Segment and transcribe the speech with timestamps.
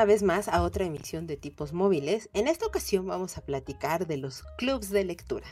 [0.00, 2.30] Una vez más a otra emisión de tipos móviles.
[2.32, 5.46] En esta ocasión vamos a platicar de los clubs de lectura.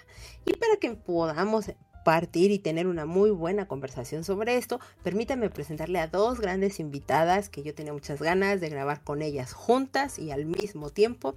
[0.46, 1.66] Y para que podamos
[2.02, 7.50] partir y tener una muy buena conversación sobre esto, permítanme presentarle a dos grandes invitadas
[7.50, 11.36] que yo tenía muchas ganas de grabar con ellas juntas y al mismo tiempo.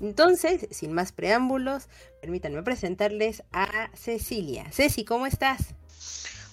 [0.00, 1.88] Entonces, sin más preámbulos,
[2.20, 4.70] permítanme presentarles a Cecilia.
[4.70, 5.74] Ceci, ¿cómo estás?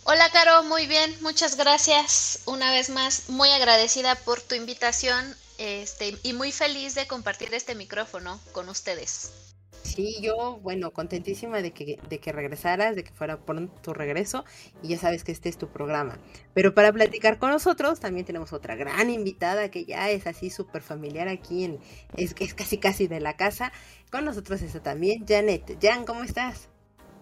[0.06, 2.40] Hola Caro, muy bien, muchas gracias.
[2.48, 7.76] Una vez más, muy agradecida por tu invitación este, y muy feliz de compartir este
[7.76, 9.50] micrófono con ustedes.
[9.84, 14.44] Sí, yo, bueno, contentísima de que, de que regresaras, de que fuera pronto tu regreso
[14.84, 16.20] y ya sabes que este es tu programa.
[16.54, 20.82] Pero para platicar con nosotros también tenemos otra gran invitada que ya es así súper
[20.82, 21.80] familiar aquí, en,
[22.18, 23.72] es, es casi casi de la casa.
[24.12, 25.78] Con nosotros está también Janet.
[25.82, 26.70] Jan, ¿cómo estás?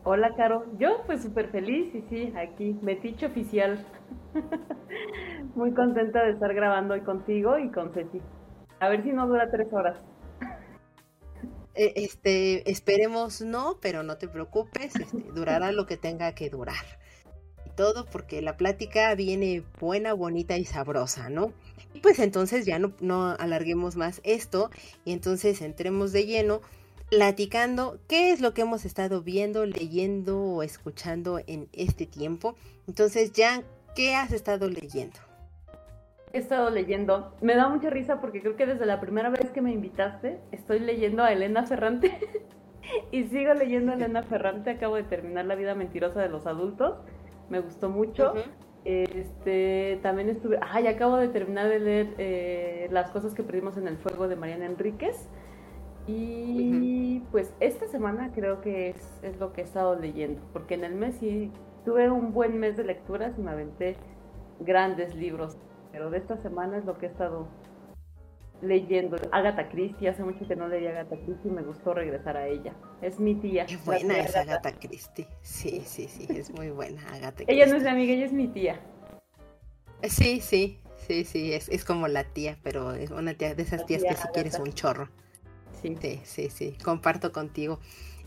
[0.09, 0.63] Hola, Caro.
[0.80, 3.86] Yo, pues súper feliz y sí, aquí, metiche oficial.
[5.55, 8.22] Muy contenta de estar grabando hoy contigo y con Ceci.
[8.80, 9.97] A ver si no dura tres horas.
[11.75, 16.85] E, este, esperemos no, pero no te preocupes, este, durará lo que tenga que durar.
[17.66, 21.52] Y todo porque la plática viene buena, bonita y sabrosa, ¿no?
[21.94, 24.69] Y pues entonces ya no, no alarguemos más esto
[25.03, 26.61] y entonces entremos de lleno
[27.09, 32.55] platicando qué es lo que hemos estado viendo, leyendo o escuchando en este tiempo.
[32.88, 33.63] Entonces, Jan,
[33.95, 35.17] ¿qué has estado leyendo?
[36.33, 37.34] He estado leyendo.
[37.41, 40.79] Me da mucha risa porque creo que desde la primera vez que me invitaste estoy
[40.79, 42.19] leyendo a Elena Ferrante
[43.12, 44.72] y sigo leyendo a Elena Ferrante.
[44.72, 46.96] Acabo de terminar La vida mentirosa de los adultos.
[47.50, 48.34] Me gustó mucho.
[48.84, 53.88] Este, también estuve, ay, acabo de terminar de leer eh, Las cosas que perdimos en
[53.88, 55.28] el fuego de Mariana Enríquez.
[56.07, 60.85] Y pues esta semana creo que es, es, lo que he estado leyendo, porque en
[60.85, 61.51] el mes sí
[61.84, 63.97] tuve un buen mes de lecturas y me aventé
[64.62, 65.57] grandes libros,
[65.91, 67.47] pero de esta semana es lo que he estado
[68.62, 69.17] leyendo.
[69.31, 72.73] Agatha Christie, hace mucho que no leía Agatha Christie y me gustó regresar a ella.
[73.01, 73.66] Es mi tía.
[73.66, 75.28] Qué buena es Agatha Christie.
[75.41, 78.47] Sí, sí, sí, es muy buena Agatha Ella no es mi amiga, ella es mi
[78.47, 78.79] tía.
[80.03, 83.85] Sí, sí, sí, sí, es, es como la tía, pero es una tía de esas
[83.85, 85.09] tías que si quieres un chorro.
[85.82, 85.96] Sí.
[86.24, 87.80] sí, sí, comparto contigo.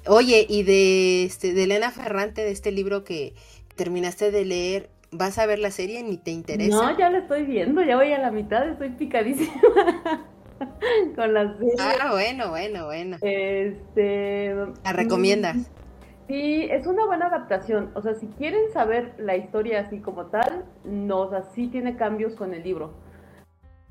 [0.07, 3.35] Oye, y de, este, de Elena Ferrante, de este libro que
[3.77, 6.03] terminaste de leer, ¿vas a ver la serie?
[6.03, 6.75] ¿Ni te interesa?
[6.75, 9.51] No, ya la estoy viendo, ya voy a la mitad, estoy picadísima
[11.17, 11.75] con la serie.
[11.79, 13.19] Ah, bueno, bueno, bueno.
[13.21, 14.55] Este...
[14.85, 15.57] ¿La recomiendas?
[15.57, 15.65] Mm,
[16.29, 17.91] sí, es una buena adaptación.
[17.95, 21.97] O sea, si quieren saber la historia así como tal, no, o sea, sí tiene
[21.97, 22.95] cambios con el libro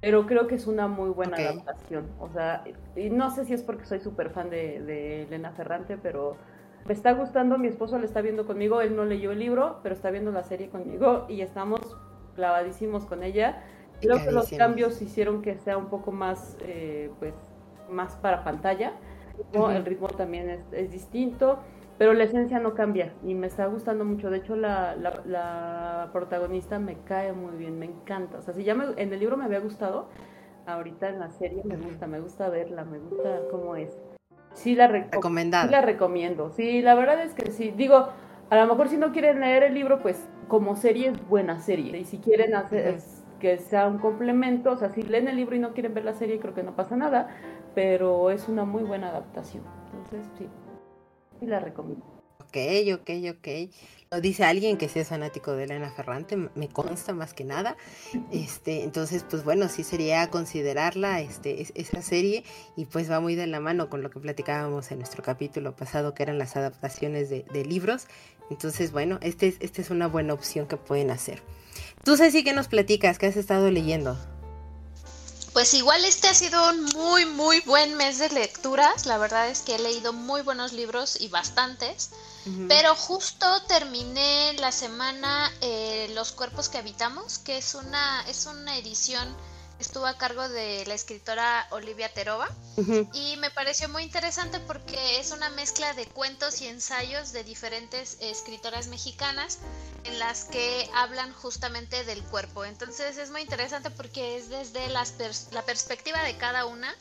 [0.02, 2.08] pero creo que es una muy buena adaptación.
[2.20, 2.64] O sea,
[2.96, 6.38] y no sé si es porque soy súper fan de, Elena Ferrante, pero
[6.86, 9.94] me está gustando, mi esposo le está viendo conmigo, él no leyó el libro, pero
[9.94, 11.82] está viendo la serie conmigo y estamos
[12.36, 13.64] clavadísimos con ella.
[14.02, 17.34] Creo que los cambios hicieron que sea un poco más, eh, pues,
[17.90, 18.94] más para pantalla.
[19.54, 21.60] El ritmo también es, es distinto
[22.00, 24.30] pero la esencia no cambia y me está gustando mucho.
[24.30, 28.38] De hecho, la, la, protagonista me cae muy bien, me encanta.
[28.38, 30.08] O sea, si ya en el libro me había gustado,
[30.66, 34.00] ahorita en la serie me gusta, me gusta verla, me gusta cómo es.
[34.54, 36.52] Sí la, sí la recomiendo.
[36.52, 37.72] Sí, la verdad es que sí.
[37.76, 38.08] Digo,
[38.50, 41.98] a lo mejor si no quieren leer el libro, pues como serie es buena serie.
[41.98, 43.00] Y si quieren hacer
[43.42, 46.14] que sea un complemento, o sea, si leen el libro y no quieren ver la
[46.14, 47.28] serie, creo que no pasa nada,
[47.76, 49.64] pero es una muy buena adaptación.
[49.92, 50.48] Entonces, sí
[51.42, 52.06] y la recomiendo.
[52.40, 52.58] Ok,
[52.94, 53.48] ok, ok.
[54.12, 57.78] Lo dice alguien que sí es fanático de Elena Ferrante, me consta más que nada.
[58.32, 62.44] Este, entonces, pues bueno, sí sería considerarla este, esa serie
[62.76, 66.16] y pues va muy de la mano con lo que platicábamos en nuestro capítulo pasado,
[66.16, 68.08] que eran las adaptaciones de, libros.
[68.50, 71.44] Entonces, bueno, esta es, este es una buena opción que pueden hacer.
[72.04, 73.20] Tú, Ceci, ¿qué nos platicas?
[73.20, 74.18] ¿Qué has estado leyendo?
[75.60, 79.06] Pues igual este ha sido un muy, muy buen mes de lecturas.
[79.06, 82.12] La verdad es que he leído muy buenos libros y bastantes.
[82.70, 88.78] Pero justo terminé la semana eh, Los cuerpos que habitamos, que es una, es una
[88.78, 89.36] edición
[89.80, 92.48] estuvo a cargo de la escritora Olivia Terova
[93.14, 98.18] y me pareció muy interesante porque es una mezcla de cuentos y ensayos de diferentes
[98.20, 99.60] escritoras mexicanas
[100.04, 102.66] en las que hablan justamente del cuerpo.
[102.66, 105.14] Entonces es muy interesante porque es desde las
[105.52, 106.94] la perspectiva de cada una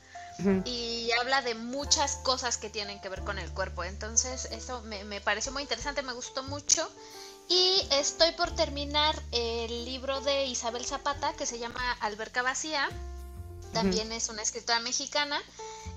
[0.64, 3.82] y habla de muchas cosas que tienen que ver con el cuerpo.
[3.82, 6.88] Entonces eso me, me pareció muy interesante, me gustó mucho.
[7.48, 12.88] Y estoy por terminar el libro de Isabel Zapata que se llama Alberca Vacía.
[13.72, 15.40] También es una escritora mexicana.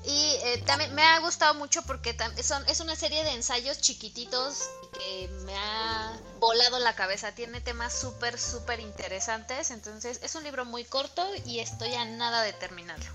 [0.05, 4.69] Y eh, también me ha gustado mucho porque son, es una serie de ensayos chiquititos
[4.93, 7.33] que me ha volado la cabeza.
[7.33, 9.71] Tiene temas súper, súper interesantes.
[9.71, 13.11] Entonces es un libro muy corto y estoy a nada de terminarlo.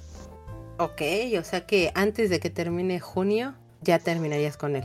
[0.79, 1.01] Ok,
[1.39, 4.85] o sea que antes de que termine junio ya terminarías con él.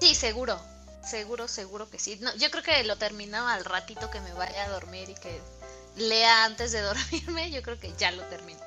[0.00, 0.60] Sí, seguro.
[1.08, 2.18] Seguro, seguro que sí.
[2.20, 5.40] No, yo creo que lo termino al ratito que me vaya a dormir y que
[5.96, 7.50] lea antes de dormirme.
[7.50, 8.60] Yo creo que ya lo termino.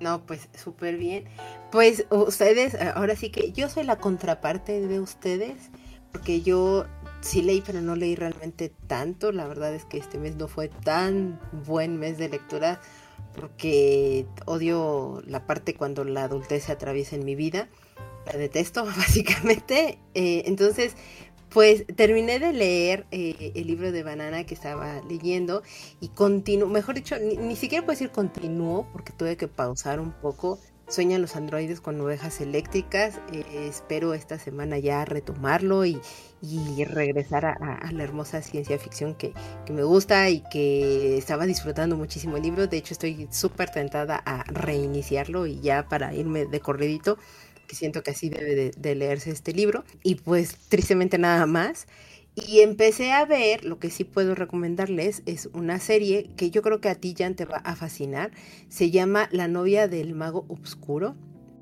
[0.00, 1.28] No, pues súper bien.
[1.70, 5.70] Pues ustedes, ahora sí que yo soy la contraparte de ustedes,
[6.10, 6.86] porque yo
[7.20, 9.30] sí leí, pero no leí realmente tanto.
[9.30, 12.80] La verdad es que este mes no fue tan buen mes de lectura,
[13.36, 17.68] porque odio la parte cuando la adultez se atraviesa en mi vida.
[18.26, 19.98] La detesto, básicamente.
[20.14, 20.96] Eh, entonces,
[21.52, 25.62] pues terminé de leer eh, el libro de Banana que estaba leyendo
[26.00, 30.58] y continuó, mejor dicho, ni, siquiera puedo decir continuó porque tuve que pausar un poco.
[30.88, 33.20] Sueñan los androides con ovejas eléctricas.
[33.32, 36.00] Eh, espero esta semana ya retomarlo y,
[36.84, 39.32] regresar a, la hermosa ciencia ficción que,
[39.70, 42.66] me gusta y que estaba disfrutando muchísimo el libro.
[42.66, 47.16] De hecho, estoy súper tentada a reiniciarlo y ya para irme de corridito
[47.74, 49.84] siento que así debe de, leerse este libro.
[50.02, 51.86] Y pues tristemente nada más.
[52.34, 56.80] Y empecé a ver, lo que sí puedo recomendarles es una serie que yo creo
[56.80, 58.30] que a ti, Jan, te va a fascinar.
[58.68, 61.14] Se llama La novia del mago obscuro,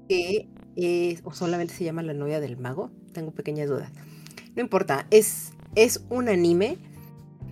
[0.09, 3.91] que es, o solamente se llama La novia del mago, tengo pequeñas dudas.
[4.55, 6.79] No importa, es, es un anime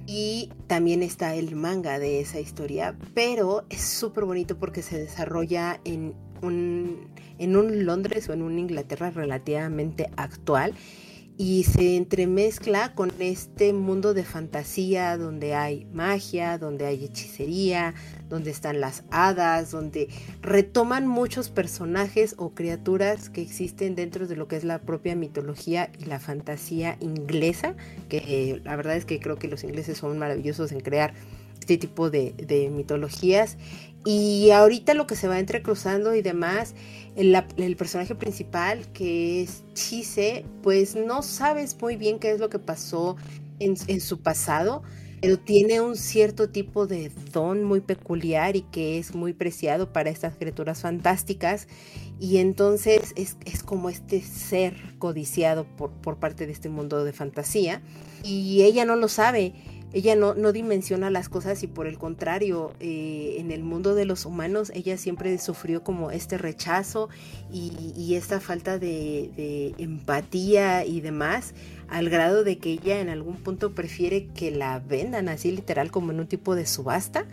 [0.07, 5.81] y también está el manga de esa historia, pero es súper bonito porque se desarrolla
[5.85, 10.75] en un, en un Londres o en una Inglaterra relativamente actual
[11.41, 17.95] y se entremezcla con este mundo de fantasía donde hay magia, donde hay hechicería,
[18.29, 20.09] donde están las hadas, donde
[20.43, 25.93] retoman muchos personajes o criaturas que existen dentro de lo que es la propia mitología
[25.97, 27.77] y la fantasía inglesa,
[28.09, 31.15] que la verdad es que creo que los ingleses son maravillosos en crear
[31.61, 33.59] este tipo de, de mitologías
[34.05, 36.75] y ahorita lo que se va entrecruzando y demás,
[37.17, 42.61] el, personaje principal, que es Chise, pues no sabes muy bien qué es lo que
[42.61, 43.17] pasó
[43.59, 44.85] en, su pasado,
[45.21, 50.11] pero tiene un cierto tipo de don muy peculiar y que es muy preciado para
[50.11, 51.67] estas criaturas fantásticas.
[52.21, 57.83] Y entonces es, como este ser codiciado por, por parte de este mundo de fantasía.
[58.23, 59.55] Y ella no lo sabe
[59.93, 64.05] ella no, no dimensiona las cosas y por el contrario, eh, en el mundo de
[64.05, 67.09] los humanos ella siempre sufrió como este rechazo
[67.51, 71.55] y, esta falta de, empatía y demás,
[71.89, 76.13] al grado de que ella en algún punto prefiere que la vendan así literal como
[76.13, 77.27] en un tipo de subasta.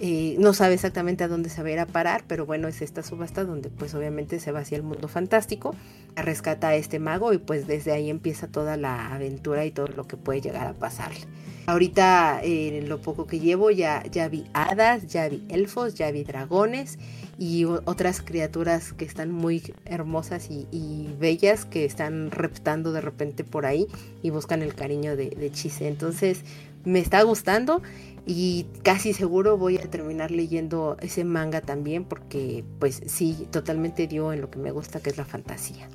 [0.00, 2.82] Eh, no sabe exactamente a dónde se va a ir a parar, pero bueno, es
[2.82, 5.74] esta subasta donde pues obviamente se va hacia el mundo fantástico,
[6.16, 10.08] rescata a este mago y pues desde ahí empieza toda la aventura y todo lo
[10.08, 11.20] que puede llegar a pasarle.
[11.66, 16.24] Ahorita en lo poco que llevo ya, ya vi hadas, ya vi elfos, ya vi
[16.24, 16.98] dragones
[17.38, 23.64] y otras criaturas que están muy hermosas y, bellas que están reptando de repente por
[23.64, 23.86] ahí
[24.22, 25.88] y buscan el cariño de, de Chise.
[25.88, 26.42] Entonces
[26.84, 27.82] me está gustando
[28.26, 34.32] y casi seguro voy a terminar leyendo ese manga también porque pues sí, totalmente dio
[34.32, 35.88] en lo que me gusta que es la fantasía.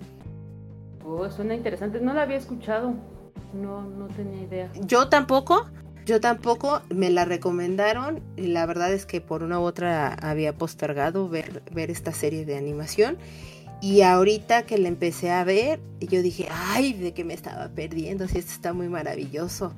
[1.04, 2.94] Oh, suena interesante, no la había escuchado.
[3.54, 4.72] No, no tenía idea.
[4.86, 5.68] Yo tampoco,
[6.06, 10.54] yo tampoco, me la recomendaron y la verdad es que por una u otra había
[10.54, 13.18] postergado ver, ver esta serie de animación.
[13.82, 18.28] Y ahorita que la empecé a ver, yo dije, ay, de que me estaba perdiendo,
[18.28, 19.74] si esto está muy maravilloso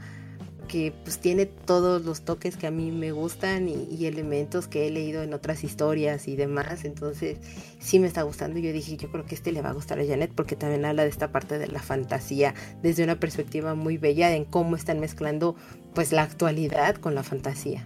[0.71, 4.89] que pues tiene todos los toques que a mí me gustan y, elementos que he
[4.89, 6.85] leído en otras historias y demás.
[6.85, 7.39] Entonces
[7.79, 8.57] sí me está gustando.
[8.57, 11.03] Yo dije, yo creo que este le va a gustar a Janet porque también habla
[11.03, 15.57] de esta parte de la fantasía desde una perspectiva muy bella en cómo están mezclando
[15.93, 17.85] pues la actualidad con la fantasía.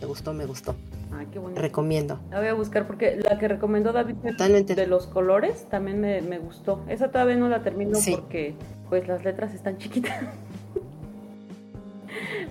[0.00, 0.76] Me gustó, me gustó.
[1.12, 1.60] Ay, qué bueno.
[1.60, 2.20] Recomiendo.
[2.30, 4.76] La voy a buscar porque la que recomendó David Totalmente.
[4.76, 6.84] de los colores también me, me, gustó.
[6.88, 8.54] Esa todavía no la termino porque
[8.88, 10.22] pues las letras están chiquitas.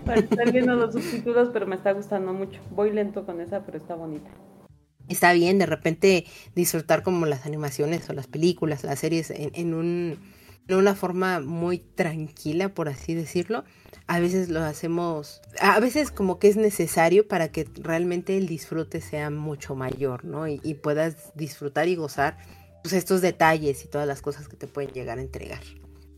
[0.05, 2.62] Para estar viendo los subtítulos, pero me está gustando mucho.
[2.72, 4.29] Voy lento con esa, pero está bonita.
[5.07, 10.17] está bien de repente disfrutar como las animaciones o las películas, las series en, un,
[10.67, 13.63] en una forma muy tranquila, por así decirlo.
[14.07, 19.01] A veces lo hacemos, a veces como que es necesario para que realmente el disfrute
[19.01, 20.48] sea mucho mayor, ¿no?
[20.48, 22.38] Y, puedas disfrutar y gozar
[22.84, 25.62] pues, estos detalles y todas las cosas que te pueden llegar a entregar.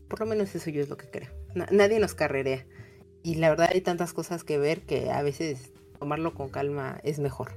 [0.08, 1.30] Por lo menos eso yo es lo que creo.
[1.70, 2.66] nadie nos carrerea.
[3.28, 7.18] Y la verdad hay tantas cosas que ver que a veces tomarlo con calma es
[7.18, 7.52] mejor.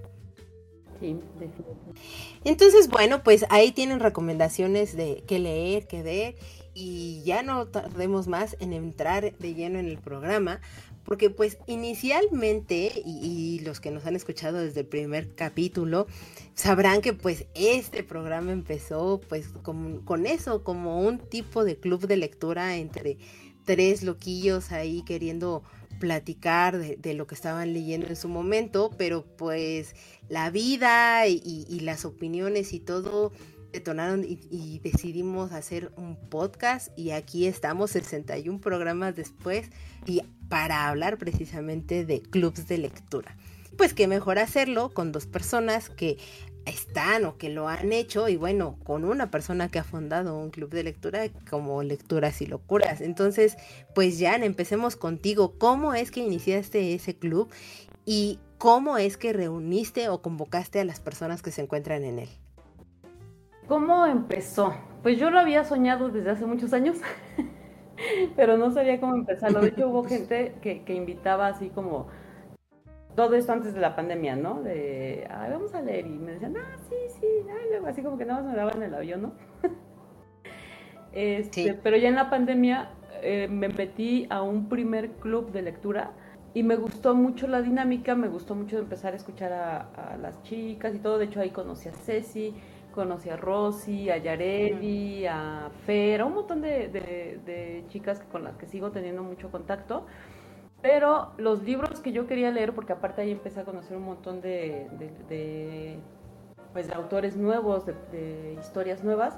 [2.44, 6.36] Entonces, bueno, pues ahí tienen recomendaciones de qué leer, qué ver.
[6.74, 10.60] Y ya no tardemos más en entrar de lleno en el programa,
[11.06, 16.06] porque pues inicialmente, y, los que nos han escuchado desde el primer capítulo,
[16.54, 22.08] sabrán que pues este programa empezó pues con, con eso, como un tipo de club
[22.08, 23.18] de lectura entre
[23.66, 25.64] tres loquillos ahí queriendo
[26.02, 29.96] platicar de, lo que estaban leyendo en su momento, pero pues
[30.30, 33.32] la vida y, las opiniones y todo
[33.72, 39.70] detonaron y, decidimos hacer un podcast y aquí estamos 61 programas después
[40.06, 43.38] y para hablar precisamente de clubs de lectura.
[43.78, 46.18] Pues qué mejor hacerlo con dos personas que
[46.66, 50.52] están o que lo han hecho y bueno, con una persona que ha fundado un
[50.52, 53.02] club de lectura como Lecturas y Locuras.
[53.02, 53.58] Entonces,
[53.96, 55.54] pues Jan, empecemos contigo.
[55.58, 57.50] ¿Cómo es que iniciaste ese club
[58.06, 62.30] y cómo es que reuniste o convocaste a las personas que se encuentran en él?
[63.68, 64.74] ¿Cómo empezó?
[65.02, 66.98] Pues yo lo había soñado desde hace muchos años,
[68.36, 69.62] pero no sabía cómo empezarlo.
[69.62, 72.08] De hecho, hubo gente que, que invitaba así como
[73.16, 74.62] todo esto antes de la pandemia, ¿no?
[74.62, 76.06] De, ay, vamos a leer.
[76.06, 78.94] Y me decían, ah, sí, sí, ay, así como que nada más me daban el
[78.94, 79.34] avión, ¿no?
[81.12, 82.92] este, Pero ya en la pandemia
[83.22, 86.12] eh, me metí a un primer club de lectura
[86.54, 90.96] y me gustó mucho la dinámica, me gustó mucho empezar a escuchar a, las chicas
[90.96, 91.18] y todo.
[91.18, 92.54] De hecho, ahí conocí a Ceci,
[92.94, 98.58] conocí a Rosy, a Yareli, a Fer, a un montón de, de chicas con las
[98.58, 100.06] que sigo teniendo mucho contacto.
[100.82, 104.42] Pero los libros que yo quería leer, porque aparte ahí empecé a conocer un montón
[104.42, 104.88] de,
[106.74, 109.38] pues, de autores nuevos, de, historias nuevas,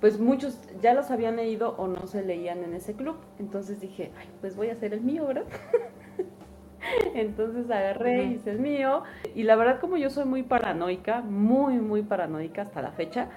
[0.00, 3.16] pues muchos ya los habían leído o no se leían en ese club.
[3.38, 5.44] Entonces dije, Ay, pues voy a hacer el mío, ¿verdad?
[7.14, 9.02] Entonces agarré, y hice el mío.
[9.34, 13.28] Y la verdad como yo soy muy paranoica, muy, muy paranoica hasta la fecha,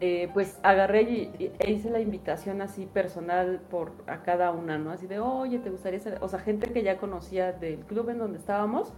[0.00, 4.90] eh, pues agarré y, e hice la invitación así personal por a cada una, ¿no?
[4.90, 6.18] Así de, oye, ¿te gustaría ser?
[6.22, 8.94] O sea, gente que ya conocía del club en donde estábamos,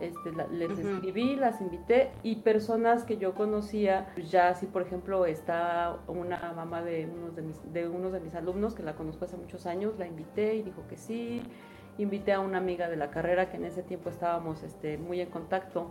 [0.00, 5.24] este, les escribí, las invité y personas que yo conocía, pues ya así por ejemplo
[5.24, 9.24] está una mamá de unos de, mis, de unos de mis alumnos que la conozco
[9.24, 11.42] hace muchos años, la invité y dijo que sí,
[11.98, 15.30] invité a una amiga de la carrera que en ese tiempo estábamos este, muy en
[15.30, 15.90] contacto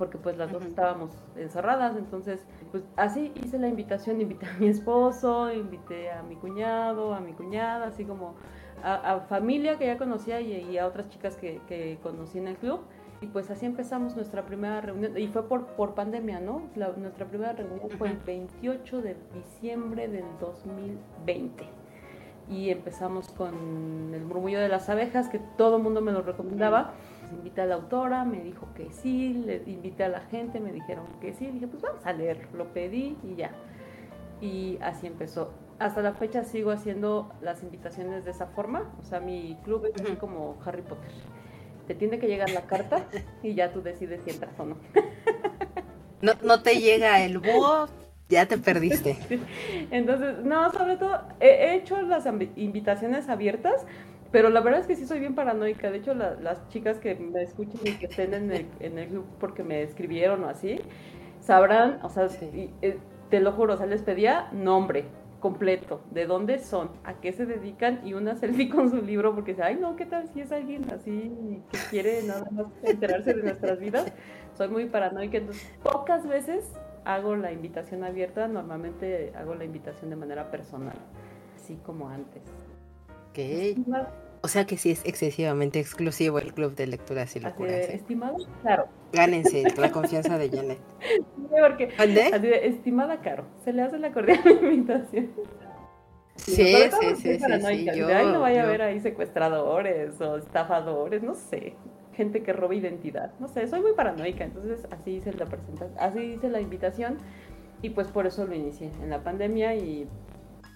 [0.00, 4.68] porque pues las dos estábamos encerradas, entonces pues así hice la invitación, invité a mi
[4.68, 8.34] esposo, invité a mi cuñado, a mi cuñada, así como
[8.82, 12.80] a, familia que ya conocía y, a otras chicas que, conocí en el club.
[13.20, 16.62] Y pues así empezamos nuestra primera reunión, y fue por, por pandemia, ¿no?
[16.96, 21.68] nuestra primera reunión fue el 28 de diciembre del 2020
[22.48, 26.94] y empezamos con el murmullo de las abejas, que todo el mundo me lo recomendaba
[27.32, 31.06] invité a la autora, me dijo que sí, le invité a la gente, me dijeron
[31.20, 33.52] que sí, dije, pues vamos a leer, lo pedí y ya.
[34.40, 35.52] Y así empezó.
[35.78, 40.02] Hasta la fecha sigo haciendo las invitaciones de esa forma, o sea, mi club es
[40.02, 41.10] así como Harry Potter.
[41.86, 43.06] Te tiene que llegar la carta
[43.42, 44.76] y ya tú decides si entras o no.
[46.22, 47.88] No, no te llega el búho,
[48.28, 49.16] ya te perdiste.
[49.90, 53.86] Entonces, no, sobre todo, he hecho las invitaciones abiertas,
[54.30, 55.90] pero la verdad es que sí soy bien paranoica.
[55.90, 59.26] De hecho, las chicas que me escuchen y que estén en el, en el club
[59.38, 60.80] porque me escribieron o así,
[61.40, 65.04] sabrán, o sea, eh, te lo juro, o sea, les pedía nombre
[65.40, 69.52] completo, de dónde son, a qué se dedican y una selfie con su libro porque
[69.52, 73.42] dice, ay no, ¿qué tal si es alguien así que quiere nada más enterarse de
[73.42, 74.12] nuestras vidas?
[74.54, 76.70] Soy muy paranoica, entonces pocas veces
[77.04, 80.96] hago la invitación abierta, normalmente hago la invitación de manera personal,
[81.56, 82.42] así como antes.
[84.42, 87.74] O sea que sí es excesivamente exclusivo el club de lecturas y locuras.
[87.74, 87.96] ¿eh?
[87.96, 88.88] estimado, claro.
[89.12, 90.78] Gánense la confianza de Janet.
[91.60, 91.92] porque,
[92.64, 95.30] estimada Caro, se le hace la cordial invitación.
[96.36, 101.74] Sí, sí, sí, sí, Yo, no vaya a haber ahí secuestradores o estafadores, no sé,
[102.14, 106.20] gente que roba identidad, no sé, soy muy paranoica, entonces así hice la presentación, así
[106.20, 107.18] hice la invitación
[107.82, 110.08] y pues por eso lo inicié en la pandemia y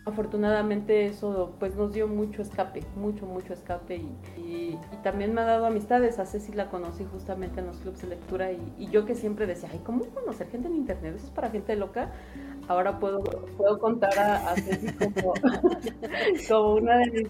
[0.06, 3.96] afortunadamente eso pues nos dio mucho escape, mucho, mucho escape
[4.37, 8.08] y, también me ha dado amistades, a Ceci la conocí justamente en los clubes de
[8.08, 11.14] lectura y, yo que siempre decía, ay, ¿cómo conocer gente en internet?
[11.16, 12.12] Eso es para gente loca.
[12.68, 15.34] Ahora puedo, puedo contar a, Ceci como,
[16.49, 17.28] como una de mis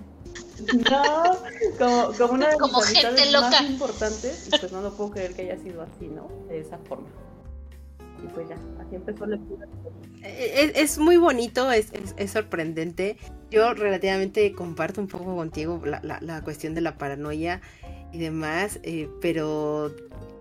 [0.90, 1.02] no,
[1.78, 3.50] como, como una de como gente loca.
[3.50, 6.28] más importantes y pues no lo puedo creer que haya sido así, ¿no?
[6.49, 7.09] De esa forma
[8.25, 9.66] y pues ya, así empezó la lectura.
[10.23, 13.16] Eh, es, muy bonito, es, es, sorprendente.
[13.50, 17.61] Yo relativamente comparto un poco contigo la, la, cuestión de la paranoia
[18.12, 19.95] y demás, eh, pero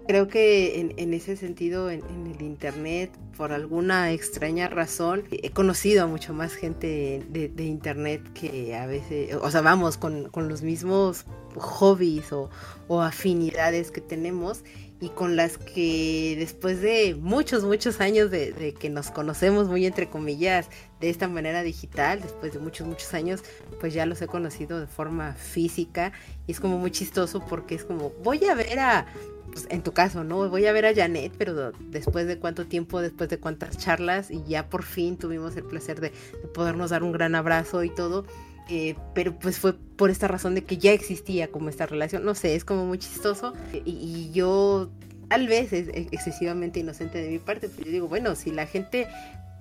[0.08, 6.04] creo que en, en ese sentido, en, el Internet, por alguna extraña razón, he conocido
[6.04, 10.48] a mucho más gente de, de Internet que a veces, o sea, vamos, con, con
[10.48, 11.26] los mismos
[11.56, 12.50] hobbies o,
[12.88, 14.64] o afinidades que tenemos
[15.04, 20.10] y con las que después de muchos, muchos años de, que nos conocemos muy entre
[20.10, 20.70] comillas
[21.02, 23.44] de esta manera digital, después de muchos, muchos años,
[23.82, 26.14] pues ya los he conocido de forma física
[26.48, 29.06] y es como muy chistoso porque es como, voy a ver a,
[29.52, 30.48] pues, en tu caso, ¿no?
[30.48, 34.42] Voy a ver a Janet, pero después de cuánto tiempo, después de cuántas charlas y
[34.48, 38.26] ya por fin tuvimos el placer de, de podernos dar un gran abrazo y todo.
[38.70, 42.34] Eh, pero pues fue por esta razón de que ya existía como esta relación, no
[42.34, 44.90] sé, es como muy chistoso y, yo
[45.28, 49.08] tal vez es excesivamente inocente de mi parte, pero yo digo, bueno, si la gente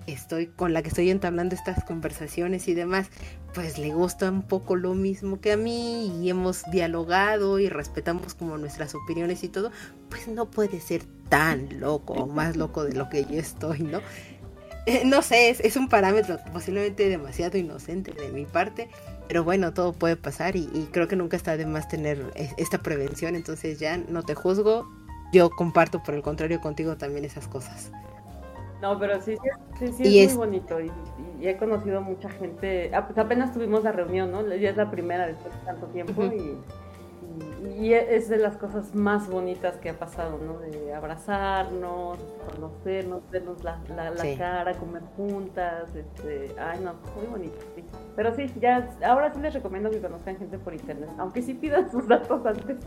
[0.07, 3.07] estoy con la que estoy entablando estas conversaciones y demás,
[3.53, 8.33] pues le gusta un poco lo mismo que a mí y hemos dialogado y respetamos
[8.33, 9.71] como nuestras opiniones y todo,
[10.09, 14.01] pues no puede ser tan loco o más loco de lo que yo estoy, ¿no?
[15.05, 18.89] No sé, es, un parámetro posiblemente demasiado inocente de mi parte,
[19.27, 23.35] pero bueno, todo puede pasar y, creo que nunca está de más tener esta prevención,
[23.35, 24.87] entonces ya no te juzgo,
[25.31, 27.91] yo comparto por el contrario contigo también esas cosas.
[28.81, 29.37] No, pero sí,
[29.79, 30.91] sí, sí, es, muy bonito y,
[31.41, 34.45] he conocido mucha gente, ah, pues apenas tuvimos la reunión, ¿no?
[34.55, 36.57] Ya es la primera después de tanto tiempo y
[37.79, 40.59] y es de las cosas más bonitas que ha pasado, ¿no?
[40.59, 42.19] De abrazarnos,
[42.53, 47.83] conocernos, vernos la, la, cara, comer juntas, este, ay no, muy bonito, sí.
[48.15, 51.89] Pero sí, ya, ahora sí les recomiendo que conozcan gente por internet, aunque sí pidan
[51.91, 52.77] sus datos antes.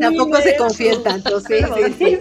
[0.00, 1.56] Tampoco se confíen tanto, sí,
[1.98, 2.20] sí,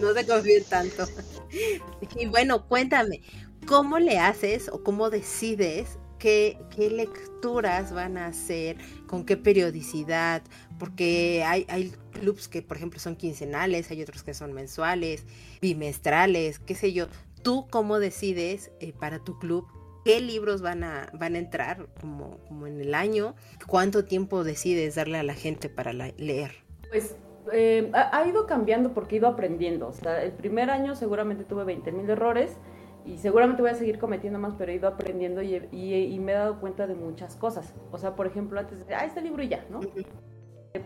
[0.00, 1.04] No se confíen tanto.
[2.16, 3.20] Y bueno, cuéntame,
[3.66, 6.56] ¿cómo le haces o cómo decides qué,
[6.90, 8.76] lecturas van a hacer,
[9.08, 10.42] con qué periodicidad,
[10.78, 15.24] porque hay, hay clubs que, por ejemplo, son quincenales, hay otros que son mensuales,
[15.60, 17.08] bimestrales, qué sé yo.
[17.42, 19.66] ¿Tú cómo decides eh, para tu club
[20.04, 23.34] qué libros van a, van a entrar como, como en el año?
[23.66, 26.52] ¿Cuánto tiempo decides darle a la gente para leer?
[26.88, 27.16] Pues
[27.52, 29.88] eh, ha, ido cambiando porque he ido aprendiendo.
[29.88, 32.56] O sea, el primer año seguramente tuve 20 mil errores
[33.04, 36.34] y seguramente voy a seguir cometiendo más, pero he ido aprendiendo y, y, me he
[36.34, 37.74] dado cuenta de muchas cosas.
[37.90, 39.80] O sea, por ejemplo, antes de, ah, este libro y ya, ¿no?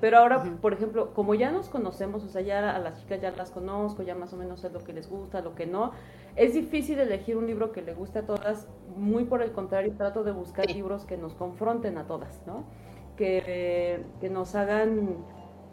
[0.00, 3.30] Pero ahora, por ejemplo, como ya nos conocemos, o sea, ya a las chicas ya
[3.30, 5.92] las conozco, ya más o menos sé lo que les gusta, lo que no,
[6.34, 10.24] es difícil elegir un libro que le guste a todas, muy por el contrario, trato
[10.24, 12.64] de buscar libros que nos confronten a todas, ¿no?
[13.16, 15.24] Que, que nos hagan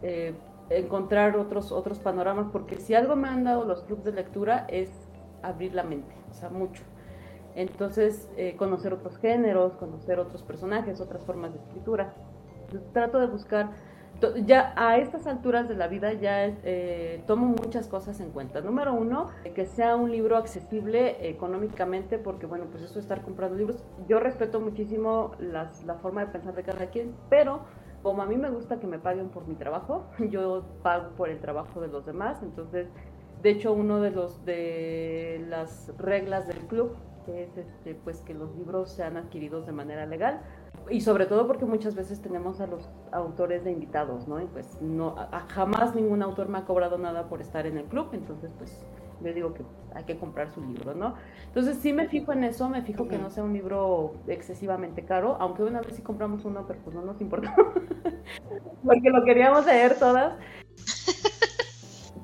[0.02, 0.34] eh,
[0.70, 4.90] encontrar otros, otros panoramas, porque si algo me han dado los clubes de lectura es
[5.48, 6.82] abrir la mente, o sea, mucho.
[7.54, 12.14] Entonces, eh, conocer otros géneros, conocer otros personajes, otras formas de escritura.
[12.92, 13.70] trato de buscar,
[14.46, 18.60] ya a estas alturas de la vida ya eh, tomo muchas cosas en cuenta.
[18.60, 23.84] Número uno, que sea un libro accesible económicamente, porque bueno, pues eso estar comprando libros,
[24.08, 27.60] yo respeto muchísimo las, la forma de pensar de cada quien, pero
[28.02, 31.40] como a mí me gusta que me paguen por mi trabajo, yo pago por el
[31.40, 32.88] trabajo de los demás, entonces
[33.44, 38.56] de hecho, uno de los de las reglas del club es este, pues que los
[38.56, 40.40] libros sean adquiridos de manera legal
[40.88, 44.40] y sobre todo porque muchas veces tenemos a los autores de invitados, ¿no?
[44.40, 45.14] Y pues no
[45.48, 48.82] jamás ningún autor me ha cobrado nada por estar en el club, entonces pues
[49.22, 49.62] le digo que
[49.94, 51.14] hay que comprar su libro, ¿no?
[51.46, 55.36] Entonces sí me fijo en eso, me fijo que no sea un libro excesivamente caro,
[55.38, 57.50] aunque una vez sí compramos uno, pero pues no nos importó,
[58.84, 60.38] porque lo queríamos leer todas.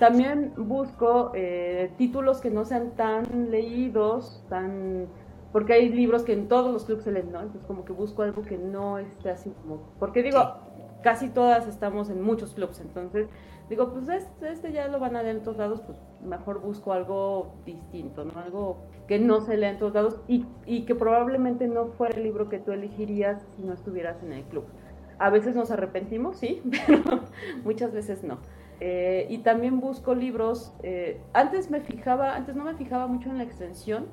[0.00, 5.06] también busco eh, títulos que no sean tan leídos, tan
[5.52, 7.40] porque hay libros que en todos los clubes se leen, ¿no?
[7.40, 10.40] Entonces como que busco algo que no esté así como, porque digo,
[11.02, 13.28] casi todas estamos en muchos clubes, entonces
[13.68, 16.94] digo, pues este, este, ya lo van a leer en todos lados, pues mejor busco
[16.94, 18.40] algo distinto, ¿no?
[18.40, 22.22] Algo que no se lea en todos lados y, y que probablemente no fuera el
[22.22, 24.64] libro que tú elegirías si no estuvieras en el club.
[25.18, 27.20] A veces nos arrepentimos, sí, pero
[27.64, 28.38] muchas veces no.
[28.80, 30.72] Eh, y también busco libros.
[30.82, 34.06] Eh, antes me fijaba, antes no me fijaba mucho en la extensión,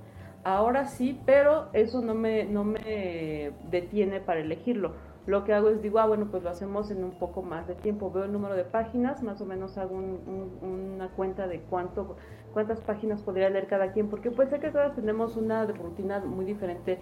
[0.43, 4.93] ahora sí, pero eso no me, no me detiene para elegirlo.
[5.25, 7.75] Lo que hago es digo, ah, bueno, pues lo hacemos en un poco más de
[7.75, 8.12] tiempo.
[8.12, 12.15] Veo el número de páginas, más o menos hago una cuenta de cuánto,
[12.53, 16.45] cuántas páginas podría leer cada quien, porque puede ser que todas tenemos una rutina muy
[16.45, 16.99] diferente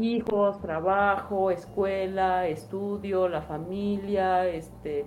[0.00, 5.04] hijos, trabajo, escuela, estudio, la familia, este,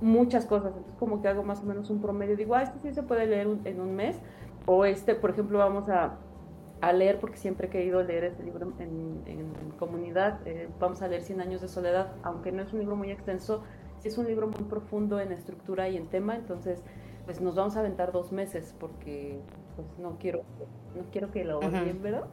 [0.00, 0.68] muchas cosas.
[0.68, 2.36] Entonces como que hago más o menos un promedio.
[2.36, 4.16] Digo, ah, este sí se puede leer en un mes.
[4.66, 6.18] O este, por ejemplo, vamos a,
[6.80, 10.40] a leer, porque siempre he querido leer este libro en, comunidad.
[10.46, 13.62] Eh, vamos a leer Cien años de soledad, aunque no es un libro muy extenso,
[14.00, 16.34] sí es un libro muy profundo en estructura y en tema.
[16.34, 16.82] Entonces,
[17.24, 19.38] pues nos vamos a aventar dos meses porque
[19.76, 20.42] pues no quiero,
[20.96, 22.26] no quiero que lo odien, ¿verdad?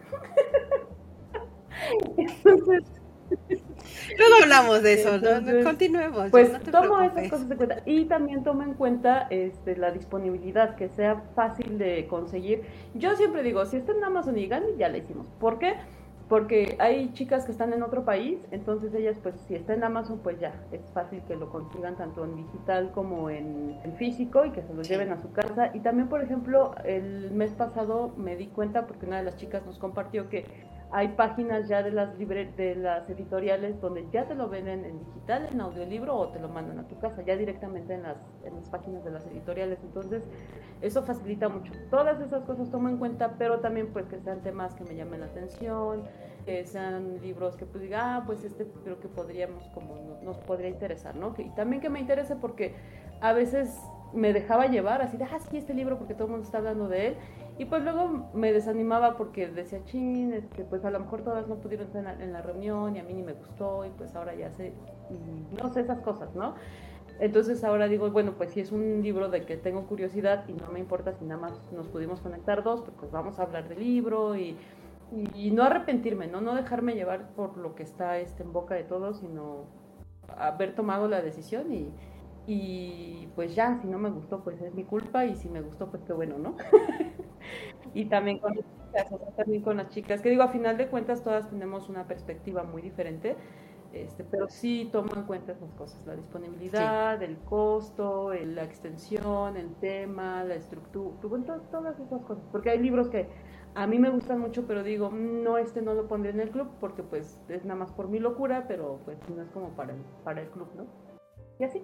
[2.17, 2.84] Entonces,
[4.18, 5.10] Luego hablamos de eso,
[5.64, 6.30] continuemos.
[6.32, 10.90] Pues tomo esas cosas en cuenta y también tomo en cuenta este, la disponibilidad, que
[10.90, 12.64] sea fácil de conseguir.
[12.94, 15.28] Yo siempre digo, si está en Amazon y Gandhi, ya la hicimos.
[15.40, 15.76] ¿Por qué?
[16.30, 20.20] Porque hay chicas que están en otro país, entonces ellas, pues si está en Amazon,
[20.24, 24.64] pues ya, es fácil que lo consigan tanto en digital como en, físico y que
[24.64, 25.70] se lo lleven a su casa.
[25.76, 29.64] Y también, por ejemplo, el mes pasado me di cuenta, porque una de las chicas
[29.68, 30.46] nos compartió que
[30.91, 35.50] hay páginas ya de las, de las editoriales donde ya te lo venden en digital,
[35.52, 38.69] en audiolibro o te lo mandan a tu casa, ya directamente en las, en las
[38.69, 39.80] páginas de las editoriales.
[39.84, 40.24] Entonces,
[40.82, 41.74] eso facilita mucho.
[41.89, 45.21] Todas esas cosas tomo en cuenta, pero también pues que sean temas que me llamen
[45.21, 46.04] la atención,
[46.45, 50.69] que sean libros que pues diga, ah, pues este creo que podríamos, como nos podría
[50.69, 51.34] interesar, ¿no?
[51.38, 52.76] Y también que me interese porque
[53.21, 53.76] a veces
[54.13, 56.88] me dejaba llevar así de, ah, sí, este libro porque todo el mundo está hablando
[56.88, 57.15] de él
[57.58, 61.56] y pues luego me desanimaba porque decía, chin, este, pues a lo mejor todas no
[61.56, 64.52] pudieron estar en la, reunión y a mí ni me gustó y pues ahora ya
[64.52, 64.74] sé,
[65.62, 66.56] no sé esas cosas, ¿no?
[67.20, 70.68] Entonces ahora digo, bueno, pues si es un libro de que tengo curiosidad y no
[70.74, 73.80] me importa si nada más nos pudimos conectar dos, pues, pues vamos a hablar del
[73.80, 74.58] libro y,
[75.34, 76.41] y, no arrepentirme, ¿no?
[76.41, 79.63] No dejarme llevar por lo que está este, en boca de todos, sino
[80.38, 81.89] haber tomado la decisión y,
[82.48, 85.89] y pues ya, si no me gustó, pues es mi culpa y si me gustó,
[85.89, 86.58] pues qué bueno, ¿no?
[87.93, 91.23] y también con las chicas, también con las chicas, que digo, a final de cuentas
[91.23, 93.36] todas tenemos una perspectiva muy diferente,
[93.93, 99.73] este, pero sí tomo en cuenta esas cosas, la disponibilidad, el costo, la extensión, el
[99.75, 101.15] tema, la estructura,
[101.71, 103.27] todas esas cosas, porque hay libros que
[103.73, 106.69] a mí me gustan mucho, pero digo, no, este no lo pondré en el club
[106.79, 110.01] porque pues es nada más por mi locura, pero pues no es como para el,
[110.23, 110.86] para el club, ¿no?
[111.60, 111.84] Y así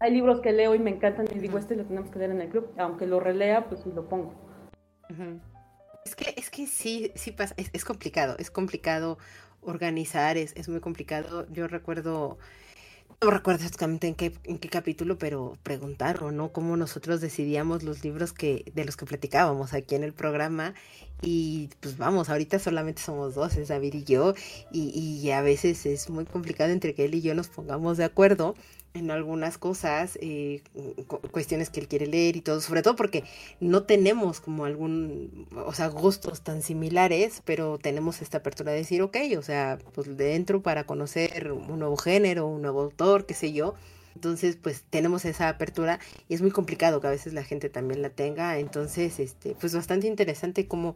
[0.00, 2.40] hay libros que leo y me encantan y digo, este lo tenemos que leer en
[2.42, 4.34] el club, aunque lo relea, pues lo pongo.
[6.04, 9.18] Es que, es que sí, sí pasa, es, complicado, es complicado
[9.62, 11.46] organizar, es, es muy complicado.
[11.50, 12.38] Yo recuerdo,
[13.22, 16.52] no recuerdo exactamente en qué, en qué capítulo, pero preguntaron, ¿no?
[16.52, 20.74] Cómo nosotros decidíamos los libros que, de los que platicábamos aquí en el programa.
[21.22, 24.34] Y pues vamos, ahorita solamente somos dos, es David y yo,
[24.70, 28.04] y, y a veces es muy complicado entre que él y yo nos pongamos de
[28.04, 28.54] acuerdo
[28.94, 30.62] en algunas cosas, eh,
[31.32, 33.24] cuestiones que él quiere leer y todo, sobre todo porque
[33.58, 39.02] no tenemos como algún, o sea, gustos tan similares, pero tenemos esta apertura de decir,
[39.02, 43.52] ok, o sea, pues dentro para conocer un nuevo género, un nuevo autor, qué sé
[43.52, 43.74] yo,
[44.14, 48.00] entonces, pues tenemos esa apertura y es muy complicado que a veces la gente también
[48.00, 48.58] la tenga.
[48.58, 50.94] Entonces, este, pues bastante interesante cómo,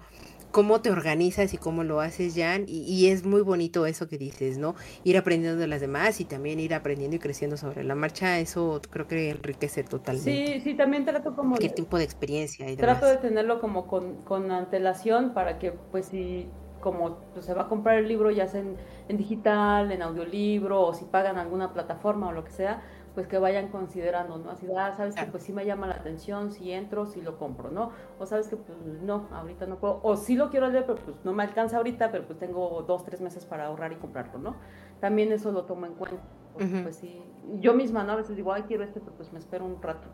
[0.50, 2.64] cómo te organizas y cómo lo haces, Jan.
[2.66, 4.74] Y, es muy bonito eso que dices, ¿no?
[5.04, 8.38] Ir aprendiendo de las demás y también ir aprendiendo y creciendo sobre la marcha.
[8.38, 10.54] Eso creo que enriquece totalmente.
[10.54, 11.56] Sí, sí, también trato como...
[11.56, 12.70] ¿Qué tipo de experiencia?
[12.70, 16.48] Y trato de tenerlo como con, con antelación para que, pues, si
[16.80, 18.76] como pues, se va a comprar el libro ya sea en,
[19.08, 22.82] en digital, en audiolibro o si pagan alguna plataforma o lo que sea,
[23.18, 24.52] pues que vayan considerando, ¿no?
[24.52, 27.68] Así, ah, sabes que pues sí me llama la atención, si entro, si lo compro,
[27.68, 27.90] ¿no?
[28.20, 31.16] O sabes que pues no, ahorita no puedo, o sí lo quiero leer, pero pues
[31.24, 34.54] no me alcanza ahorita, pero pues tengo dos, tres meses para ahorrar y comprarlo, ¿no?
[35.00, 37.20] También eso lo tomo en cuenta, porque pues sí,
[37.58, 38.12] yo misma, ¿no?
[38.12, 40.06] A veces digo, ay, quiero este, pero pues me espero un rato.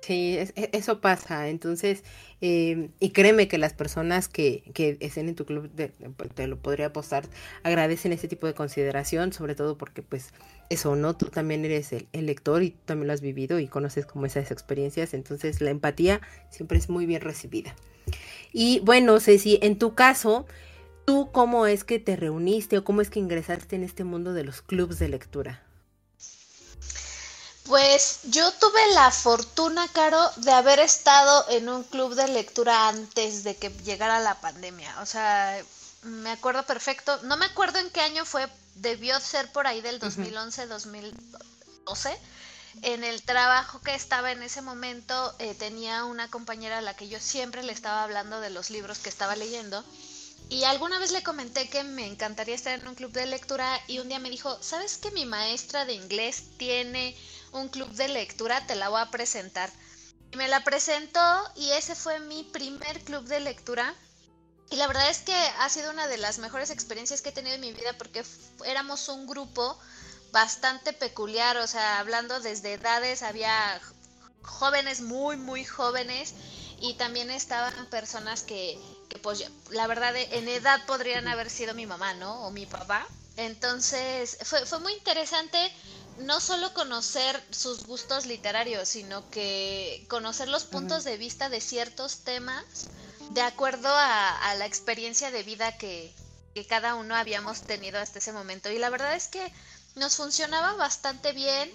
[0.00, 1.48] Sí, e, eso pasa.
[1.48, 2.02] Entonces,
[2.40, 5.70] eh, y créeme que las personas que, que estén en tu club,
[6.34, 7.28] te lo podría apostar,
[7.62, 10.32] agradecen ese tipo de consideración, sobre todo porque pues
[10.70, 11.14] eso, ¿no?
[11.14, 14.50] Tú también eres el, lector y tú también lo has vivido y conoces como esas
[14.50, 17.74] experiencias, entonces la empatía siempre es muy bien recibida.
[18.52, 20.46] Y bueno, Ceci, en tu caso,
[21.04, 24.44] ¿tú cómo es que te reuniste o cómo es que ingresaste en este mundo de
[24.44, 25.62] los clubs de lectura?
[27.64, 33.44] Pues yo tuve la fortuna, Caro, de haber estado en un club de lectura antes
[33.44, 35.00] de que llegara la pandemia.
[35.02, 35.56] O sea,
[36.02, 37.20] me acuerdo perfecto.
[37.22, 42.18] No me acuerdo en qué año fue, debió ser por ahí del 2011, 2012.
[42.82, 47.08] en el trabajo que estaba en ese momento eh, tenía una compañera a la que
[47.08, 49.84] yo siempre le estaba hablando de los libros que estaba leyendo.
[50.50, 54.00] Y alguna vez le comenté que me encantaría estar en un club de lectura y
[54.00, 57.16] un día me dijo, ¿sabes que mi maestra de inglés tiene
[57.52, 58.66] un club de lectura?
[58.66, 59.70] Te la voy a presentar.
[60.32, 61.20] Y me la presentó
[61.54, 63.94] y ese fue mi primer club de lectura.
[64.70, 67.56] Y la verdad es que ha sido una de las mejores experiencias que he tenido
[67.56, 68.24] en mi vida porque
[68.64, 69.76] éramos un grupo
[70.30, 73.80] bastante peculiar, o sea, hablando desde edades, había
[74.42, 76.34] jóvenes muy, muy jóvenes
[76.80, 78.78] y también estaban personas que,
[79.08, 82.46] que pues la verdad en edad podrían haber sido mi mamá, ¿no?
[82.46, 83.06] O mi papá.
[83.36, 85.58] Entonces fue, fue muy interesante
[86.18, 92.18] no solo conocer sus gustos literarios, sino que conocer los puntos de vista de ciertos
[92.18, 92.64] temas
[93.30, 96.12] de acuerdo a, la experiencia de vida que,
[96.54, 98.70] que cada uno habíamos tenido hasta ese momento.
[98.70, 99.52] Y la verdad es que
[99.94, 101.72] nos funcionaba bastante bien.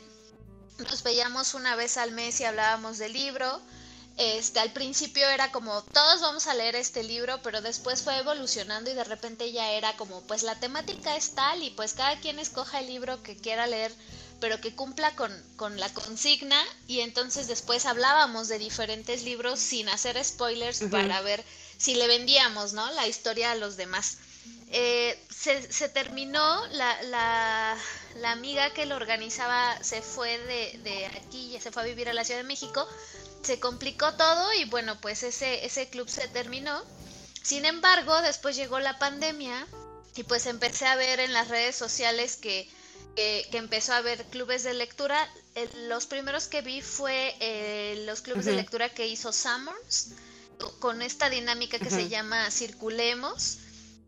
[0.79, 3.61] Nos veíamos una vez al mes y hablábamos del libro.
[4.17, 8.89] Este, al principio era como todos vamos a leer este libro, pero después fue evolucionando
[8.89, 12.39] y de repente ya era como pues la temática es tal y pues cada quien
[12.39, 13.93] escoja el libro que quiera leer,
[14.45, 19.89] pero que cumpla con, con la consigna y entonces después hablábamos de diferentes libros sin
[19.89, 21.43] hacer spoilers para ver
[21.79, 22.87] si le vendíamos, ¿no?
[22.91, 24.19] La historia a los demás.
[24.69, 27.75] Eh, se, se, terminó, la, la,
[28.17, 32.13] la, amiga que lo organizaba se fue de, de aquí, se fue a vivir a
[32.13, 32.87] la Ciudad de México,
[33.41, 36.83] se complicó todo y bueno, pues ese, ese club se terminó.
[37.41, 39.65] Sin embargo, después llegó la pandemia
[40.15, 42.69] y pues empecé a ver en las redes sociales que,
[43.15, 45.29] que, que empezó a haber clubes de lectura.
[45.87, 48.51] los primeros que vi fue eh, los clubes uh -huh.
[48.51, 50.11] de lectura que hizo Summers,
[50.79, 52.03] con esta dinámica que uh -huh.
[52.03, 53.59] se llama Circulemos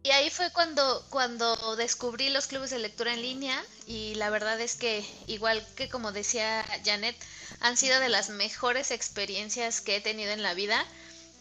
[0.08, 4.58] y ahí fue cuando, cuando descubrí los clubes de lectura en línea y la verdad
[4.62, 7.18] es que, igual que como decía Janet,
[7.60, 10.86] han sido de las mejores experiencias que he tenido en la vida.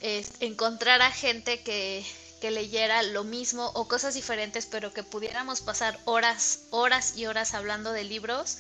[0.01, 2.05] Es encontrar a gente que,
[2.41, 7.55] que leyera lo mismo o cosas diferentes, pero que pudiéramos pasar horas, horas y horas
[7.55, 8.59] hablando de libros,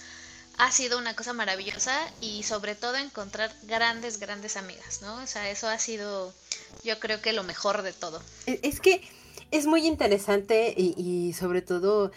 [0.59, 5.23] ha sido una cosa maravillosa y sobre todo encontrar grandes, grandes amigas, ¿no?
[5.23, 6.33] O sea, eso ha sido
[6.85, 8.23] yo creo que lo mejor de todo.
[8.47, 9.03] Es que
[9.51, 12.12] es muy interesante y, y, sobre todo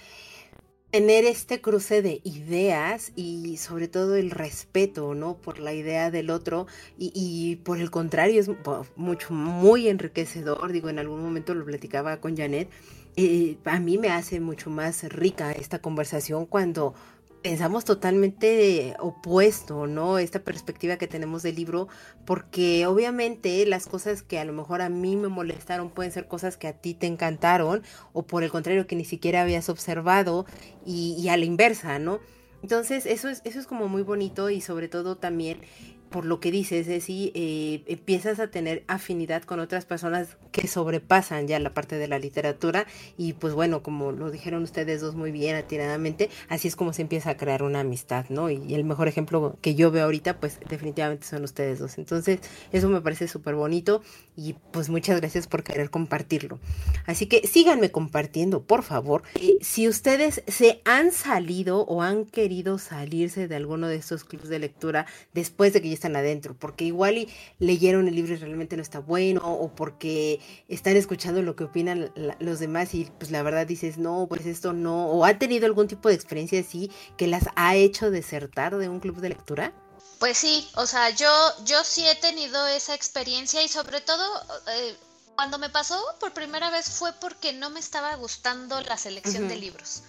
[0.91, 5.37] tener este cruce de ideas y sobre todo el respeto, ¿no?
[5.37, 8.49] Por la idea del otro y, y por el contrario es
[8.95, 12.69] mucho, muy enriquecedor, digo, en algún momento lo platicaba con Janet,
[13.15, 16.95] eh, a mí me hace mucho más rica esta conversación cuando
[17.41, 20.17] pensamos totalmente opuesto, ¿no?
[20.17, 21.87] Esta perspectiva que tenemos del libro,
[22.25, 26.57] porque obviamente las cosas que a lo mejor a mí me molestaron pueden ser cosas
[26.57, 30.45] que a ti te encantaron, o por el contrario, que ni siquiera habías observado,
[30.85, 32.19] y, a la inversa, ¿no?
[32.61, 35.61] Entonces, eso es, eso es como muy bonito y sobre todo también
[36.09, 41.47] por lo que dices, Ceci, eh, empiezas a tener afinidad con otras personas que sobrepasan
[41.47, 42.85] ya la parte de la literatura
[43.17, 47.01] y pues bueno, como lo dijeron ustedes dos muy bien atiradamente, así es como se
[47.01, 48.49] empieza a crear una amistad, ¿no?
[48.49, 51.97] Y el mejor ejemplo que yo veo ahorita, pues definitivamente son ustedes dos.
[51.97, 52.39] Entonces,
[52.71, 54.01] eso me parece súper bonito
[54.35, 56.59] y pues muchas gracias por querer compartirlo.
[57.05, 59.23] Así que síganme compartiendo, por favor.
[59.35, 64.49] Eh, si ustedes se han salido o han querido salirse de alguno de estos clubes
[64.49, 68.37] de lectura después de que ya están adentro, porque igual y leyeron el libro y
[68.37, 73.05] realmente no está bueno, o porque están escuchando lo que opinan la, los demás y
[73.17, 76.59] pues la verdad dices, no, pues esto no, o ha tenido algún tipo de experiencia
[76.59, 79.73] así que las ha hecho desertar de un club de lectura.
[80.19, 81.31] Pues sí, o sea, yo,
[81.65, 84.25] yo sí he tenido esa experiencia y sobre todo
[84.67, 84.95] eh,
[85.35, 89.45] cuando me pasó por primera vez fue porque no me estaba gustando la selección uh
[89.45, 89.49] -huh.
[89.49, 90.03] de libros.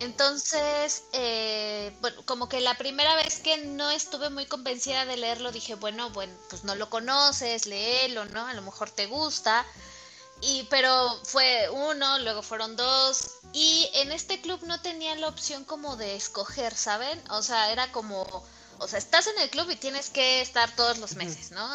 [0.00, 5.50] Entonces, eh, bueno, como que la primera vez que no estuve muy convencida de leerlo,
[5.50, 8.46] dije, bueno, bueno, pues no lo conoces, léelo, ¿no?
[8.46, 9.66] A lo mejor te gusta.
[10.40, 13.30] Y, pero fue uno, luego fueron dos.
[13.52, 17.20] Y en este club no tenía la opción como de escoger, ¿saben?
[17.30, 18.24] O sea, era como,
[18.78, 21.68] o sea, estás en el club y tienes que estar todos los meses, ¿no?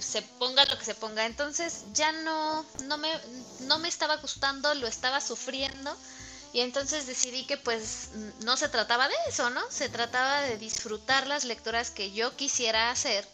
[0.00, 1.26] Se ponga lo que se ponga.
[1.26, 3.10] Entonces ya no, no me,
[3.60, 5.94] no me estaba gustando, lo estaba sufriendo.
[6.54, 8.10] Y entonces decidí que pues
[8.44, 9.60] no se trataba de eso, ¿no?
[9.72, 13.26] Se trataba de disfrutar las lecturas que yo quisiera hacer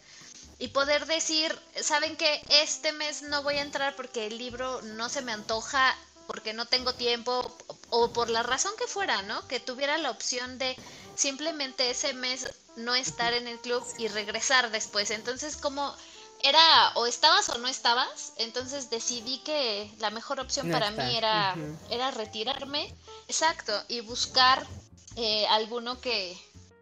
[0.57, 2.41] y poder decir, ¿saben qué?
[2.49, 6.65] Este mes no voy a entrar porque el libro no se me antoja, porque no
[6.65, 7.55] tengo tiempo
[7.91, 9.47] o por la razón que fuera, ¿no?
[9.47, 10.75] Que tuviera la opción de
[11.15, 15.11] simplemente ese mes no estar en el club y regresar después.
[15.11, 15.95] Entonces, como
[16.43, 21.03] era o estabas o no estabas, entonces decidí que la mejor opción no para está.
[21.03, 21.75] mí era, uh -huh.
[21.89, 22.93] era retirarme,
[23.27, 24.65] exacto, y buscar
[25.17, 26.37] eh, alguno que,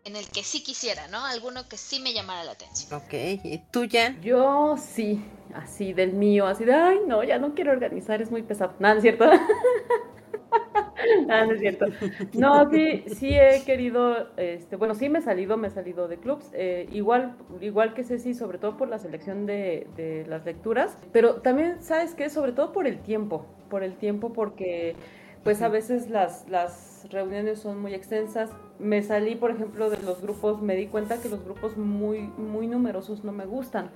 [0.06, 1.26] en el que sí quisiera, ¿no?
[1.26, 2.94] Alguno que sí me llamara la atención.
[2.94, 4.16] Ok, ¿y tú ya?
[4.22, 5.24] Yo sí,
[5.56, 8.74] así del mío, así de, ay, no, ya no quiero organizar, es muy pesado.
[8.80, 9.26] Nada, ¿es cierto?
[11.30, 11.86] Ah, no es cierto.
[12.34, 16.18] No, sí, sí he querido, este, bueno, sí me he salido, me he salido de
[16.18, 20.98] clubs, eh, igual, igual que Ceci, sobre todo por la selección de, de las lecturas,
[21.12, 22.30] pero también, ¿sabes qué?
[22.30, 24.96] Sobre todo por el tiempo, por el tiempo, porque
[25.44, 28.52] pues a veces las, las reuniones son muy extensas.
[28.78, 32.68] Me salí, por ejemplo, de los grupos, me di cuenta que los grupos muy, muy
[32.68, 33.90] numerosos no me gustan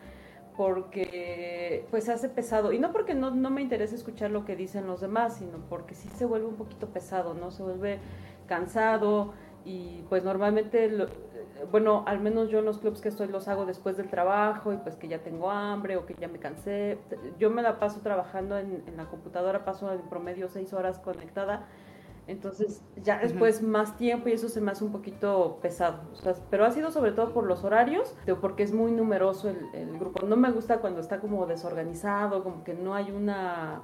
[0.55, 4.87] porque pues hace pesado, y no porque no, no, me interesa escuchar lo que dicen
[4.87, 7.51] los demás, sino porque sí se vuelve un poquito pesado, ¿no?
[7.51, 7.99] Se vuelve
[8.47, 9.33] cansado
[9.65, 11.07] y pues normalmente,
[11.71, 14.77] bueno, al menos yo en los clubs que estoy los hago después del trabajo y
[14.77, 16.97] pues que ya tengo hambre o que ya me cansé.
[17.39, 21.65] Yo me la paso trabajando en, en la computadora, paso en promedio seis horas conectada
[22.27, 26.01] entonces ya después más tiempo y eso se me hace un poquito pesado.
[26.49, 30.25] pero ha sido sobre todo por los horarios, porque es muy numeroso el, grupo.
[30.25, 33.81] No me gusta cuando está como desorganizado, como que no hay una...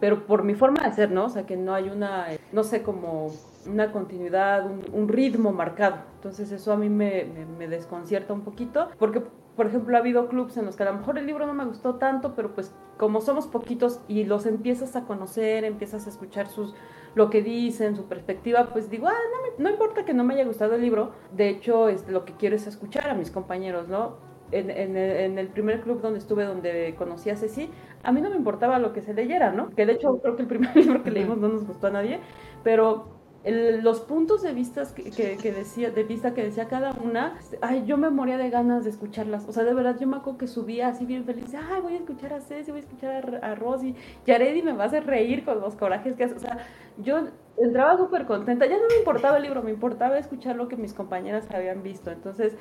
[0.00, 1.24] Pero por mi forma de ser, ¿no?
[1.24, 3.32] O sea, que no hay una, no sé, como
[3.66, 5.96] una continuidad, un, ritmo marcado.
[6.16, 7.24] Entonces eso a mí me,
[7.58, 9.24] me desconcierta un poquito, porque
[9.58, 11.64] por ejemplo, ha habido clubs en los que a lo mejor el libro no me
[11.64, 16.46] gustó tanto, pero pues como somos poquitos y los empiezas a conocer, empiezas a escuchar
[16.46, 16.76] sus
[17.14, 20.44] lo que dicen, su perspectiva, pues digo, ah, no, no importa que no me haya
[20.44, 24.16] gustado el libro, de hecho es, lo que quiero es escuchar a mis compañeros, ¿no?
[24.50, 27.70] En, en, el primer club donde estuve, donde conocí a Ceci,
[28.02, 29.68] a mí no me importaba lo que se leyera, ¿no?
[29.70, 32.20] Que de hecho creo que el primer libro que leímos no nos gustó a nadie,
[32.64, 37.96] pero los puntos de vista que, decía, de vista que decía cada una, ay, yo
[37.96, 39.48] me moría de ganas de escucharlas.
[39.48, 41.98] O sea, de verdad, yo me acuerdo que subía así bien feliz, ay, voy a
[41.98, 43.94] escuchar a Ceci, voy a escuchar a, Rosy,
[44.26, 46.34] y Aredi me va a hacer reír con los corajes que hace.
[46.34, 46.58] O sea,
[46.98, 50.76] yo entraba súper contenta, ya no me importaba el libro, me importaba escuchar lo que
[50.76, 52.10] mis compañeras habían visto.
[52.10, 52.56] Entonces,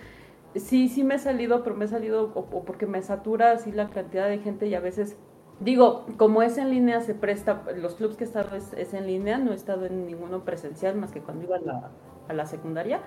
[0.55, 3.89] sí, sí me he salido, pero me he salido o porque me satura así la
[3.89, 5.17] cantidad de gente y a veces
[5.60, 9.38] Digo, como es en línea, se presta, los clubs que he estado es, en línea,
[9.38, 11.89] no he estado en ninguno presencial más que cuando iba a la,
[12.28, 13.02] a la secundaria.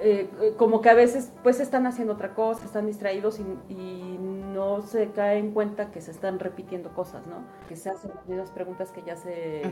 [0.00, 5.10] Eh, como que a veces pues están haciendo otra cosa, están distraídos y, no se
[5.10, 7.44] cae en cuenta que se están repitiendo cosas, ¿no?
[7.68, 9.62] Que se hacen las mismas preguntas que ya se,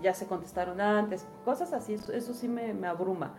[0.00, 3.34] ya se contestaron antes, cosas así, eso, eso sí me, me abruma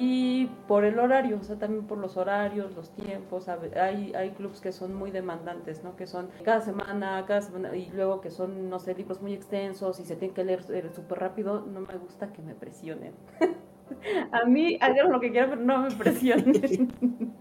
[0.00, 4.60] y por el horario, o sea, también por los horarios, los tiempos, hay, hay clubs
[4.60, 5.96] que son muy demandantes, ¿no?
[5.96, 9.98] Que son cada semana, cada semana, y luego que son, no sé, libros muy extensos
[9.98, 13.12] y se tienen que leer eh, súper rápido, no me gusta que me presionen.
[14.30, 16.94] A mí, hagan lo que quieran, pero no me presionen.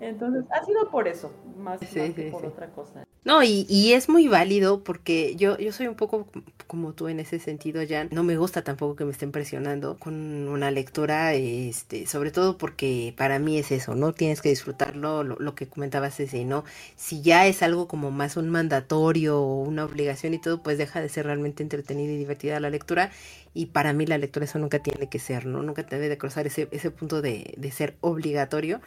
[0.00, 3.04] Entonces, ha sido por eso, más, que por otra cosa.
[3.22, 6.26] No, y, y, es muy válido porque yo, yo soy un poco
[6.66, 10.48] como tú en ese sentido, ya No me gusta tampoco que me estén presionando con
[10.48, 14.14] una lectura, este, sobre todo porque para mí es eso, ¿no?
[14.14, 16.64] Tienes que disfrutarlo, lo, que comentabas ese, ¿no?
[16.96, 21.02] Si ya es algo como más un mandatorio o una obligación y todo, pues deja
[21.02, 23.10] de ser realmente entretenida y divertida la lectura.
[23.52, 25.62] Y para mí la lectura eso nunca tiene que ser, ¿no?
[25.62, 28.80] Nunca debe de cruzar ese, ese punto de, de ser obligatorio.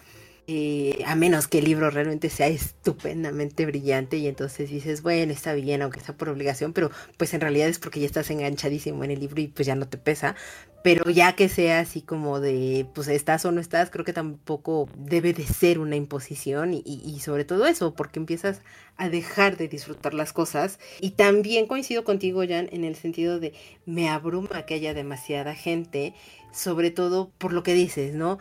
[0.46, 5.54] Eh, a menos que el libro realmente sea estupendamente brillante y entonces dices, bueno, está
[5.54, 9.12] bien, aunque sea por obligación, pero pues en realidad es porque ya estás enganchadísimo en
[9.12, 10.36] el libro y pues ya no te pesa.
[10.84, 14.90] Pero ya que sea así como de, pues estás o no estás, creo que tampoco
[14.98, 18.60] debe de ser una imposición y, y sobre todo eso, porque empiezas
[18.98, 20.78] a dejar de disfrutar las cosas.
[21.00, 23.54] Y también coincido contigo, Jan, en el sentido de
[23.86, 26.14] me abruma que haya demasiada gente,
[26.52, 28.40] sobre todo por lo que dices, ¿no?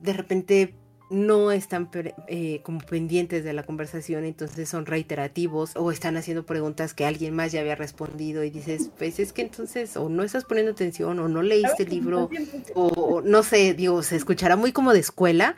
[0.00, 0.74] De repente
[1.14, 1.88] no están
[2.26, 7.34] eh, como pendientes de la conversación, entonces son reiterativos o están haciendo preguntas que alguien
[7.34, 11.18] más ya había respondido y dices, pues es que entonces o no estás poniendo atención
[11.20, 12.28] o no leíste el libro
[12.74, 15.56] o no sé, digo, se escuchará muy como de escuela.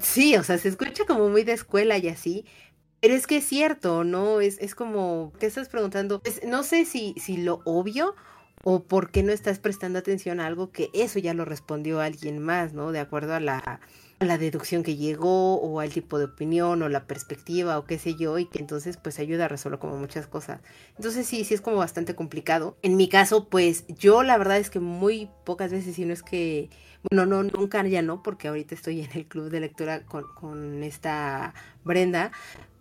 [0.00, 2.44] Sí, o sea, se escucha como muy de escuela y así,
[3.00, 4.40] pero es que es cierto, ¿no?
[4.40, 6.22] Es, es como, ¿qué estás preguntando?
[6.46, 8.14] no sé si, si lo obvio
[8.62, 12.38] o por qué no estás prestando atención a algo que eso ya lo respondió alguien
[12.40, 12.92] más, ¿no?
[12.92, 13.80] De acuerdo a la
[14.20, 18.16] la deducción que llegó o al tipo de opinión o la perspectiva o qué sé
[18.16, 20.60] yo y que entonces pues ayuda a resolver como muchas cosas.
[20.96, 22.76] Entonces sí, sí es como bastante complicado.
[22.82, 26.22] En mi caso pues yo la verdad es que muy pocas veces, si no es
[26.22, 26.68] que,
[27.10, 30.82] bueno, no, nunca ya no, porque ahorita estoy en el club de lectura con, con
[30.82, 32.30] esta Brenda,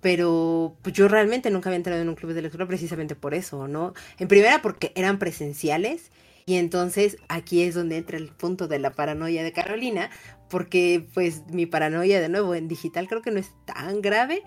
[0.02, 3.70] pero pues yo realmente nunca había entrado en un club de lectura precisamente por eso,
[3.70, 3.94] ¿no?
[4.18, 6.12] En primera porque eran presenciales
[6.46, 10.10] y entonces aquí es donde entra el punto de la paranoia de Carolina,
[10.50, 14.44] porque pues mi paranoia de nuevo en digital creo que no es tan grave,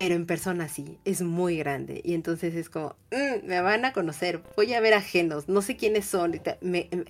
[0.00, 2.00] pero en persona sí, es muy grande.
[2.02, 5.76] Y entonces es como, mm, me van a conocer, voy a ver ajenos, no sé
[5.76, 6.40] quiénes son.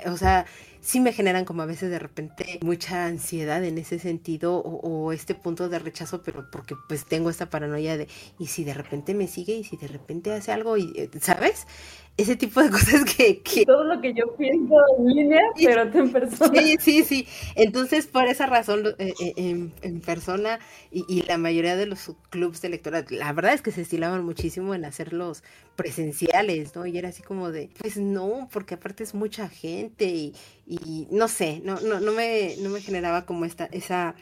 [0.06, 0.44] o sea,
[0.80, 5.36] sí me generan como a veces de repente mucha ansiedad en ese sentido o, este
[5.36, 8.08] punto de rechazo, pero porque pues tengo esta paranoia de,
[8.40, 11.68] y si de repente me sigue y si de repente hace algo, y, eh, ¿sabes?
[12.20, 16.60] Ese tipo de cosas que, Todo lo que yo pienso en línea, pero en persona.
[16.60, 17.26] Sí, sí, sí.
[17.54, 20.58] Entonces, por esa razón, eh, eh, en, persona
[20.90, 24.74] y, la mayoría de los clubs de lectura, la verdad es que se estilaban muchísimo
[24.74, 25.42] en hacerlos
[25.80, 26.84] presenciales, ¿no?
[26.84, 30.34] Y era así como de, pues no, porque aparte es mucha gente y,
[30.66, 34.14] y no sé, no, no, no, me, no me generaba como esta, esa,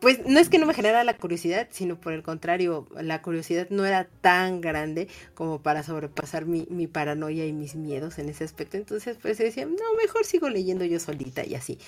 [0.00, 3.68] pues no es que no me generara la curiosidad, sino por el contrario, la curiosidad
[3.70, 8.44] no era tan grande como para sobrepasar mi, mi paranoia y mis miedos en ese
[8.44, 8.76] aspecto.
[8.76, 11.78] Entonces, pues decía, no, mejor sigo leyendo yo solita y así.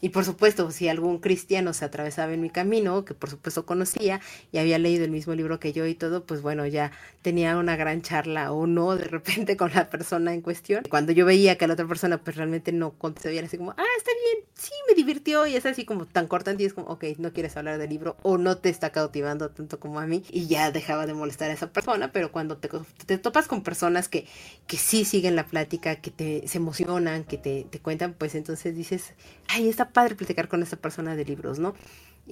[0.00, 4.20] Y por supuesto, si algún cristiano se atravesaba en mi camino, que por supuesto conocía
[4.52, 6.92] y había leído el mismo libro que yo y todo, pues bueno, ya
[7.22, 10.84] tenía una gran charla o no de repente con la persona en cuestión.
[10.88, 14.10] Cuando yo veía que la otra persona pues realmente no contestaba, así como, ah, está
[14.24, 17.32] bien, sí, me divirtió y es así como tan cortante y es como, ok, no
[17.32, 20.70] quieres hablar del libro o no te está cautivando tanto como a mí y ya
[20.70, 22.68] dejaba de molestar a esa persona, pero cuando te,
[23.06, 24.26] te topas con personas que,
[24.66, 28.74] que sí siguen la plática, que te, se emocionan, que te, te cuentan, pues entonces
[28.74, 29.14] dices,
[29.48, 31.74] ay, esta padre platicar con esta persona de libros, ¿no?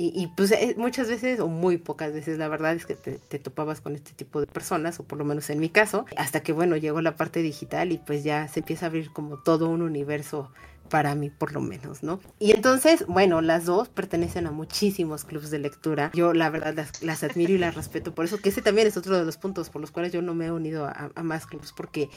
[0.01, 3.81] Y, pues eh, muchas veces, o muy pocas veces, la verdad es que te, topabas
[3.81, 6.77] con este tipo de personas, o por lo menos en mi caso, hasta que, bueno,
[6.77, 10.53] llegó la parte digital y pues ya se empieza a abrir como todo un universo
[10.89, 12.21] para mí por lo menos, ¿no?
[12.39, 16.13] Y entonces, bueno, las dos pertenecen a muchísimos clubes de lectura.
[16.15, 19.19] Yo la verdad las, admiro y las respeto por eso, que ese también es otro
[19.19, 21.73] de los puntos por los cuales yo no me he unido a, a más clubes,
[21.73, 22.09] porque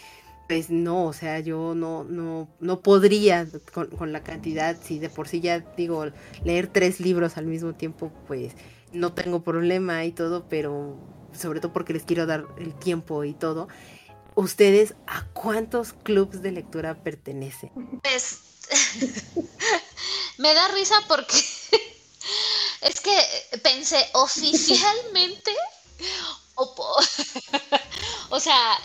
[0.47, 5.27] pues no, o sea, yo no, no, no podría con, la cantidad, si de por
[5.27, 6.05] sí ya digo,
[6.43, 8.53] leer tres libros al mismo tiempo, pues
[8.91, 10.97] no tengo problema y todo, pero
[11.37, 13.67] sobre todo porque les quiero dar el tiempo y todo.
[14.35, 17.71] ¿Ustedes a cuántos clubes de lectura pertenecen?
[18.01, 18.39] Pues
[20.37, 21.35] me da risa porque
[22.81, 25.51] es que pensé oficialmente
[26.55, 27.03] o,
[28.29, 28.77] o sea,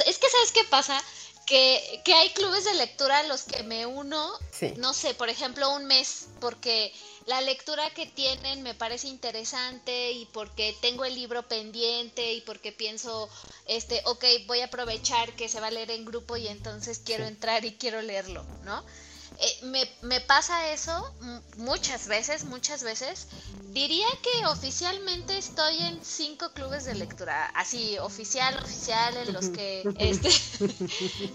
[0.00, 1.02] es que, ¿sabes qué pasa?
[1.46, 4.32] Que, hay clubes de lectura a los que me uno,
[4.76, 6.92] no sé, por ejemplo, un mes, porque
[7.26, 12.72] la lectura que tienen me parece interesante y porque tengo el libro pendiente y porque
[12.72, 13.28] pienso,
[13.66, 17.24] este, ok, voy a aprovechar que se va a leer en grupo y entonces quiero
[17.24, 18.82] entrar y quiero leerlo, ¿no?
[19.38, 21.12] Eh, me, me, pasa eso
[21.56, 23.26] muchas veces, muchas veces.
[23.70, 29.82] Diría que oficialmente estoy en cinco clubes de lectura, así oficial, oficial, en los que
[29.98, 30.30] este,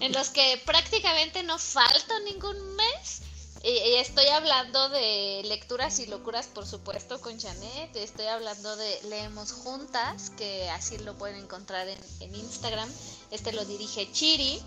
[0.00, 3.22] en los que prácticamente no falta ningún mes.
[3.62, 7.94] Y, estoy hablando de lecturas y locuras, por supuesto, con Janet.
[7.94, 12.90] Estoy hablando de Leemos Juntas, que así lo pueden encontrar en, en Instagram.
[13.30, 14.62] Este lo dirige Chiri.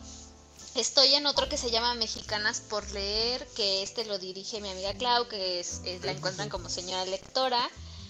[0.76, 4.94] Estoy en otro que se llama Mexicanas por Leer, que este lo dirige mi amiga
[4.96, 7.70] Clau, que es, la encuentran como señora lectora.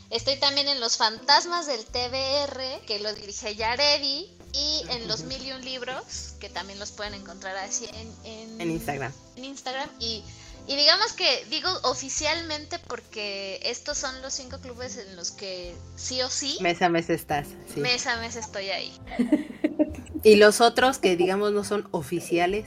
[0.10, 4.32] Estoy también en Los Fantasmas del TBR, que lo dirige Yaredi.
[4.56, 8.70] Y en Los Mil y Un Libros, que también los pueden encontrar así en, en,
[8.70, 9.12] Instagram.
[9.36, 9.90] En Instagram.
[10.00, 10.24] Y,
[10.66, 16.22] y digamos que digo oficialmente porque estos son los cinco clubes en los que sí
[16.22, 16.58] o sí.
[16.62, 17.50] Mes a mes estás.
[17.76, 18.98] Mes a mes estoy ahí.
[20.24, 22.66] ¿Y los otros que digamos no son oficiales?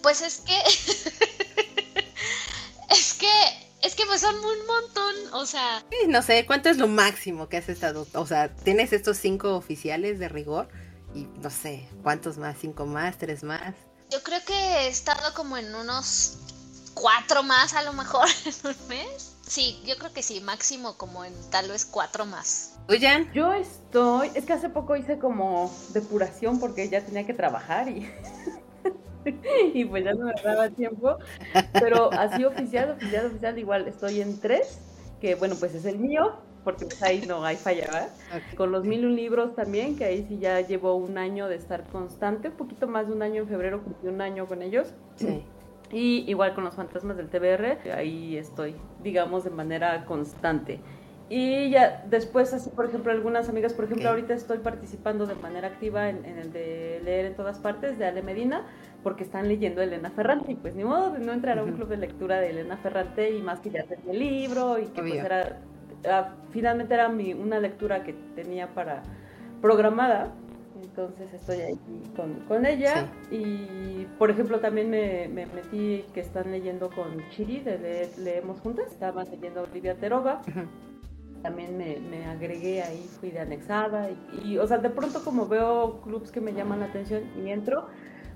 [0.00, 0.56] Pues es que...
[2.90, 3.28] es que...
[3.82, 5.84] Es que pues son un montón, o sea...
[6.08, 8.08] no sé, ¿cuánto es lo máximo que has estado?
[8.14, 10.68] O sea, tienes estos cinco oficiales de rigor
[11.14, 12.56] y no sé, ¿cuántos más?
[12.60, 13.18] ¿Cinco más?
[13.18, 13.74] ¿Tres más?
[14.10, 16.38] Yo creo que he estado como en unos
[17.00, 19.36] cuatro más a lo mejor en un mes.
[19.46, 22.78] Sí, yo creo que sí, máximo como en tal vez cuatro más.
[22.88, 23.32] Oigan.
[23.32, 28.10] Yo estoy, es que hace poco hice como depuración porque ya tenía que trabajar y,
[29.74, 31.16] y pues ya no me daba tiempo.
[31.72, 34.78] Pero así oficial, oficial, oficial, igual estoy en tres,
[35.20, 38.10] que bueno, pues es el mío, porque pues ahí no hay falla,
[38.56, 41.84] Con los mil un libros también, que ahí sí ya llevo un año de estar
[41.88, 44.88] constante, un poquito más de un año en febrero, cumplí un año con ellos.
[45.16, 45.44] Sí.
[45.90, 50.80] Y igual con los fantasmas del TBR, ahí estoy, digamos, de manera constante.
[51.30, 55.68] Y ya después, así por ejemplo, algunas amigas, por ejemplo, ahorita estoy participando de manera
[55.68, 58.66] activa en, el de leer en todas partes de Ale Medina,
[59.02, 60.52] porque están leyendo Elena Ferrante.
[60.52, 63.30] Y pues ni modo de no entrar a un club de lectura de Elena Ferrante
[63.30, 65.60] y más que ya tenía el libro y que pues era,
[66.10, 69.02] ah, finalmente era mi, una lectura que tenía para
[69.60, 70.32] programada
[70.82, 71.78] entonces estoy ahí
[72.46, 73.06] con, ella.
[73.30, 79.30] Y por ejemplo también me, metí que están leyendo con Chiri, de Leemos Juntas, estaban
[79.30, 80.42] leyendo Olivia Terova.
[81.42, 85.46] también me, me, agregué ahí, fui de anexada y, y, o sea, de pronto como
[85.46, 87.86] veo clubs que me llaman la atención y entro,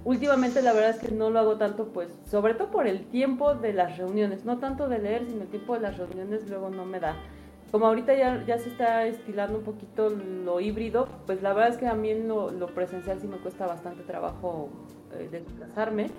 [0.05, 3.55] últimamente la verdad es que no lo hago tanto, pues, sobre todo por el tiempo
[3.55, 6.85] de las reuniones, no tanto de leer, sino el tiempo de las reuniones luego no
[6.85, 7.17] me da.
[7.73, 11.79] Como ahorita ya, ya se está estilando un poquito lo híbrido, pues la verdad es
[11.79, 14.69] que a mí lo, lo presencial sí me cuesta bastante trabajo
[15.19, 16.11] eh, desplazarme.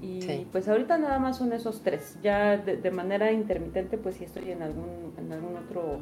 [0.00, 2.18] Y pues ahorita nada más son esos tres.
[2.22, 6.00] Ya de, de, manera intermitente, pues sí estoy en algún, en algún otro,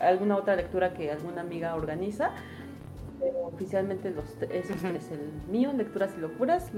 [0.00, 2.32] alguna otra lectura que alguna amiga organiza
[3.44, 6.70] oficialmente los, esos tres, el mío, Lecturas y Locuras,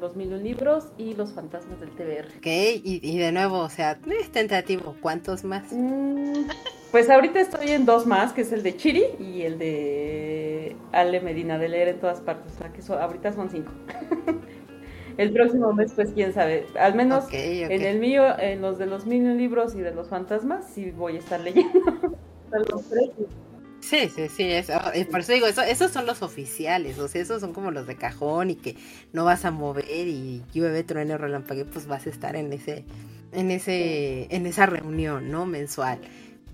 [0.00, 2.28] los mil libros y los fantasmas del TBR.
[2.38, 2.46] Ok,
[2.82, 5.64] y, de nuevo, o sea, es tentativo, ¿cuántos más?
[5.72, 6.44] Mm,
[6.92, 11.20] pues ahorita estoy en dos más, que es el de Chiri y el de Ale
[11.20, 13.72] Medina, de leer en todas partes, o sea, que ahorita son cinco.
[15.16, 16.66] el próximo mes, pues quién sabe.
[16.78, 20.66] Al menos en el mío, en los de los mil libros y de los fantasmas,
[20.72, 21.72] sí voy a estar leyendo.
[22.52, 23.10] los tres.
[23.80, 27.20] Sí, sí, sí, eso, eh, por eso digo, eso, esos son los oficiales, o sea,
[27.20, 28.76] esos son como los de cajón y que
[29.12, 32.84] no vas a mover y llueve, truene, relampague, pues vas a estar en ese,
[33.32, 35.46] en ese, en esa reunión, ¿no?
[35.46, 35.98] Mensual.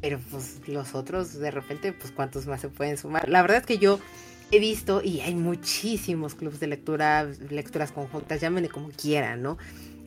[0.00, 3.28] Pero pues los otros, de repente, pues cuántos más se pueden sumar.
[3.28, 3.98] La verdad es que yo
[4.50, 9.58] he visto, y hay muchísimos clubes de lectura, lecturas conjuntas, llámenle como quieran, ¿no?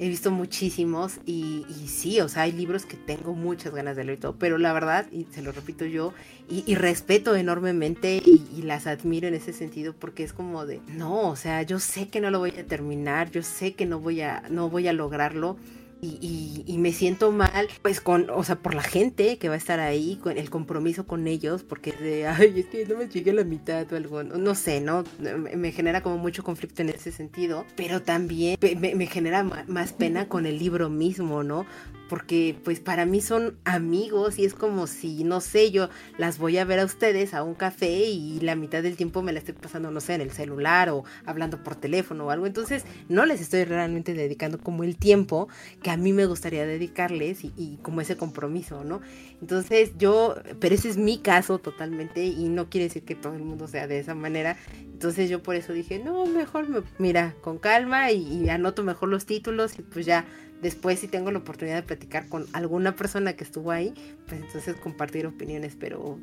[0.01, 4.17] he visto muchísimos y, sí, o sea, hay libros que tengo muchas ganas de leer
[4.17, 6.11] y todo, pero la verdad, y se lo repito yo,
[6.49, 11.29] y, respeto enormemente y, y, las admiro en ese sentido porque es como de, no,
[11.29, 14.21] o sea, yo sé que no lo voy a terminar, yo sé que no voy
[14.21, 15.57] a, no voy a lograrlo
[16.01, 19.79] y, me siento mal, pues con, o sea, por la gente que va a estar
[19.79, 23.43] ahí, con el compromiso con ellos, porque de, ay, es que no me llegué la
[23.43, 25.03] mitad o algo, no, sé, ¿no?
[25.19, 30.45] Me genera como mucho conflicto en ese sentido, pero también me genera más pena con
[30.45, 31.65] el libro mismo, ¿no?
[32.11, 35.87] Porque pues para mí son amigos y es como si, no sé, yo
[36.17, 39.31] las voy a ver a ustedes a un café y la mitad del tiempo me
[39.31, 42.47] la estoy pasando, no sé, en el celular o hablando por teléfono o algo.
[42.47, 45.47] Entonces no les estoy realmente dedicando como el tiempo
[45.81, 48.99] que a mí me gustaría dedicarles y, como ese compromiso, ¿no?
[49.39, 53.43] Entonces yo, pero ese es mi caso totalmente y no quiere decir que todo el
[53.43, 54.57] mundo sea de esa manera.
[54.81, 59.25] Entonces yo por eso dije, no, mejor me, mira, con calma y anoto mejor los
[59.25, 60.25] títulos y pues ya
[60.61, 63.93] después si tengo la oportunidad de platicar con alguna persona que estuvo ahí,
[64.27, 66.19] pues entonces compartir opiniones, pero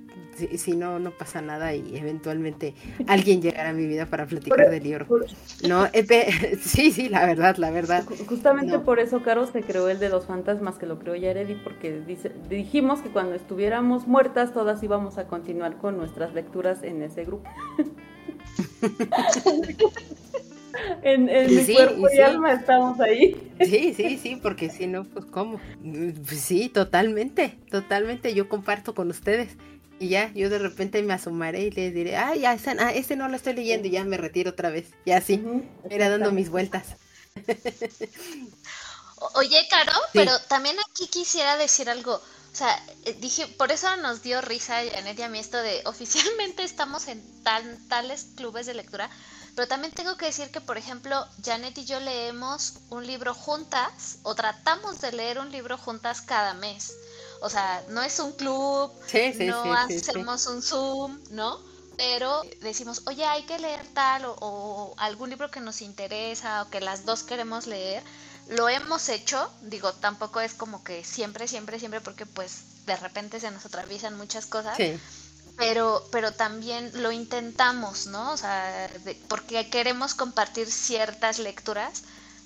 [0.57, 2.74] si, no, no pasa nada y eventualmente
[3.07, 5.07] alguien llegará a mi vida para platicar del libro.
[5.66, 5.86] No,
[6.61, 8.05] sí, sí, la verdad, la verdad.
[8.26, 12.01] Justamente por eso, Caro, se creó el de los fantasmas, que lo creó Yaredi, porque
[12.01, 17.24] dice, dijimos que cuando estuviéramos muertas todas íbamos a continuar con nuestras lecturas en ese
[17.24, 17.49] grupo.
[21.03, 23.53] en, mi cuerpo y, alma estamos ahí.
[23.61, 25.61] Sí, sí, sí, porque si no, pues cómo.
[26.26, 28.35] Pues sí, totalmente, totalmente.
[28.35, 29.57] Yo comparto con ustedes.
[30.01, 33.29] Y ya, yo de repente me asomaré y les diré, ah, ya, ah, este no
[33.29, 34.93] lo estoy leyendo y ya me retiro otra vez.
[35.05, 35.43] Y así,
[35.91, 36.97] era dando mis vueltas.
[39.35, 42.14] Oye, Caro, pero también aquí quisiera decir algo.
[42.14, 45.83] O sea, eh, dije, por eso nos dio risa, Janet y a mí, esto de
[45.85, 49.11] oficialmente estamos en tales clubes de lectura,
[49.59, 54.18] pero también tengo que decir que, por ejemplo, Janet y yo leemos un libro juntas
[54.22, 56.94] o tratamos de leer un libro juntas cada mes.
[57.40, 58.92] O sea, no es un club,
[59.40, 61.59] no hacemos un Zoom, ¿no?
[61.96, 66.78] Pero decimos, oye, hay que leer tal o, algún libro que nos interesa o que
[66.78, 68.04] las dos queremos leer.
[68.46, 73.40] Lo hemos hecho, digo, tampoco es como que siempre, siempre, siempre, porque pues de repente
[73.40, 74.76] se nos atraviesan muchas cosas.
[74.76, 75.00] Sí
[75.59, 78.32] pero, pero también lo intentamos, ¿no?
[78.32, 78.90] O sea,
[79.28, 82.04] porque queremos compartir ciertas lecturas,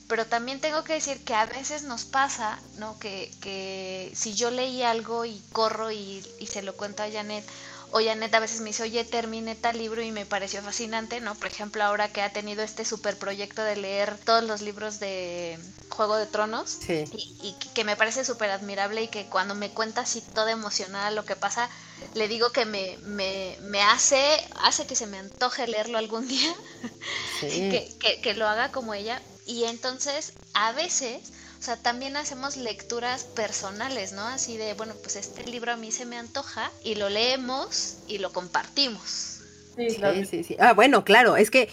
[0.08, 2.98] pero también tengo que decir que a veces nos pasa, ¿no?
[2.98, 7.44] Que, que si yo leí algo y corro y, y se lo cuento a Janet,
[7.92, 11.34] o Janet a veces me dice, oye, terminé tal libro y me pareció fascinante, ¿no?
[11.34, 15.58] Por ejemplo, ahora que ha tenido este super proyecto de leer todos los libros de
[15.90, 17.04] Juego de Tronos, y,
[17.42, 21.26] y, que me parece súper admirable y que cuando me cuenta así toda emocionada lo
[21.26, 21.68] que pasa,
[22.14, 24.24] le digo que me, me, me hace,
[24.62, 26.54] hace que se me antoje leerlo algún día,
[27.40, 29.20] que, que, que lo haga como ella.
[29.44, 31.32] Y entonces, a veces
[31.62, 34.22] o sea, también hacemos lecturas personales, ¿no?
[34.22, 38.18] Así de, bueno, pues este libro a mí se me antoja y lo leemos y
[38.18, 39.42] lo compartimos.
[39.76, 41.68] Sí, sí, sí, Ah, bueno, claro, es que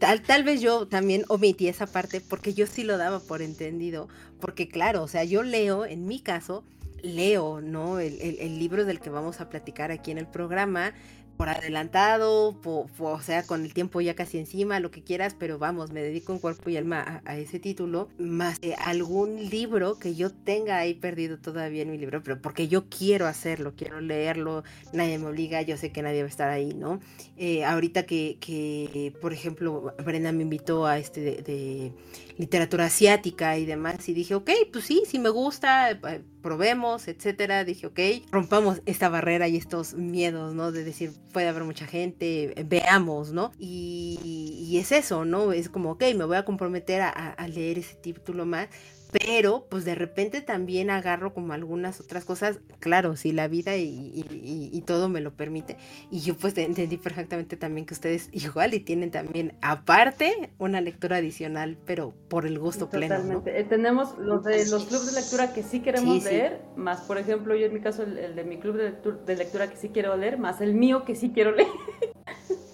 [0.00, 4.08] tal, tal vez yo también omití esa parte porque yo sí lo daba por entendido,
[4.40, 6.64] porque claro, o sea, yo leo, en mi caso,
[7.02, 8.00] leo, ¿no?
[8.00, 10.94] El, el, el libro del que vamos a platicar aquí en el programa,
[11.38, 15.92] por adelantado, o sea, con el tiempo ya casi encima, lo que quieras, pero vamos,
[15.92, 20.30] me dedico en cuerpo y alma a, ese título, más que algún libro que yo
[20.30, 25.18] tenga ahí perdido todavía en mi libro, pero porque yo quiero hacerlo, quiero leerlo, nadie
[25.18, 26.98] me obliga, yo sé que nadie va a estar ahí, ¿no?
[27.36, 31.92] Eh, ahorita que, que, por ejemplo, Brenda me invitó a este de
[32.38, 34.08] literatura asiática y demás.
[34.08, 37.64] Y dije, ok, pues sí, si me gusta, eh, probemos, etcétera.
[37.64, 40.72] Dije, ok, rompamos esta barrera y estos miedos, ¿no?
[40.72, 43.52] De decir, puede haber mucha gente, veamos, ¿no?
[43.58, 45.52] Y, es eso, ¿no?
[45.52, 48.68] Es como, ok, me voy a comprometer a leer ese título más,
[49.10, 54.82] pero pues de repente también agarro como algunas otras cosas, claro, si la vida y,
[54.86, 55.76] todo me lo permite.
[56.10, 61.16] Y yo pues entendí perfectamente también que ustedes igual y tienen también aparte una lectura
[61.16, 63.42] adicional, pero por el gusto Totalmente.
[63.42, 63.58] pleno.
[63.58, 67.54] Eh, tenemos los de los clubes de lectura que sí queremos leer, más por ejemplo
[67.54, 68.92] yo en mi caso el, de mi club de,
[69.26, 71.68] de lectura que sí quiero leer, más el mío que sí quiero leer.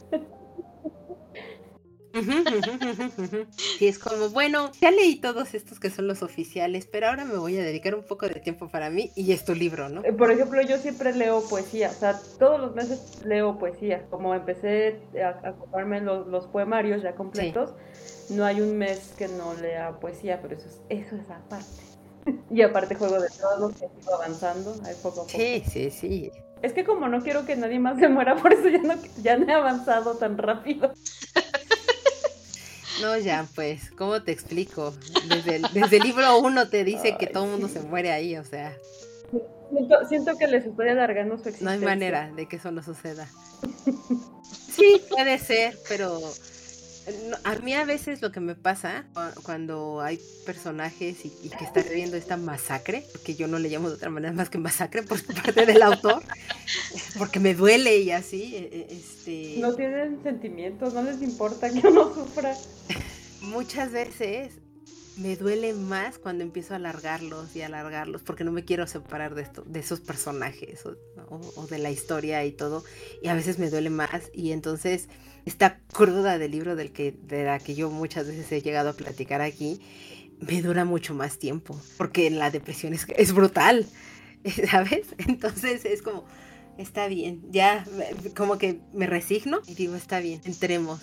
[3.79, 7.37] Sí, es como, bueno, ya leí todos estos que son los oficiales, pero ahora me
[7.37, 10.05] voy a dedicar un poco de tiempo para mí y es tu libro, ¿no?
[10.05, 14.07] Eh, por ejemplo, yo siempre leo poesía, o sea, todos los meses leo poesía.
[14.11, 17.75] Como empecé a, a los, poemarios ya completos,
[18.31, 21.83] no hay un mes que no lea poesía, pero eso es, eso es aparte.
[22.51, 25.29] y aparte juego de todos que sigo avanzando, ahí poco a poco.
[25.29, 26.31] Sí, sí, sí.
[26.63, 29.37] Es que como no quiero que nadie más se muera, por eso ya no, ya
[29.37, 30.93] no he avanzado tan rápido.
[33.01, 34.95] No, ya, pues, ¿cómo te explico?
[35.29, 38.77] Desde el, libro uno te dice que todo el mundo se muere ahí, o sea.
[40.09, 41.65] Siento, que les estoy alargando su existencia.
[41.65, 43.29] No hay manera de que eso no suceda.
[44.71, 46.21] Sí, puede ser, pero
[47.45, 49.05] a mí a veces lo que me pasa
[49.43, 53.97] cuando hay personajes y, que están viendo esta masacre, porque yo no le llamo de
[53.97, 56.23] otra manera más que masacre por parte del autor,
[57.19, 58.57] porque me duele y así.
[58.57, 59.61] E, e, este...
[59.61, 62.55] No tienen sentimientos, no les importa que uno sufra.
[63.43, 64.55] Muchas veces
[65.17, 69.43] me duele más cuando empiezo a alargarlos y alargarlos, porque no me quiero separar de,
[69.43, 72.83] esto, de esos personajes o de la historia y todo,
[73.23, 75.09] y a veces me duele más y entonces
[75.45, 78.93] esta cruda del libro del que, de la que yo muchas veces he llegado a
[78.95, 79.81] platicar aquí,
[80.41, 83.87] me dura mucho más tiempo, porque la depresión es, es brutal,
[84.71, 85.15] ¿sabes?
[85.19, 86.25] Entonces es como,
[86.79, 87.85] está bien, ya
[88.37, 91.01] como que me resigno y digo, está bien, entremos.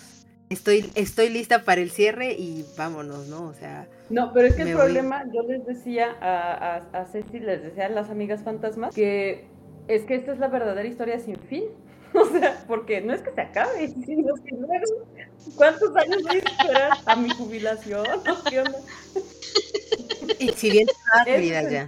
[0.50, 3.46] Estoy, estoy lista para el cierre y vámonos, ¿no?
[3.46, 3.88] O sea...
[4.10, 7.86] No, pero es que el problema, yo les decía a, a, a Ceci, les decía
[7.86, 9.46] a las amigas fantasmas, que
[9.88, 11.64] es que esta es la verdadera historia sin fin.
[12.14, 15.06] O sea, porque no es que se acabe, sino que luego,
[15.56, 18.06] ¿cuántos años voy a esperar a mi jubilación?
[18.48, 18.78] ¿Qué onda?
[20.38, 21.86] Y si bien te va, ese ya.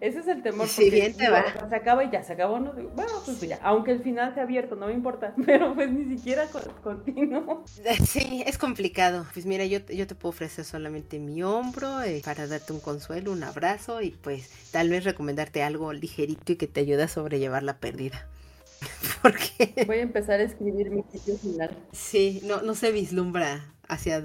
[0.00, 0.66] ese es el temor.
[0.66, 1.44] Si bien te va.
[1.68, 2.58] Se acaba y ya, se acabó.
[2.58, 6.16] No, bueno, pues ya, aunque el final sea abierto, no me importa, pero pues ni
[6.16, 6.46] siquiera
[6.82, 7.64] continuo.
[8.06, 9.26] Sí, es complicado.
[9.34, 13.32] Pues mira, yo, yo te puedo ofrecer solamente mi hombro eh, para darte un consuelo,
[13.32, 17.62] un abrazo y pues tal vez recomendarte algo ligerito y que te ayude a sobrellevar
[17.62, 18.26] la pérdida.
[19.22, 19.84] Porque...
[19.86, 21.76] Voy a empezar a escribir mi sitio final.
[21.92, 24.24] Sí, no, no se vislumbra hacia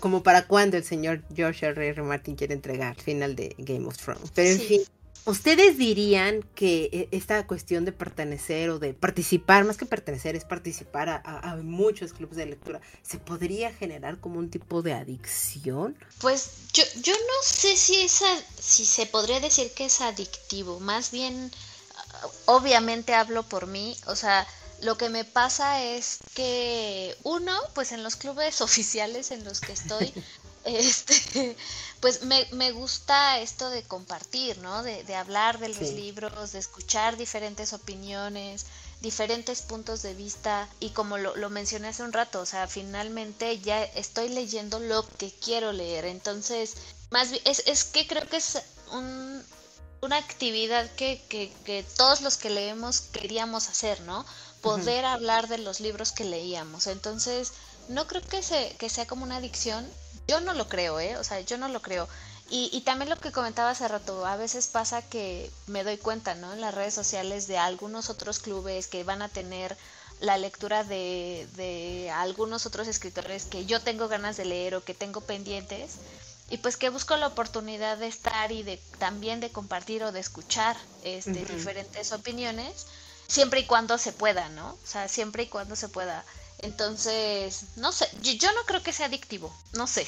[0.00, 1.88] como para cuándo el señor George R.
[1.88, 2.02] R.
[2.02, 4.30] Martin quiere entregar el final de Game of Thrones.
[4.34, 4.80] Pero en fin,
[5.24, 10.44] ¿ustedes dirían que e, esta cuestión de pertenecer o de participar, más que pertenecer, es
[10.44, 15.96] participar a, muchos clubes de lectura, ¿se podría generar como un tipo de adicción?
[16.20, 18.26] Pues yo, yo no sé si, esa,
[18.58, 21.50] si se podría decir que es adictivo, más bien
[22.46, 24.46] obviamente hablo por mí, o sea,
[24.82, 29.72] lo que me pasa es que uno, pues en los clubes oficiales en los que
[29.72, 30.12] estoy,
[30.64, 31.56] este,
[32.00, 34.82] pues me, me, gusta esto de compartir, ¿no?
[34.82, 38.66] De, de hablar de los libros, de escuchar diferentes opiniones,
[39.02, 43.58] diferentes puntos de vista y como lo, lo, mencioné hace un rato, o sea, finalmente
[43.58, 46.74] ya estoy leyendo lo que quiero leer, entonces,
[47.10, 48.62] más bien, es, es que creo que es
[48.92, 49.44] un,
[50.02, 54.26] una actividad que, que, todos los que leemos queríamos hacer, ¿no?
[54.60, 56.88] Poder hablar de los libros que leíamos.
[56.88, 57.52] Entonces,
[57.88, 59.88] no creo que, se, que sea como una adicción.
[60.26, 61.16] Yo no lo creo, ¿eh?
[61.18, 62.08] O sea, yo no lo creo.
[62.50, 66.34] Y, y, también lo que comentaba hace rato, a veces pasa que me doy cuenta,
[66.34, 66.52] ¿no?
[66.52, 69.76] En las redes sociales de algunos otros clubes que van a tener
[70.20, 74.94] la lectura de, de algunos otros escritores que yo tengo ganas de leer o que
[74.94, 75.92] tengo pendientes
[76.52, 80.20] y pues que busco la oportunidad de estar y de también de compartir o de
[80.20, 82.86] escuchar este, diferentes opiniones,
[83.26, 84.72] siempre y cuando se pueda, ¿no?
[84.72, 86.22] O sea, siempre y cuando se pueda.
[86.58, 90.06] Entonces, no sé, yo, no creo que sea adictivo, no sé.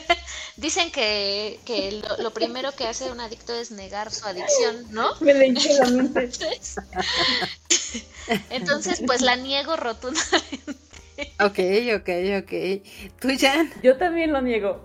[0.56, 5.14] Dicen que, que lo, primero que hace un adicto es negar su adicción, ¿no?
[5.20, 6.30] Me le la mente.
[8.50, 10.76] Entonces, pues la niego rotundamente.
[11.38, 11.60] Ok,
[11.94, 12.10] ok,
[12.42, 12.82] ok.
[13.20, 13.72] ¿Tú, Jan?
[13.84, 14.84] Yo también lo niego,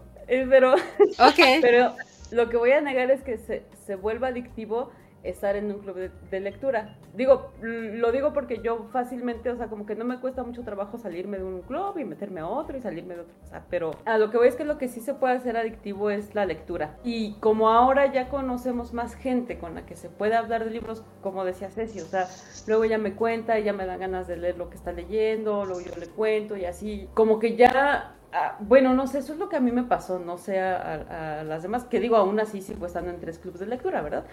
[0.50, 0.74] pero...
[1.20, 1.60] Ok.
[1.62, 1.96] pero
[2.32, 4.92] lo que voy a negar es que se, se vuelva adictivo
[5.24, 6.98] estar en un club de, lectura.
[7.14, 10.98] Digo, lo digo porque yo fácilmente, o sea, como que no me cuesta mucho trabajo
[10.98, 13.36] salirme de un club y meterme a otro y salirme de otro.
[13.44, 15.58] O sea, pero a lo que voy es que lo que sí se puede hacer
[15.58, 16.98] adictivo es la lectura.
[17.04, 21.04] Y como ahora ya conocemos más gente con la que se puede hablar de libros,
[21.22, 22.28] como decía Ceci, o sea,
[22.68, 25.66] luego ella me cuenta y ya me dan ganas de leer lo que está leyendo,
[25.66, 29.40] luego yo le cuento y así, como que ya ah, bueno, no sé, eso es
[29.40, 32.40] lo que a mí me pasó, no sé a, a, las demás, que digo, aún
[32.40, 34.26] así sigo estando en tres clubes de lectura, ¿verdad?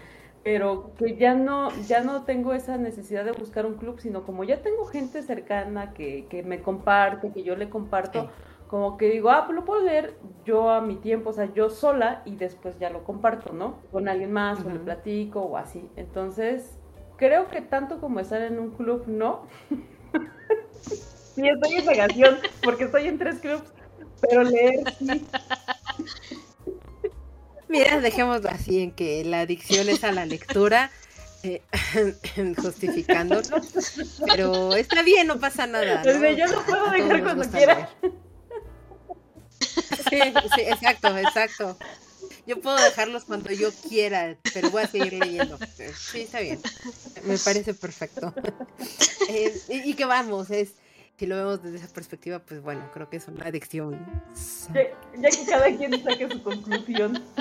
[0.43, 4.45] pero que ya no, ya no tengo esa necesidad de buscar un club, sino como
[4.45, 8.31] ya tengo gente cercana que, que me comparte, que yo le comparto,
[8.69, 11.71] como que digo, ah, pues lo puedo leer yo a mi tiempo, o sea, yo
[11.71, 13.79] sola y después ya lo comparto, ¿no?
[13.91, 15.89] Con alguien más, o le platico o así.
[15.97, 16.79] Entonces,
[17.17, 19.43] creo que tanto como estar en un club, no.
[20.81, 23.73] sí, estoy en negación, porque estoy en tres clubs,
[24.21, 25.25] pero leer sí.
[27.69, 30.91] Mira, dejémoslo así, en que la adicción es a la lectura,
[31.43, 31.61] eh,
[32.57, 33.61] justificándolo,
[34.27, 36.03] pero está bien, no pasa nada.
[36.03, 36.31] ¿no?
[36.31, 37.91] Yo lo puedo dejar cuando quiera.
[39.61, 40.21] Sí,
[40.55, 41.79] sí, exacto, exacto.
[42.47, 45.59] Yo puedo dejarlos cuando yo quiera, pero voy a seguir leyendo.
[45.95, 46.59] Sí, está bien.
[47.25, 48.35] Me parece perfecto.
[49.31, 50.71] Eh, y, y que vamos, es
[51.19, 53.99] si lo vemos desde esa perspectiva, pues bueno, creo que es una adicción.
[54.73, 57.23] Ya, que cada quien saque su conclusión.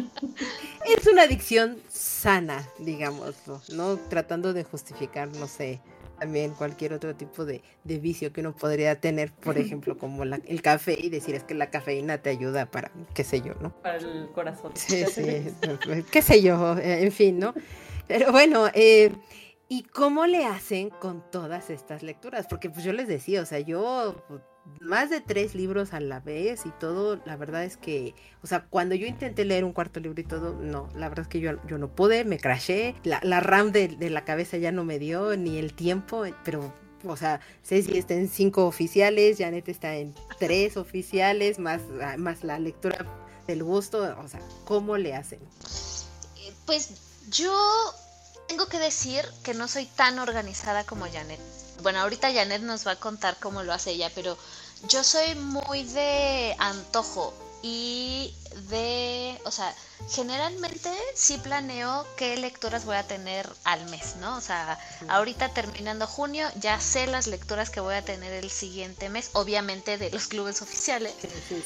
[0.85, 3.97] Es una adicción sana, digámoslo, ¿no?
[3.97, 5.81] Tratando de justificar, no sé,
[6.17, 10.97] también cualquier otro tipo de, vicio que uno podría tener, por ejemplo, como el café
[10.97, 13.71] y decir es que la cafeína te ayuda para, qué sé yo, ¿no?
[13.81, 14.71] Para el corazón.
[14.75, 15.23] Sí, sí,
[16.11, 17.53] qué sé yo, eh, en fin, ¿no?
[18.07, 19.11] Pero bueno, eh,
[19.69, 22.47] ¿Y cómo le hacen con todas estas lecturas?
[22.47, 24.41] Porque pues yo les decía, o sea, yo pues,
[24.79, 28.65] más de tres libros a la vez y todo, la verdad es que, o sea,
[28.69, 31.51] cuando yo intenté leer un cuarto libro y todo, no, la verdad es que yo,
[31.67, 35.35] yo no pude, me crashé, la, la RAM de, la cabeza ya no me dio,
[35.35, 36.73] ni el tiempo, pero,
[37.05, 41.81] o sea, Ceci está en cinco oficiales, Janet está en tres oficiales, más,
[42.17, 43.05] más la lectura
[43.47, 45.39] del gusto, o sea, ¿cómo le hacen?
[46.65, 47.53] Pues yo
[48.47, 51.39] tengo que decir que no soy tan organizada como Janet.
[51.81, 54.37] Bueno, ahorita Janet nos va a contar cómo lo hace ella, pero
[54.87, 58.33] yo soy muy de antojo y
[58.69, 59.73] de, o sea,
[60.09, 64.37] generalmente sí planeo qué lecturas voy a tener al mes, ¿no?
[64.37, 69.09] O sea, ahorita terminando junio ya sé las lecturas que voy a tener el siguiente
[69.09, 71.13] mes, obviamente de los clubes oficiales,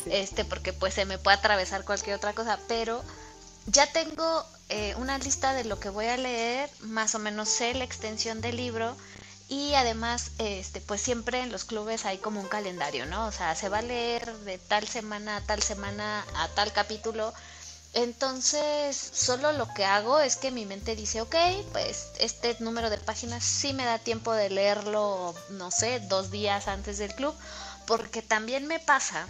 [0.05, 3.03] este, porque pues se me puede atravesar cualquier otra cosa, pero
[3.67, 7.73] ya tengo eh, una lista de lo que voy a leer, más o menos sé
[7.73, 8.95] la extensión del libro
[9.49, 13.27] y además, este, pues siempre en los clubes hay como un calendario, ¿no?
[13.27, 17.33] O sea, se va a leer de tal semana a tal semana a tal capítulo.
[17.93, 21.35] Entonces, solo lo que hago es que mi mente dice, ok,
[21.73, 26.69] pues este número de páginas sí me da tiempo de leerlo, no sé, dos días
[26.69, 27.35] antes del club,
[27.85, 29.27] porque también me pasa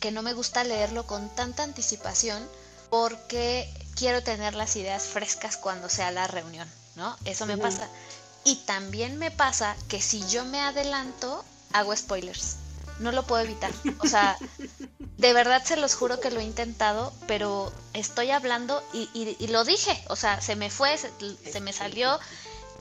[0.00, 2.44] que no me gusta leerlo con tanta anticipación
[2.90, 7.14] porque quiero tener las ideas frescas cuando sea la reunión, ¿no?
[7.26, 7.86] Eso me pasa.
[8.44, 11.44] Y también me pasa que si yo me adelanto,
[11.74, 12.56] hago spoilers.
[12.98, 13.70] No lo puedo evitar.
[13.98, 14.38] O sea,
[15.18, 20.02] de verdad se los juro que lo he intentado, pero estoy hablando y, lo dije.
[20.08, 22.18] O sea, se me fue, se me salió.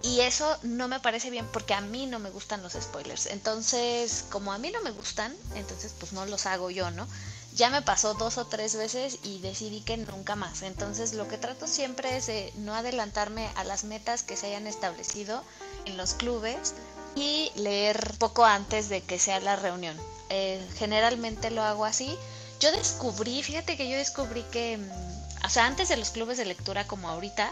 [0.01, 3.25] Y eso no me parece bien porque a mí no me gustan los spoilers.
[3.25, 7.05] Entonces, como a mí no me gustan, entonces pues no los hago yo, ¿no?
[7.59, 10.61] Ya me pasó dos o tres veces y decidí que nunca más.
[10.61, 14.65] Entonces lo que trato siempre es de no adelantarme a las metas que se hayan
[14.65, 15.43] establecido
[15.83, 16.73] en los clubes
[17.15, 19.97] y leer poco antes de que sea la reunión.
[20.29, 22.17] Eh, generalmente lo hago así.
[22.61, 26.45] Yo descubrí, fíjate que yo descubrí que, mm, o sea, antes de los clubes de
[26.45, 27.51] lectura como ahorita,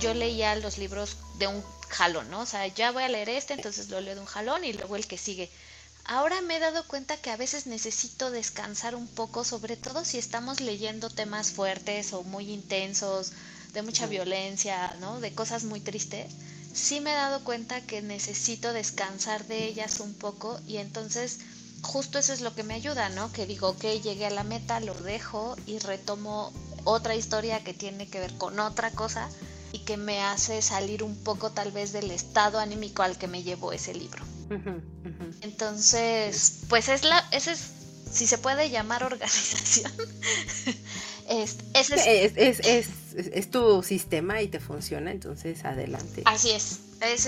[0.00, 2.40] yo leía los libros de un jalón, ¿no?
[2.40, 4.96] O sea, ya voy a leer este, entonces lo leo de un jalón y luego
[4.96, 5.48] el que sigue.
[6.06, 10.18] Ahora me he dado cuenta que a veces necesito descansar un poco, sobre todo si
[10.18, 13.32] estamos leyendo temas fuertes o muy intensos,
[13.72, 15.20] de mucha violencia, ¿no?
[15.20, 16.30] De cosas muy tristes.
[16.74, 21.38] Sí me he dado cuenta que necesito descansar de ellas un poco y entonces
[21.80, 23.32] justo eso es lo que me ayuda, ¿no?
[23.32, 26.52] Que digo, ok, llegué a la meta, lo dejo y retomo
[26.84, 29.30] otra historia que tiene que ver con otra cosa
[29.72, 33.42] y que me hace salir un poco tal vez del estado anímico al que me
[33.42, 34.33] llevó ese libro.
[35.40, 37.72] Entonces, pues es la, ese es,
[38.10, 39.92] si se puede llamar organización,
[41.28, 46.22] Es, es, es, tu sistema y te funciona, entonces adelante.
[46.26, 46.80] Así es.
[47.00, 47.26] Es,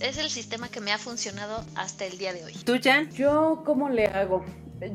[0.00, 2.52] es, el sistema que me ha funcionado hasta el día de hoy.
[2.64, 3.10] ¿Tú, Jan?
[3.12, 4.44] Yo, ¿cómo le hago?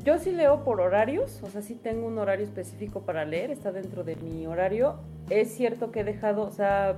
[0.04, 3.72] Yo sí leo por horarios, o sea, sí tengo un horario específico para leer, está
[3.72, 5.00] dentro de mi horario.
[5.30, 6.98] Es cierto que he dejado, o sea,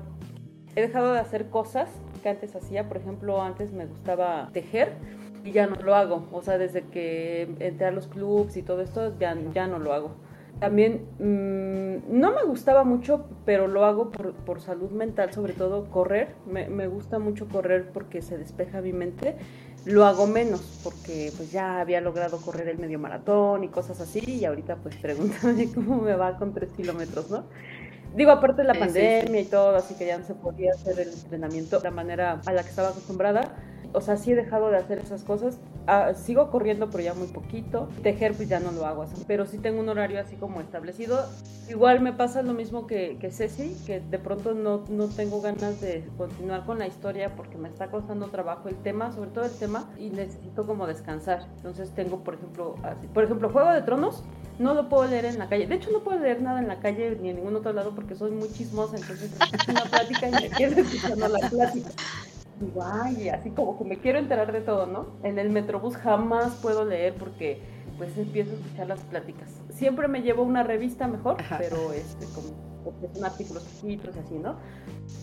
[0.75, 1.87] he dejado de hacer cosas
[2.21, 2.87] que antes hacía.
[2.87, 4.93] Por ejemplo, antes me gustaba tejer
[5.43, 6.27] y ya no lo hago.
[6.31, 9.93] O sea, desde que entré a los clubs y todo esto, ya, ya no lo
[9.93, 10.15] hago.
[10.59, 15.89] También mm, no me gustaba mucho, pero lo hago por, por salud mental, sobre todo
[15.89, 16.35] correr.
[16.45, 19.37] Me, me, gusta mucho correr porque se despeja mi mente.
[19.85, 24.19] Lo hago menos porque pues ya había logrado correr el medio maratón y cosas así
[24.23, 27.45] y ahorita pues pregúntame cómo me va con tres kilómetros, ¿no?
[28.15, 31.09] Digo, aparte de la pandemia y todo, así que ya no se podía hacer el
[31.09, 33.55] entrenamiento de la manera a la que estaba acostumbrada
[33.93, 35.57] o sea, sí he dejado de hacer esas cosas.
[35.87, 37.89] Ah, sigo corriendo, pero ya muy poquito.
[38.03, 39.23] Tejer, pues ya no lo hago así.
[39.27, 41.25] Pero sí tengo un horario así como establecido.
[41.69, 45.81] Igual me pasa lo mismo que, que Ceci, que de pronto no, no tengo ganas
[45.81, 49.51] de continuar con la historia porque me está costando trabajo el tema, sobre todo el
[49.51, 51.47] tema, y necesito como descansar.
[51.57, 52.75] Entonces tengo, por ejemplo.
[53.13, 54.23] Por ejemplo, Juego de Tronos,
[54.59, 55.65] no lo puedo leer en la calle.
[55.65, 58.15] De hecho, no puedo leer nada en la calle ni en ningún otro lado porque
[58.15, 58.97] soy muy chismosa.
[58.97, 61.89] Entonces, es una plática y me quedo escuchando la plática
[62.61, 65.07] digo, ay, así como que me quiero enterar de todo, ¿no?
[65.23, 67.61] En el Metrobús jamás puedo leer porque
[67.97, 69.49] pues empiezo a escuchar las pláticas.
[69.69, 74.39] Siempre me llevo una revista mejor, pero este, como porque son artículos chiquitos y así,
[74.39, 74.55] ¿no?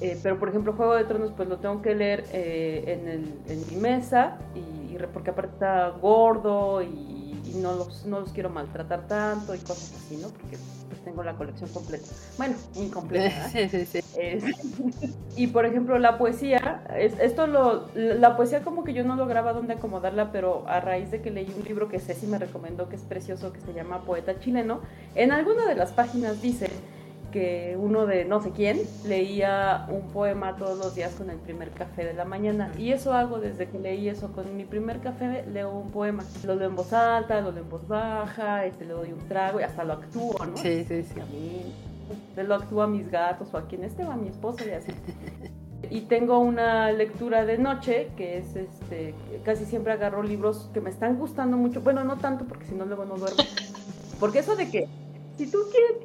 [0.01, 3.35] Eh, pero por ejemplo, Juego de Tronos, pues lo tengo que leer eh, en, el,
[3.49, 7.19] en, mi mesa, y, y, porque aparte está gordo y
[7.49, 10.29] y no los, no los quiero maltratar tanto y cosas así, ¿no?
[10.29, 10.57] Porque
[10.89, 12.07] pues tengo la colección completa.
[12.37, 13.49] Bueno, incompleta.
[13.49, 14.01] Sí, sí, sí.
[15.37, 19.53] y por ejemplo, la poesía, es, esto lo, la poesía como que yo no lograba
[19.53, 22.97] dónde acomodarla, pero a raíz de que leí un libro que Ceci me recomendó, que
[22.97, 24.81] es precioso, que se llama Poeta Chileno,
[25.15, 26.71] en alguna de las páginas dice
[27.31, 31.71] que uno de no sé quién leía un poema todos los días con el primer
[31.71, 32.73] café de la mañana.
[32.79, 34.33] Y eso hago desde que leí eso.
[34.33, 36.25] Con mi primer café leo un poema.
[36.45, 39.61] Lo leo en voz alta, lo leo en voz baja, este, le doy un trago
[39.61, 40.57] y hasta lo actúo, ¿no?
[40.57, 41.21] Sí, sí, sí.
[41.21, 41.75] A mí
[42.37, 44.93] lo actúo a mis gatos o a quien esté, a mi esposo y así.
[45.91, 49.15] y tengo una lectura de noche que es este
[49.45, 52.85] casi siempre agarro libros que me están gustando mucho bueno no tanto porque si no
[52.85, 53.43] luego no duermo
[54.19, 54.89] porque eso de que
[55.39, 55.59] si tú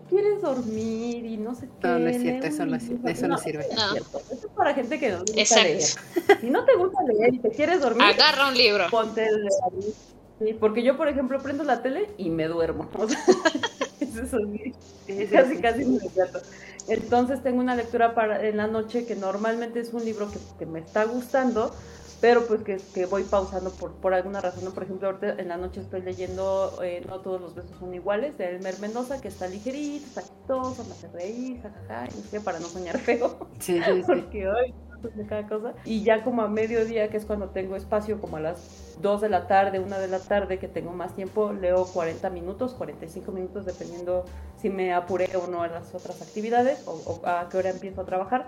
[0.09, 1.87] quieres, dormir y no sé qué.
[1.87, 3.67] No, no es cierto, eso no, eso no, sirve.
[3.67, 5.67] Eso es para gente que no gusta Exacto.
[5.67, 6.39] leer.
[6.41, 8.85] Si no te gusta leer y te quieres dormir, agarra un libro.
[8.91, 9.49] Ponte el
[10.39, 12.89] Sí, porque yo, por ejemplo, prendo la tele y me duermo.
[12.99, 13.19] O sea,
[14.17, 14.37] eso
[15.07, 16.41] es casi, casi inmediato.
[16.87, 20.65] Entonces tengo una lectura para en la noche que normalmente es un libro que, que
[20.65, 21.73] me está gustando,
[22.23, 24.73] pero pues que, que, voy pausando por, por alguna razón.
[24.73, 28.37] Por ejemplo, ahorita en la noche estoy leyendo eh, No todos los besos son iguales,
[28.37, 32.39] de Elmer Mendoza, que está ligerito, está chistoso, me hace reír, jajaja, y no sé,
[32.39, 33.49] para no soñar feo.
[33.59, 34.03] Sí, sí, sí.
[34.07, 34.73] Porque hoy
[35.15, 35.73] de cada cosa.
[35.83, 39.27] Y ya como a mediodía, que es cuando tengo espacio, como a las 2 de
[39.27, 43.65] la tarde, 1 de la tarde, que tengo más tiempo, leo 40 minutos, 45 minutos,
[43.65, 44.23] dependiendo
[44.61, 47.99] si me apuré o no a las otras actividades o, o a qué hora empiezo
[47.99, 48.47] a trabajar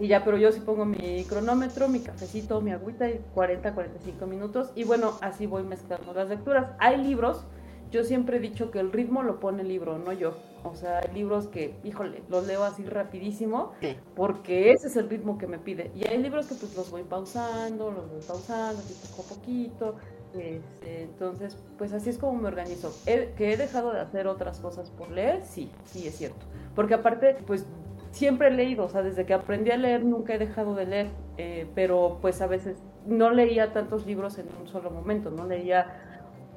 [0.00, 4.26] y ya, pero yo sí pongo mi cronómetro, mi cafecito, mi agüita y 40, 45
[4.26, 4.72] minutos.
[4.74, 6.70] Y bueno, así voy mezclando las lecturas.
[6.78, 7.44] Hay libros,
[7.90, 10.38] yo siempre he dicho que el ritmo lo pone el libro, no yo.
[10.64, 13.72] O sea, hay libros que, híjole, los leo así rapidísimo,
[14.16, 15.90] porque ese es el ritmo que me pide.
[15.94, 19.96] Y hay libros que pues los voy pausando, los voy pausando, así poco a poquito.
[20.32, 22.94] Este, entonces, pues así es como me organizo.
[23.04, 25.42] ¿Que he dejado de hacer otras cosas por leer?
[25.44, 26.46] Sí, sí es cierto.
[26.74, 27.66] Porque aparte, pues
[28.10, 31.06] siempre he leído, o sea, desde que aprendí a leer nunca he dejado de leer,
[31.36, 35.86] eh, pero pues a veces no leía tantos libros en un solo momento, no leía,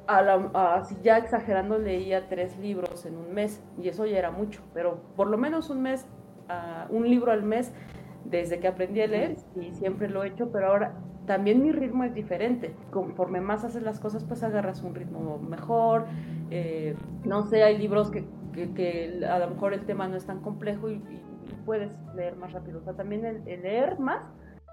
[0.08, 4.99] así ya exagerando, leía tres libros en un mes y eso ya era mucho, pero
[5.16, 6.06] por lo menos un mes,
[6.89, 7.72] un libro al mes
[8.26, 10.93] desde que aprendí a leer y siempre lo he hecho, pero ahora
[11.26, 12.76] también mi ritmo es diferente.
[12.91, 16.06] Conforme más haces las cosas, pues agarras un ritmo mejor.
[16.51, 20.41] Eh, no sé, hay libros que, que, a lo mejor el tema no es tan
[20.41, 21.01] complejo y
[21.54, 22.80] puedes leer más rápido.
[22.80, 24.24] O sea, también el, leer más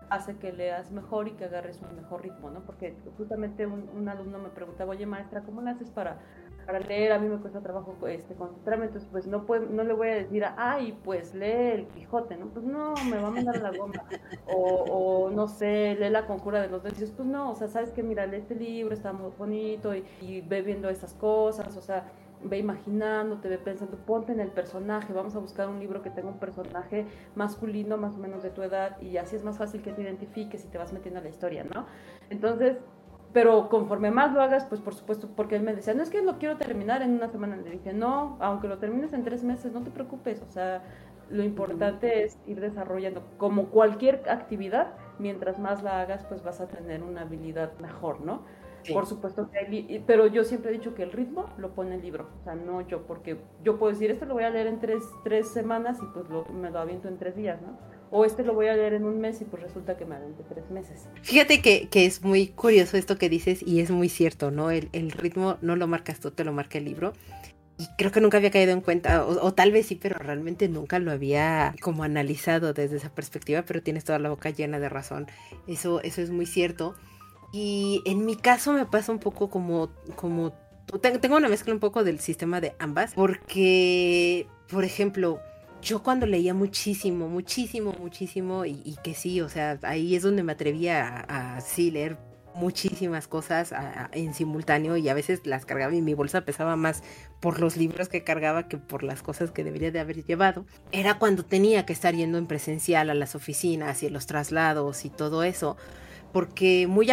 [0.09, 2.61] hace que leas mejor y que agarres un mejor ritmo, ¿no?
[2.65, 6.19] Porque justamente un, alumno me preguntaba, oye maestra, ¿cómo le haces para,
[6.67, 7.13] para leer?
[7.13, 10.15] A mí me cuesta trabajo este, concentrarme, entonces pues no, puedo, no le voy a
[10.17, 12.47] decir, ay, pues lee el Quijote, ¿no?
[12.49, 14.03] Pues no, me va a mandar la goma.
[14.53, 14.85] O,
[15.27, 18.03] o, no sé, lee la conjura de los necios, pues no, o sea, sabes que
[18.03, 22.05] mira, lee este libro, está muy bonito y, y ve viendo esas cosas, o sea,
[22.43, 26.29] ve imaginándote, ve pensando, ponte en el personaje, vamos a buscar un libro que tenga
[26.29, 29.93] un personaje masculino más o menos de tu edad y así es más fácil que
[29.93, 31.87] te identifiques y te vas metiendo a la historia, ¿no?
[32.31, 32.79] Entonces,
[33.33, 36.23] pero conforme más lo hagas, pues por supuesto, porque él me decía, no es que
[36.23, 37.57] lo quiero terminar en una semana.
[37.57, 40.43] Le dije, no, aunque lo termines en tres meses, no te preocupes.
[40.43, 40.83] O sea,
[41.31, 46.67] lo importante es ir desarrollando, como cualquier actividad, mientras más la hagas, pues vas a
[46.67, 48.43] tener una habilidad mejor, ¿no?
[48.93, 52.29] Por supuesto que pero yo siempre he dicho que el ritmo lo pone el libro,
[52.41, 55.03] o sea, no yo, porque yo puedo decir, esto lo voy a leer en tres,
[55.25, 57.79] tres semanas y pues lo, me lo aviento en tres días, ¿no?
[58.13, 60.45] O este lo voy a leer en un mes y pues resulta que me aviento
[60.49, 61.09] tres meses.
[61.23, 64.71] Fíjate que, que, es muy curioso esto que dices y es muy cierto, ¿no?
[64.71, 67.13] El, el, ritmo no lo marcas tú, te lo marca el libro.
[67.79, 70.69] Y creo que nunca había caído en cuenta, o, o, tal vez sí, pero realmente
[70.69, 74.91] nunca lo había como analizado desde esa perspectiva, pero tienes toda la boca llena de
[74.91, 75.29] razón.
[75.67, 76.95] Eso, eso es muy cierto.
[77.53, 80.53] Y en mi caso me pasa un poco como, como
[80.99, 85.41] tengo una mezcla un poco del sistema de ambas, porque, por ejemplo,
[85.83, 90.53] yo cuando leía muchísimo, muchísimo, muchísimo, y, que sí, o sea, ahí es donde me
[90.53, 92.19] atrevía a, sí leer
[92.53, 93.73] muchísimas cosas
[94.11, 97.05] en simultáneo y a veces las cargaba y mi bolsa pesaba más
[97.39, 100.67] por los libros que cargaba que por las cosas que debería de haber llevado.
[100.91, 105.11] Era cuando tenía que estar yendo en presencial a las oficinas y los traslados y
[105.11, 105.77] todo eso
[106.33, 107.09] porque muy,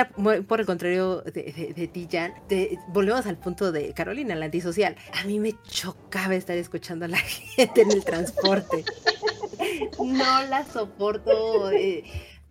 [0.48, 2.34] por el contrario de, ti, Jan,
[2.90, 4.96] volvemos al punto de Carolina, la antisocial.
[5.14, 7.18] A mí me chocaba estar escuchando a la
[7.56, 8.84] gente en el transporte.
[10.00, 11.72] No la soporto.
[11.72, 12.04] Eh,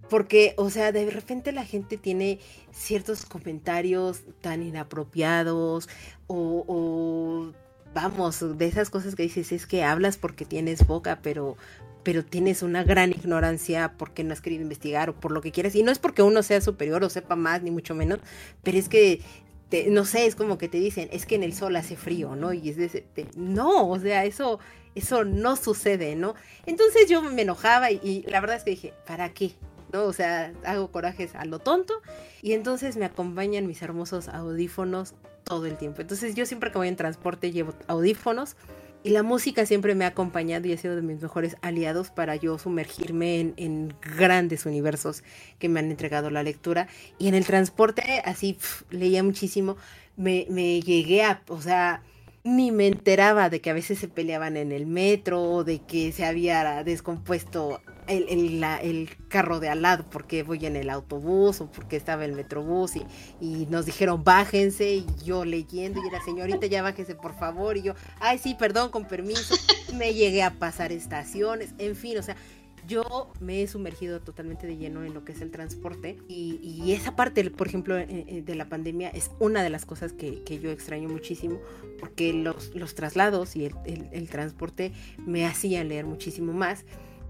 [0.08, 2.38] porque, o sea, de repente la gente tiene
[2.72, 5.88] ciertos comentarios tan inapropiados
[6.28, 7.52] o
[7.96, 11.56] vamos, de esas cosas que dices, es que hablas porque tienes boca, pero
[12.06, 15.74] pero tienes una gran ignorancia porque no has querido investigar o por lo que quieras.
[15.74, 18.20] Y no es porque uno sea superior o sepa más, ni mucho menos,
[18.62, 19.22] pero es que,
[19.88, 22.52] no sé, es como que te dicen, es que en el sol hace frío, ¿no?
[22.52, 23.04] Y es de,
[23.34, 24.60] no, o sea, eso,
[24.94, 26.36] eso no sucede, ¿no?
[26.64, 29.56] Entonces yo me enojaba y, y la verdad es que dije, ¿para qué?
[29.92, 30.04] ¿no?
[30.04, 32.02] O sea, hago corajes a lo tonto
[32.40, 36.02] y entonces me acompañan mis hermosos audífonos todo el tiempo.
[36.02, 38.54] Entonces yo siempre que voy en transporte llevo audífonos
[39.02, 42.36] y la música siempre me ha acompañado y ha sido de mis mejores aliados para
[42.36, 45.22] yo sumergirme en, grandes universos
[45.58, 46.88] que me han entregado la lectura.
[47.18, 48.58] Y en el transporte, así,
[48.90, 49.76] leía muchísimo.
[50.16, 52.02] Me, me llegué a, o sea,
[52.42, 56.24] ni me enteraba de que a veces se peleaban en el metro, de que se
[56.24, 61.70] había descompuesto el, el, el, carro de al lado porque voy en el autobús o
[61.70, 63.04] porque estaba el metrobús y,
[63.40, 67.82] y, nos dijeron bájense y yo leyendo y era señorita ya bájese por favor y
[67.82, 69.54] yo, ay sí, perdón, con permiso,
[69.94, 72.36] me llegué a pasar estaciones, en fin, o sea,
[72.86, 76.92] yo me he sumergido totalmente de lleno en lo que es el transporte y, y
[76.92, 80.42] esa parte, por ejemplo, eh, eh, de la pandemia es una de las cosas que,
[80.44, 81.58] que yo extraño muchísimo
[81.98, 86.84] porque los, los traslados y el, el, transporte me hacían leer muchísimo más.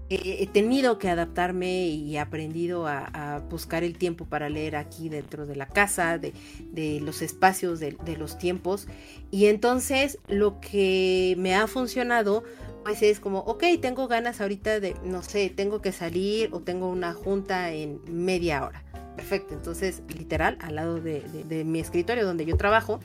[0.09, 5.45] He tenido que adaptarme y aprendido a, a, buscar el tiempo para leer aquí dentro
[5.45, 6.33] de la casa, de,
[6.71, 8.87] de los espacios, de, los tiempos.
[9.31, 12.43] Y entonces lo que me ha funcionado
[12.85, 16.87] pues es como, ok, tengo ganas ahorita de, no sé, tengo que salir o tengo
[16.87, 18.85] una junta en media hora.
[19.17, 23.01] Perfecto, entonces literal, al lado de, de mi escritorio donde yo trabajo,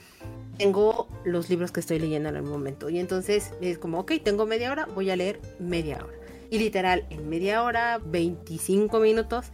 [0.56, 2.90] tengo los libros que estoy leyendo en el momento.
[2.90, 6.21] Y entonces es como, ok, tengo media hora, voy a leer media hora.
[6.52, 9.46] Y literal, en media hora, 25 minutos,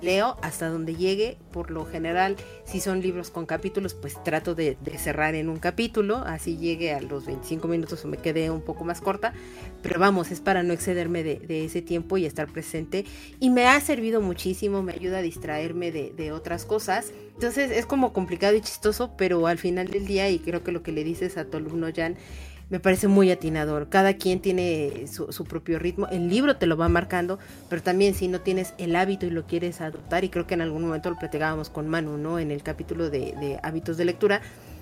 [0.00, 1.36] leo hasta donde llegue.
[1.52, 6.16] Por lo general, si son libros con capítulos, pues trato de, cerrar en un capítulo,
[6.16, 9.34] así llegue a los 25 minutos o me quede un poco más corta.
[9.82, 13.04] Pero vamos, es para no excederme de, ese tiempo y estar presente.
[13.38, 17.12] Y me ha servido muchísimo, me ayuda a distraerme de, de otras cosas.
[17.34, 20.82] Entonces es como complicado y chistoso, pero al final del día, y creo que lo
[20.82, 22.16] que le dices a tu alumno Jan,
[22.68, 23.88] me parece muy atinador.
[23.88, 26.08] Cada quien tiene su, su, propio ritmo.
[26.08, 27.38] El libro te lo va marcando,
[27.68, 30.62] pero también si no tienes el hábito y lo quieres adoptar, y creo que en
[30.62, 32.38] algún momento lo platicábamos con Manu, ¿no?
[32.38, 34.40] En el capítulo de, hábitos de lectura,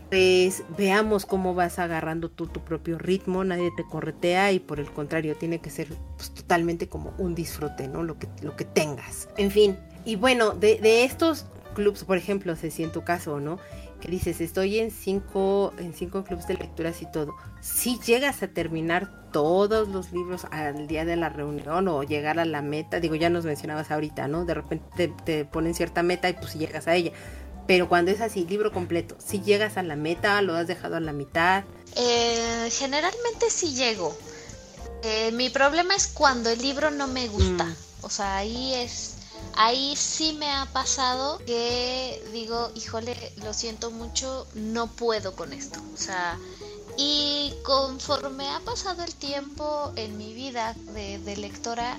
[0.08, 4.90] pues veamos cómo vas agarrando tú tu propio ritmo, nadie te corretea y por el
[4.90, 8.02] contrario tiene que ser pues, totalmente como un disfrute, ¿no?
[8.02, 9.28] Lo que, lo que tengas.
[9.36, 13.58] En fin, y bueno, de, de estos clubs, por ejemplo, si en tu caso, ¿no?
[14.04, 18.48] Que dices, estoy en cinco, en cinco clubes de lecturas y todo, si llegas a
[18.48, 23.14] terminar todos los libros al día de la reunión o llegar a la meta, digo,
[23.14, 24.44] ya nos mencionabas ahorita, ¿no?
[24.44, 27.12] De repente te, te ponen cierta meta y pues si llegas a ella.
[27.66, 31.00] Pero cuando es así, libro completo, si llegas a la meta, lo has dejado a
[31.00, 31.64] la mitad.
[31.96, 34.14] Eh, generalmente sí llego.
[35.02, 37.64] Eh, mi problema es cuando el libro no me gusta.
[37.64, 37.74] Mm.
[38.02, 39.13] O sea, ahí es
[39.56, 45.80] ahí sí me ha pasado que digo, híjole, lo siento mucho, no puedo con esto.
[45.94, 46.38] O sea,
[46.96, 51.98] y conforme ha pasado el tiempo en mi vida de, de lectora,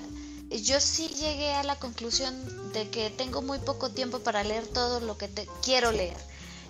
[0.50, 2.34] yo sí llegué a la conclusión
[2.72, 6.16] de que tengo muy poco tiempo para leer todo lo que te quiero leer.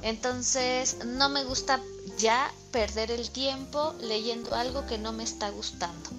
[0.03, 1.80] Entonces, no me gusta
[2.18, 6.11] ya perder el tiempo leyendo algo que no me está gustando.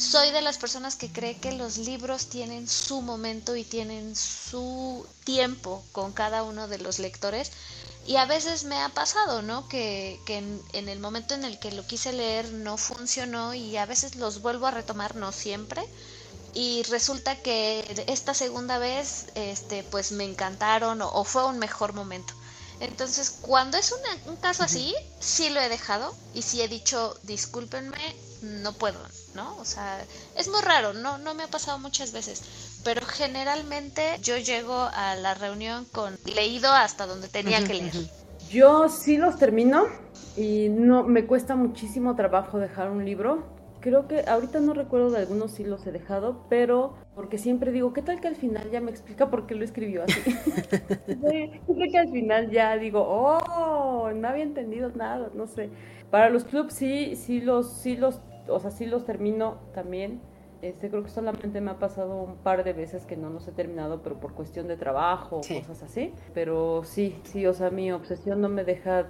[0.00, 5.06] Soy de las personas que cree que los libros tienen su momento y tienen su
[5.24, 7.52] tiempo con cada uno de los lectores.
[8.06, 9.68] Y a veces me ha pasado, ¿no?
[9.68, 13.84] Que, en, en, el momento en el que lo quise leer no funcionó y a
[13.84, 15.84] veces los vuelvo a retomar, no siempre.
[16.54, 22.32] Y resulta que esta segunda vez, este, pues me encantaron o fue un mejor momento.
[22.80, 23.94] Entonces, cuando es
[24.24, 28.98] un caso así, sí lo he dejado y sí he dicho, discúlpenme, no puedo,
[29.34, 29.56] ¿no?
[29.56, 30.04] O sea,
[30.36, 35.14] es muy raro, no, no me ha pasado muchas veces, pero generalmente yo llego a
[35.16, 37.94] la reunión con leído hasta donde tenía que leer.
[38.50, 39.86] Yo sí los termino
[40.36, 45.18] y no me cuesta muchísimo trabajo dejar un libro creo que ahorita no recuerdo de
[45.18, 48.80] algunos sí los he dejado, pero porque siempre digo, ¿qué tal que al final ya
[48.80, 50.20] me explica por qué lo escribió así?
[51.06, 55.70] creo que al final ya digo, oh, no había entendido nada, no sé.
[56.10, 58.20] Para los clubs sí, sí los, sí los,
[58.50, 60.20] o sea, sí los termino también.
[60.62, 63.52] Este, creo que solamente me ha pasado un par de veces que no los he
[63.52, 66.12] terminado, pero por cuestión de trabajo o cosas así.
[66.34, 69.06] Pero sí, sí, o sea, mi obsesión no me deja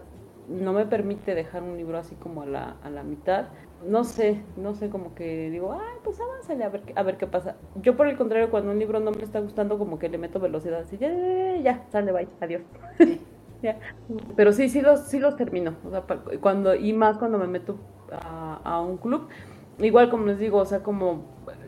[0.48, 3.46] no me permite dejar un libro así como a la, a la mitad
[3.86, 7.26] no sé, no sé, como que digo, ay, pues avánzale a ver, a ver qué
[7.26, 7.56] pasa.
[7.76, 10.38] Yo por el contrario, cuando un libro no me está gustando, como que le meto
[10.38, 12.62] velocidad, así, ya, ya, ya sale, bye, adiós.
[13.62, 13.78] ya.
[14.36, 16.04] Pero sí, sí los, sí los termino, o sea,
[16.40, 17.78] cuando, y más cuando me meto
[18.12, 19.28] a, a un club,
[19.78, 21.24] igual como les digo, o sea, como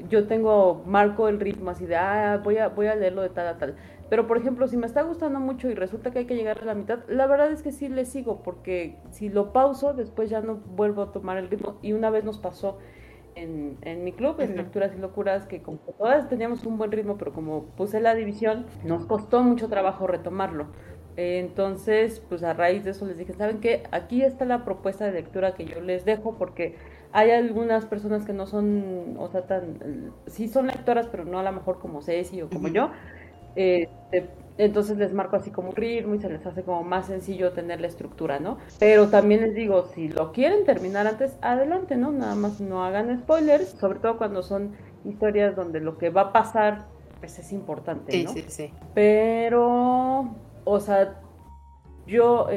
[0.08, 3.46] yo tengo, marco el ritmo así de, ah, voy a, voy a leerlo de tal
[3.48, 3.76] a tal.
[4.08, 6.64] Pero, por ejemplo, si me está gustando mucho y resulta que hay que llegar a
[6.66, 10.42] la mitad, la verdad es que sí le sigo, porque si lo pauso, después ya
[10.42, 11.78] no vuelvo a tomar el ritmo.
[11.80, 12.76] Y una vez nos pasó
[13.34, 17.16] en, en mi club, en Lecturas y Locuras, que como todas teníamos un buen ritmo,
[17.16, 20.66] pero como puse la división, nos costó mucho trabajo retomarlo.
[21.16, 23.82] Entonces, pues a raíz de eso les dije, ¿saben qué?
[23.90, 26.76] Aquí está la propuesta de lectura que yo les dejo porque
[27.12, 31.42] hay algunas personas que no son, o sea, tan, sí son lectoras, pero no a
[31.42, 32.90] lo mejor como Ceci o como yo.
[33.54, 37.52] Este, entonces les marco así como un ritmo y se les hace como más sencillo
[37.52, 38.58] tener la estructura, ¿no?
[38.78, 42.12] Pero también les digo, si lo quieren terminar antes, adelante, ¿no?
[42.12, 44.72] Nada más no hagan spoilers, sobre todo cuando son
[45.04, 46.86] historias donde lo que va a pasar,
[47.20, 48.32] pues es importante, ¿no?
[48.32, 48.74] Sí, sí, sí.
[48.94, 50.34] Pero,
[50.64, 51.20] o sea,
[52.06, 52.48] yo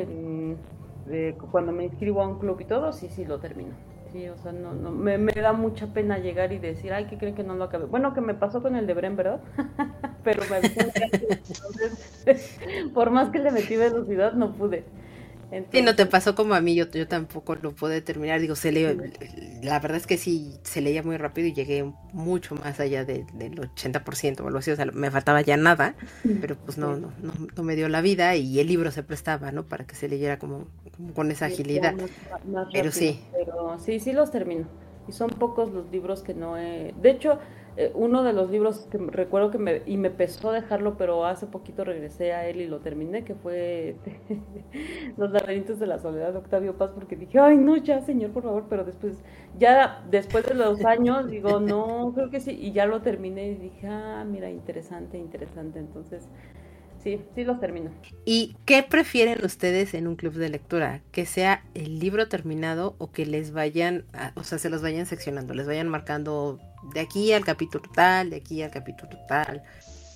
[1.51, 3.73] cuando me inscribo a un club y todo, sí, sí lo termino
[4.23, 7.43] o sea, no, no, me, da mucha pena llegar y decir, ay, ¿qué creen que
[7.43, 7.85] no lo acabé?
[7.85, 9.41] Bueno, que me pasó con el de Bren, ¿verdad?
[10.23, 10.57] Pero me
[11.37, 12.59] entonces,
[12.93, 14.85] por más que le metí velocidad, no pude.
[15.71, 18.41] Sí, no te pasó como a mí, yo, yo tampoco lo pude terminar.
[18.41, 18.97] Digo, se lee,
[19.61, 23.25] la verdad es que sí, se leía muy rápido y llegué mucho más allá del
[23.25, 24.71] 80% o algo así.
[24.71, 25.95] O sea, me faltaba ya nada,
[26.41, 27.11] pero pues no, no,
[27.55, 29.63] no, me dio la vida y el libro se prestaba, ¿no?
[29.63, 30.67] Para que se leyera como,
[31.13, 31.95] con esa agilidad.
[32.73, 33.19] pero sí.
[33.31, 34.67] Pero sí, sí los termino.
[35.07, 36.93] Y son pocos los libros que no he...
[37.01, 37.39] De hecho,
[37.77, 41.45] eh, uno de los libros que recuerdo que me, y me pesó dejarlo, pero hace
[41.45, 43.97] poquito regresé a él y lo terminé, que fue
[45.17, 48.43] Los laberintos de la soledad de Octavio Paz, porque dije, ay, no, ya, señor, por
[48.43, 49.21] favor, pero después,
[49.57, 53.55] ya después de los años, digo, no, creo que sí, y ya lo terminé y
[53.55, 56.29] dije, ah, mira, interesante, interesante, entonces...
[57.05, 57.91] Sí, sí los termino.
[58.25, 61.01] ¿Y qué prefieren ustedes en un club de lectura?
[61.11, 65.53] ¿Que sea el libro terminado o que les vayan, o sea, se los vayan seccionando,
[65.53, 66.59] les vayan marcando
[66.95, 69.61] de aquí al capítulo tal, de aquí al capítulo tal.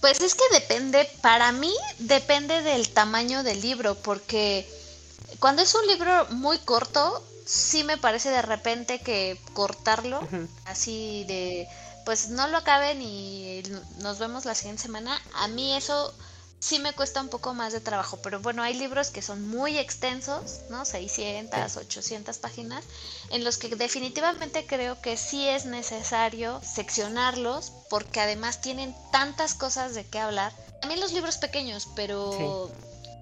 [0.02, 4.68] Pues es que depende, para mí depende del tamaño del libro, porque
[5.38, 10.28] cuando es un libro muy corto, sí me parece de repente que cortarlo,
[10.66, 11.68] así de,
[12.04, 13.62] pues no lo acaben y
[14.02, 16.16] nos vemos la siguiente semana, a mí eso
[16.60, 19.78] sí me cuesta un poco más de trabajo, pero bueno, hay libros que son muy
[19.78, 20.86] extensos, ¿no?
[20.86, 22.84] 600, 800 páginas,
[23.30, 29.96] en los que definitivamente creo que sí es necesario seccionarlos, porque además tienen tantas cosas
[29.96, 30.54] de qué hablar.
[30.82, 32.72] También los libros pequeños, pero...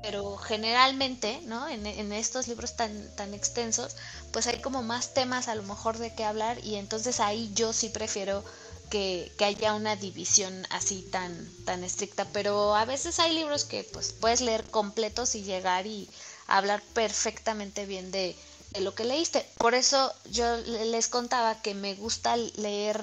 [0.04, 1.68] Pero generalmente, ¿no?
[1.68, 3.96] En, en estos libros tan, tan extensos,
[4.32, 7.74] pues hay como más temas a lo mejor de qué hablar y entonces ahí yo
[7.74, 8.44] sí prefiero
[8.90, 14.14] que, haya una división así tan, tan estricta, pero a veces hay libros que pues
[14.14, 16.10] puedes leer completos y llegar y
[16.48, 18.36] hablar perfectamente bien de,
[18.82, 19.46] lo que leíste.
[19.58, 23.02] Por eso yo les contaba que me gusta leer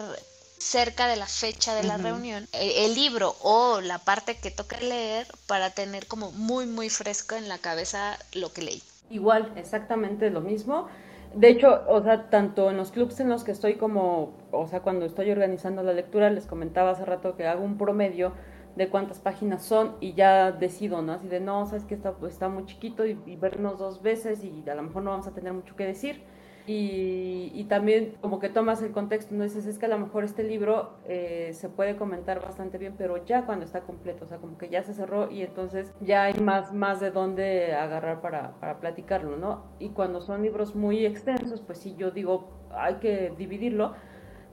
[0.58, 4.80] cerca de la fecha de la reunión el, el, libro o la parte que toca
[4.80, 8.82] leer para tener como muy muy fresco en la cabeza lo que leí.
[9.10, 10.88] Igual, exactamente lo mismo.
[11.36, 14.80] De hecho, o sea, tanto en los clubs en los que estoy como, o sea,
[14.80, 18.32] cuando estoy organizando la lectura, les comentaba hace rato que hago un promedio
[18.76, 21.12] de cuántas páginas son y ya decido, ¿no?
[21.12, 24.68] Así de, no, sabes que está, pues, está muy chiquito y, vernos dos veces y
[24.68, 26.22] a lo mejor no vamos a tener mucho que decir.
[26.66, 30.44] Y, también como que tomas el contexto, no dices, es que a lo mejor este
[30.44, 34.58] libro eh, se puede comentar bastante bien, pero ya cuando está completo, o sea, como
[34.58, 38.80] que ya se cerró y entonces ya hay más, más de dónde agarrar para, para
[38.80, 39.64] platicarlo, ¿no?
[39.78, 43.94] Y cuando son libros muy extensos, pues sí, yo digo, hay que dividirlo.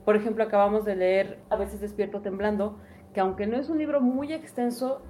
[0.04, 2.78] Por ejemplo, acabamos de leer A veces despierto temblando,
[3.14, 5.02] que aunque no es un libro muy extenso,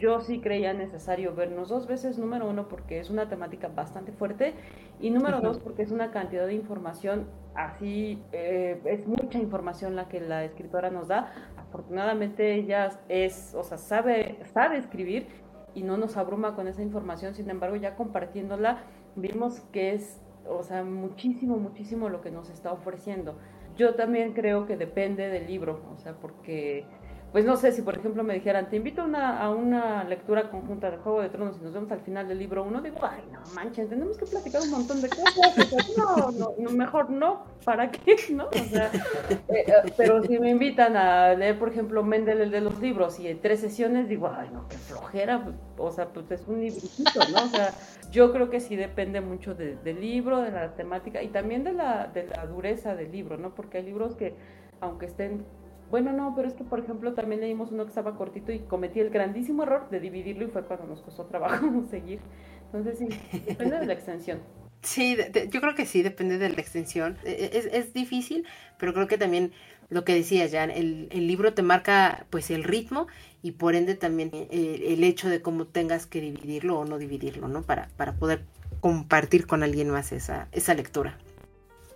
[0.00, 4.54] yo sí creía necesario vernos dos veces, número uno, porque es una temática bastante fuerte,
[4.98, 10.08] y número dos, porque es una cantidad de información así, eh, es mucha información la
[10.08, 11.32] que la escritora nos da.
[11.56, 15.28] Afortunadamente ella es, o sea, sabe, sabe escribir
[15.74, 18.78] y no nos abruma con esa información, sin embargo, ya compartiéndola,
[19.16, 23.36] vimos que es, o sea, muchísimo, muchísimo lo que nos está ofreciendo.
[23.76, 26.84] Yo también creo que depende del libro, o sea, porque
[27.32, 30.50] pues no sé si por ejemplo me dijeran, te invito a una, a una lectura
[30.50, 33.22] conjunta de Juego de Tronos y nos vemos al final del libro uno, digo, ay,
[33.32, 38.16] no manches, tenemos que platicar un montón de cosas, no, no, mejor no, ¿para qué?
[38.30, 38.46] ¿No?
[38.48, 38.90] O sea,
[39.28, 43.20] eh, eh, pero si me invitan a leer, por ejemplo, Mendel el de los libros
[43.20, 45.46] y en tres sesiones, digo, ay, no, qué flojera,
[45.78, 47.44] o sea, pues es un librito, ¿no?
[47.44, 47.72] O sea,
[48.10, 52.08] yo creo que sí depende mucho del libro, de la temática y también de la,
[52.08, 53.54] de la dureza del libro, ¿no?
[53.54, 54.34] Porque hay libros que,
[54.80, 55.44] aunque estén
[55.90, 59.00] bueno, no, pero es que, por ejemplo, también leímos uno que estaba cortito y cometí
[59.00, 62.20] el grandísimo error de dividirlo y fue cuando nos costó trabajo seguir.
[62.66, 63.08] Entonces, sí,
[63.46, 64.40] depende de la extensión.
[64.82, 65.16] Sí,
[65.50, 67.18] yo creo que sí, depende de la extensión.
[67.24, 68.46] E, e, es, es difícil,
[68.78, 69.52] pero creo que también
[69.90, 73.08] lo que decías, Jan, el, el, libro te marca pues el ritmo
[73.42, 77.48] y por ende también el, el, hecho de cómo tengas que dividirlo o no dividirlo,
[77.48, 77.62] ¿no?
[77.62, 78.44] Para, para poder
[78.80, 81.18] compartir con alguien más esa, esa lectura.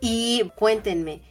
[0.00, 1.22] Y cuéntenme,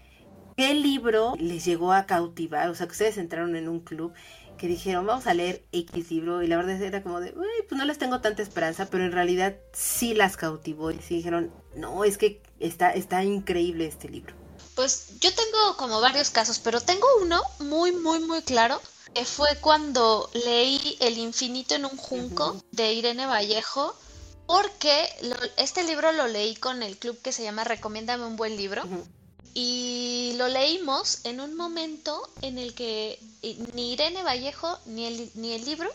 [0.56, 2.70] ¿Qué libro les llegó a cautivar?
[2.70, 4.14] O sea, que ustedes entraron en un club
[4.58, 7.86] que dijeron, vamos a leer X libro, y la verdad era como de, pues no
[7.86, 12.18] les tengo tanta esperanza, pero en realidad sí las cautivó y sí dijeron, no, es
[12.18, 14.36] que está, está increíble este libro.
[14.76, 18.80] Pues yo tengo como varios casos, pero tengo uno muy, muy, muy claro,
[19.14, 23.96] que fue cuando leí El infinito en un junco de Irene Vallejo,
[24.46, 25.10] porque
[25.58, 28.84] este libro lo leí con el club que se llama Recomiéndame un buen libro
[29.54, 33.20] y lo leímos en un momento en el que
[33.74, 35.90] ni Irene Vallejo ni el, ni el libro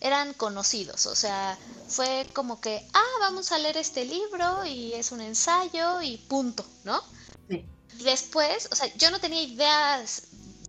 [0.00, 1.58] eran conocidos, o sea,
[1.88, 6.66] fue como que, ah, vamos a leer este libro y es un ensayo y punto,
[6.84, 7.02] ¿no?
[7.48, 7.64] Sí.
[8.02, 10.24] Después, o sea, yo no tenía ideas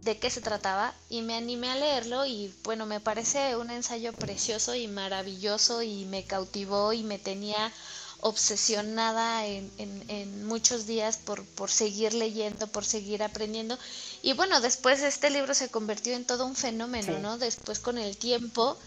[0.08, 4.14] de qué se trataba y me animé a leerlo y bueno, me parece un ensayo
[4.14, 7.74] precioso y maravilloso y me cautivó y me tenía
[8.22, 13.78] obsesionada en, en, muchos días por, por, seguir leyendo, por seguir aprendiendo.
[14.22, 17.38] Y bueno, después este libro se convirtió en todo un fenómeno, ¿no?
[17.38, 18.78] Después con el tiempo.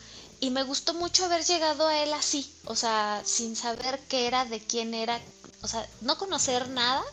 [0.40, 4.46] Y me gustó mucho haber llegado a él así, o sea, sin saber qué era,
[4.46, 5.20] de quién era,
[5.60, 7.04] o sea, no conocer nada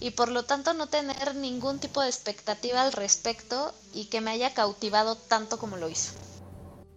[0.00, 4.32] y por lo tanto no tener ningún tipo de expectativa al respecto y que me
[4.32, 6.12] haya cautivado tanto como lo hizo.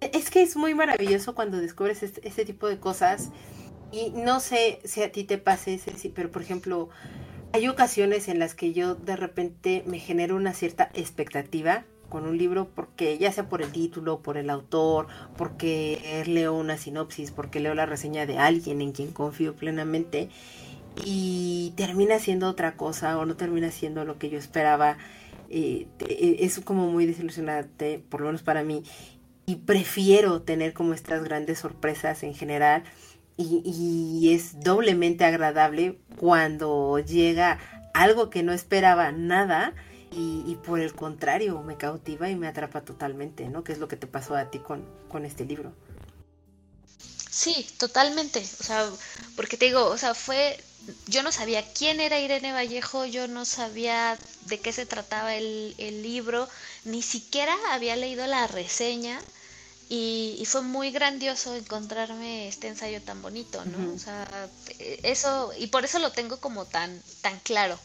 [0.02, 3.30] Es que es muy maravilloso cuando descubres este, este tipo de cosas
[3.96, 6.90] y no sé si a ti te pase, Ceci, pero por ejemplo,
[7.54, 12.38] hay ocasiones en las que yo de repente me genero una cierta expectativa con un
[12.38, 15.08] libro porque ya sea por el título, por el autor,
[15.38, 20.30] porque leo una sinopsis, porque leo la reseña de alguien en quien confío plenamente
[21.06, 24.98] y termina siendo otra cosa o no termina siendo lo que yo esperaba.
[25.50, 28.84] Eh, eh, es como muy desilusionante, por lo menos para mí,
[29.46, 32.84] y prefiero tener como estas grandes sorpresas en general
[33.38, 37.60] y, es doblemente agradable cuando llega
[37.94, 39.74] algo que no esperaba nada
[40.12, 43.66] y, por el contrario me cautiva y me atrapa totalmente, ¿no?
[43.66, 45.74] Que es lo que te pasó a ti con, con este libro.
[47.30, 48.40] Sí, totalmente.
[48.40, 48.90] O sea,
[49.36, 50.58] porque te digo, o sea, fue,
[51.08, 55.76] yo no sabía quién era Irene Vallejo, yo no sabía de qué se trataba el,
[55.78, 56.48] el libro,
[56.86, 59.20] ni siquiera había leído la reseña
[59.90, 63.94] y, fue muy grandioso encontrarme este ensayo tan bonito, ¿no?
[63.94, 64.26] O sea,
[65.04, 66.92] eso, y por eso lo tengo como tan,
[67.22, 67.76] tan claro.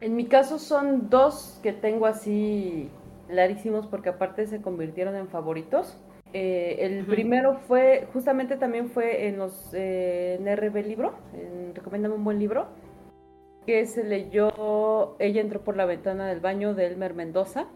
[0.00, 2.90] En mi caso son dos que tengo así
[3.28, 5.96] clarísimos porque aparte se convirtieron en favoritos.
[6.32, 12.14] Eh, el primero fue, justamente también fue en los eh, en RB Libro, en Recomiéndame
[12.14, 12.66] un buen libro,
[13.64, 17.66] que se leyó Ella entró por la ventana del baño de Elmer Mendoza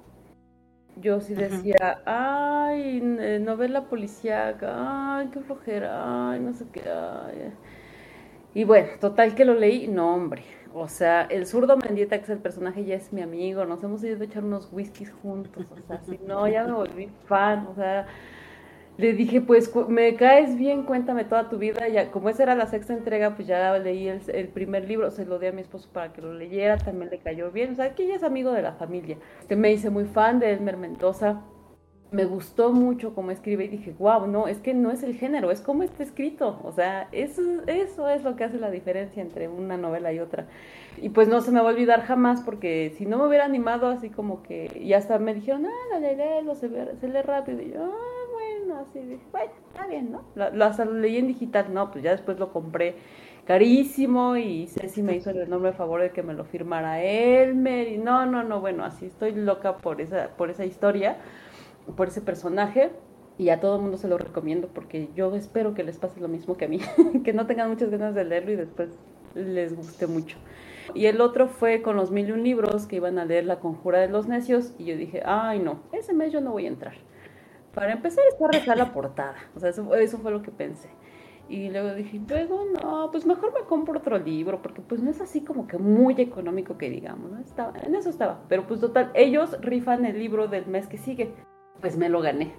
[1.00, 7.52] yo sí decía, ay, eh, novela policíaca, ay, qué flojera, ay, no sé qué, ay.
[8.54, 12.30] Y bueno, total que lo leí, no hombre, O sea, el zurdo Mendieta, que es
[12.30, 13.64] el personaje, ya es mi amigo.
[13.64, 15.66] Nos hemos ido a echar unos whiskies juntos.
[15.70, 17.66] O sea, si no, ya me volví fan.
[17.66, 18.06] O sea,
[19.00, 21.88] le dije, pues me caes bien, cuéntame toda tu vida.
[21.88, 25.38] Ya, como esa era la sexta entrega, pues ya leí el, primer libro, se lo
[25.38, 27.72] di a mi esposo para que lo leyera, también le cayó bien.
[27.72, 29.16] O sea, que ella es amigo de la familia.
[29.40, 31.40] Este, me hice muy fan de Elmer Mendoza.
[32.12, 35.52] Me gustó mucho cómo escribe y dije, wow, no, es que no es el género,
[35.52, 36.60] es cómo está escrito.
[36.64, 40.46] O sea, eso, eso es lo que hace la diferencia entre una novela y otra.
[40.98, 43.86] Y pues no se me va a olvidar jamás porque si no me hubiera animado
[43.86, 47.62] así como que, y hasta me dijeron, ah, la lo se, se lee rápido.
[47.62, 48.19] Y yo, ah,
[48.80, 50.22] así dije, bueno, está bien, ¿no?
[50.34, 52.96] Lo, hasta lo leí en digital, no, pues ya después lo compré
[53.46, 57.98] carísimo y Ceci me hizo el enorme favor de que me lo firmara Elmer y
[57.98, 61.16] no, no, no, bueno, así estoy loca por esa, por esa historia,
[61.96, 62.90] por ese personaje
[63.38, 66.28] y a todo el mundo se lo recomiendo porque yo espero que les pase lo
[66.28, 66.78] mismo que a mí,
[67.24, 68.90] que no tengan muchas ganas de leerlo y después
[69.34, 70.36] les guste mucho.
[70.94, 74.00] Y el otro fue con los mil y libros que iban a leer La Conjura
[74.00, 76.94] de los Necios y yo dije, ay no, ese mes yo no voy a entrar.
[77.74, 80.90] Para empezar está rezar la portada, o sea, eso, eso fue lo que pensé.
[81.48, 85.20] Y luego dije, luego no, pues mejor me compro otro libro, porque pues no es
[85.20, 87.40] así como que muy económico que digamos, ¿no?
[87.40, 88.40] Estaba, en eso estaba.
[88.48, 91.34] Pero pues total, ellos rifan el libro del mes que sigue.
[91.80, 92.54] Pues me lo gané.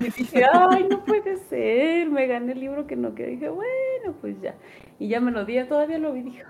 [0.00, 4.14] y dije, ay, no puede ser, me gané el libro que no, que dije, bueno,
[4.22, 4.54] pues ya.
[4.98, 6.42] Y ya me lo di, todavía lo vi, dije,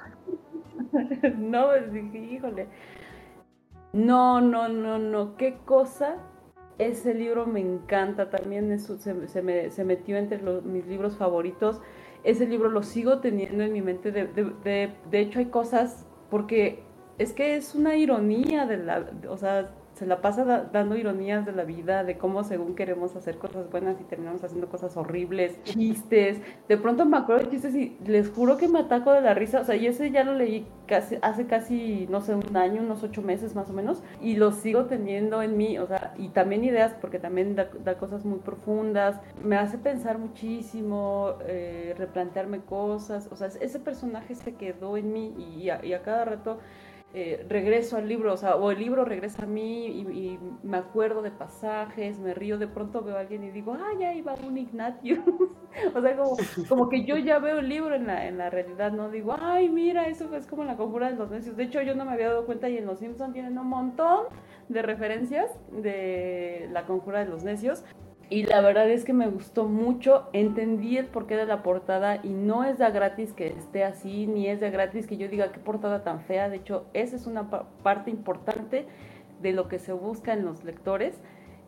[1.36, 2.68] no, pues dije, híjole.
[3.92, 6.16] No, no, no, no, qué cosa
[6.78, 11.80] ese libro me encanta también, se, me, se, metió entre mis libros favoritos.
[12.24, 14.10] Ese libro lo sigo teniendo en mi mente.
[14.10, 16.82] De, de, de, hecho, hay cosas, porque
[17.18, 21.52] es que es una ironía de la, o sea, se la pasa dando ironías de
[21.52, 26.38] la vida, de cómo según queremos hacer cosas buenas y terminamos haciendo cosas horribles, chistes.
[26.68, 29.60] De pronto me acuerdo de chistes y les juro que me ataco de la risa.
[29.60, 33.04] O sea, y ese ya lo leí casi, hace casi, no sé, un año, unos
[33.04, 35.78] ocho meses más o menos, y lo sigo teniendo en mí.
[35.78, 39.20] O sea, y también ideas, porque también da, cosas muy profundas.
[39.44, 43.28] Me hace pensar muchísimo, eh, replantearme cosas.
[43.30, 46.58] O sea, ese personaje se quedó en mí y y a cada rato
[47.16, 51.22] eh, regreso al libro, o sea, o el libro regresa a mí y, me acuerdo
[51.22, 54.58] de pasajes, me río, de pronto veo a alguien y digo, ay, ahí va un
[54.58, 55.20] Ignatius.
[55.94, 56.16] o sea,
[56.68, 59.68] como, que yo ya veo el libro en la, en la realidad, no digo, ay,
[59.68, 61.56] mira, eso es como la conjura de los necios.
[61.56, 64.26] De hecho, yo no me había dado cuenta y en Los Simpsons tienen un montón
[64.68, 67.84] de referencias de la conjura de los necios.
[68.30, 72.30] Y la verdad es que me gustó mucho, entendí el porqué de la portada y
[72.30, 75.60] no es de gratis que esté así, ni es de gratis que yo diga qué
[75.60, 78.86] portada tan fea, de hecho esa es una parte importante
[79.42, 81.20] de lo que se busca en los lectores.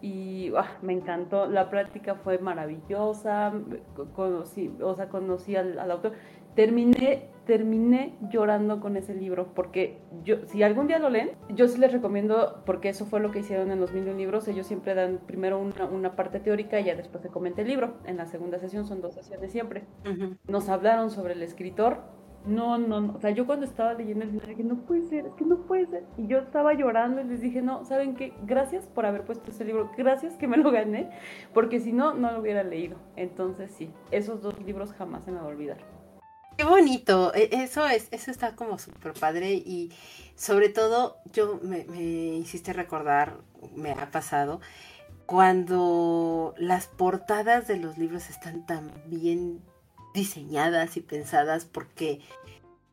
[0.03, 3.53] Y ah, me encantó, la práctica fue maravillosa,
[4.15, 6.13] conocí, o sea, conocí al, al autor,
[6.57, 11.79] terminé terminé llorando con ese libro, porque yo, si algún día lo leen, yo sí
[11.79, 15.21] les recomiendo, porque eso fue lo que hicieron en los mil libros, ellos siempre dan
[15.27, 17.95] primero una, parte teórica y ya después se comenta el libro.
[18.05, 19.85] En la segunda sesión son dos sesiones siempre.
[20.49, 21.99] Nos hablaron sobre el escritor.
[22.47, 25.27] No, no, no, o sea, yo cuando estaba leyendo el libro dije, no puede ser,
[25.27, 26.05] es que no puede ser.
[26.17, 28.35] Y yo estaba llorando y les dije, no, ¿saben qué?
[28.45, 31.11] Gracias por haber puesto ese libro, gracias que me lo gané,
[31.53, 32.99] porque si no, no lo hubiera leído.
[33.17, 35.96] Entonces sí, esos dos libros jamás se me va a olvidar.
[36.57, 39.93] Qué bonito, e, eso es, eso está como súper padre y
[40.37, 42.03] sobre todo yo me, me,
[42.39, 43.39] hiciste recordar,
[43.75, 44.61] me ha pasado,
[45.27, 49.61] cuando las portadas de los libros están tan bien
[50.15, 52.21] diseñadas y pensadas porque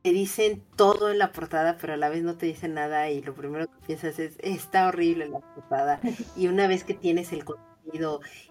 [0.04, 3.22] te dicen todo en la portada, pero a la vez no te dicen nada y
[3.22, 6.02] lo primero que piensas es, está horrible la portada.
[6.36, 7.46] Y una vez que tienes el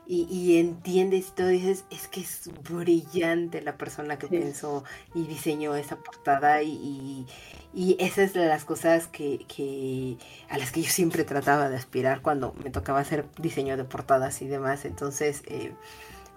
[0.06, 4.84] y, y, entiendes todo, dices, es que es brillante la persona que pensó
[5.14, 7.26] y diseñó esa portada y,
[7.72, 10.18] y, esas es de las cosas que, que,
[10.50, 14.42] a las que yo siempre trataba de aspirar cuando me tocaba hacer diseño de portadas
[14.42, 14.84] y demás.
[14.84, 15.72] Entonces, eh,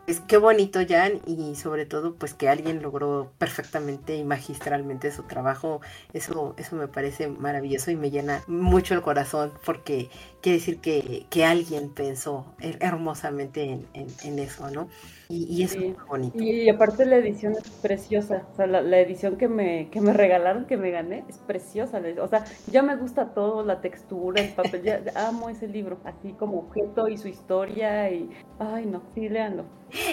[0.08, 5.24] es qué bonito, Jan, y sobre todo, pues que alguien logró perfectamente y magistralmente su
[5.24, 5.82] trabajo.
[6.14, 10.10] Eso, eso me parece maravilloso y me llena mucho el corazón porque
[10.42, 13.88] quiere decir que, que alguien pensó hermosamente en,
[14.24, 14.90] en eso, ¿no?
[15.30, 16.42] Y, es muy bonito.
[16.42, 18.46] Y, aparte la edición es preciosa.
[18.54, 22.02] O sea, la, edición que me, que me regalaron, que me gané, es preciosa.
[22.22, 24.84] O sea, ya me gusta todo, la textura, el papel.
[24.84, 28.12] ya, amo ese libro, así como objeto y su historia.
[28.12, 28.30] Y,
[28.60, 29.66] ay, no, sí, léanlo.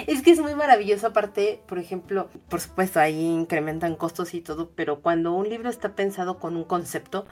[0.07, 1.09] Es que es muy maravilloso.
[1.09, 5.95] Aparte, por ejemplo, por supuesto, ahí incrementan costos y todo, pero cuando un libro está
[5.95, 7.27] pensado con un concepto,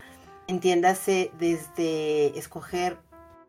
[0.49, 2.99] entiéndase desde escoger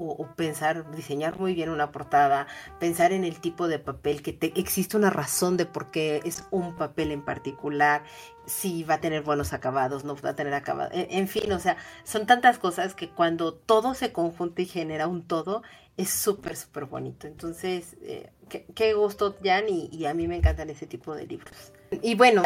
[0.09, 2.47] o, pensar, diseñar muy bien una portada,
[2.79, 6.45] pensar en el tipo de papel, que te, existe una razón de por qué es
[6.51, 8.03] un papel en particular,
[8.45, 11.77] si va a tener buenos acabados, no va a tener acabados, en, fin, o sea,
[12.03, 15.63] son tantas cosas que cuando todo se conjunta y genera un todo,
[15.97, 17.27] es súper, súper bonito.
[17.27, 18.31] Entonces, eh,
[18.75, 21.73] qué, gusto, Jan, y a mí me encantan ese tipo de libros.
[22.01, 22.41] Y bueno,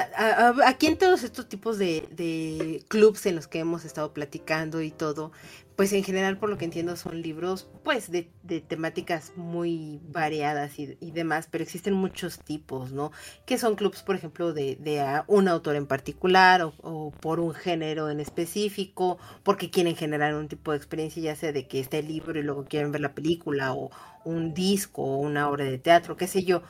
[0.66, 4.90] aquí en todos estos tipos de, de clubs en los que hemos estado platicando y
[4.90, 5.32] todo,
[5.76, 8.24] pues en general por lo que entiendo son libros pues de,
[8.68, 13.12] temáticas muy variadas y, y, demás, pero existen muchos tipos, ¿no?
[13.46, 17.54] Que son clubs, por ejemplo, de, de un autor en particular o, o, por un
[17.54, 22.00] género en específico, porque quieren generar un tipo de experiencia, ya sea de que esté
[22.00, 23.92] el libro y luego quieren ver la película o
[24.24, 26.64] un disco o una obra de teatro, qué sé yo.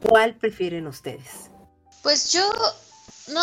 [0.00, 1.51] ¿Cuál prefieren ustedes?
[2.02, 2.50] Pues yo,
[3.28, 3.40] no,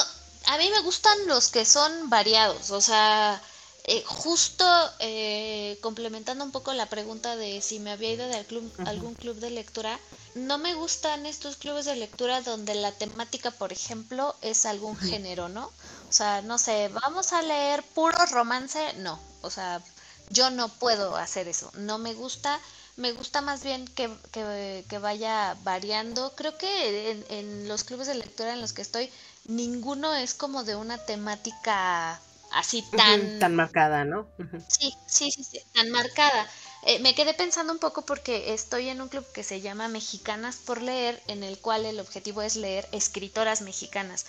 [0.48, 3.41] a mí me gustan los que son variados, o sea,
[3.86, 4.65] eh, justo
[4.99, 8.45] eh, complementando un poco la pregunta de si me había ido de
[8.86, 9.99] algún club de lectura,
[10.36, 15.49] no me gustan estos clubes de lectura donde la temática, por ejemplo, es algún género,
[15.49, 15.72] ¿no?
[16.10, 19.81] O sea, no sé, vamos a leer puro romance, no, o sea,
[20.30, 22.60] yo no puedo hacer eso, no me gusta
[23.00, 26.34] me gusta más bien que, que, vaya variando.
[26.36, 29.10] Creo que en, en, los clubes de lectura en los que estoy,
[29.46, 32.20] ninguno es como de una temática
[32.52, 33.40] así tan...
[33.40, 34.28] tan marcada, ¿no?
[34.68, 36.48] sí, sí, sí, sí, tan marcada.
[36.84, 40.58] Eh, me quedé pensando un poco porque estoy en un club que se llama Mexicanas
[40.58, 44.26] por Leer, en el cual el objetivo es leer escritoras mexicanas.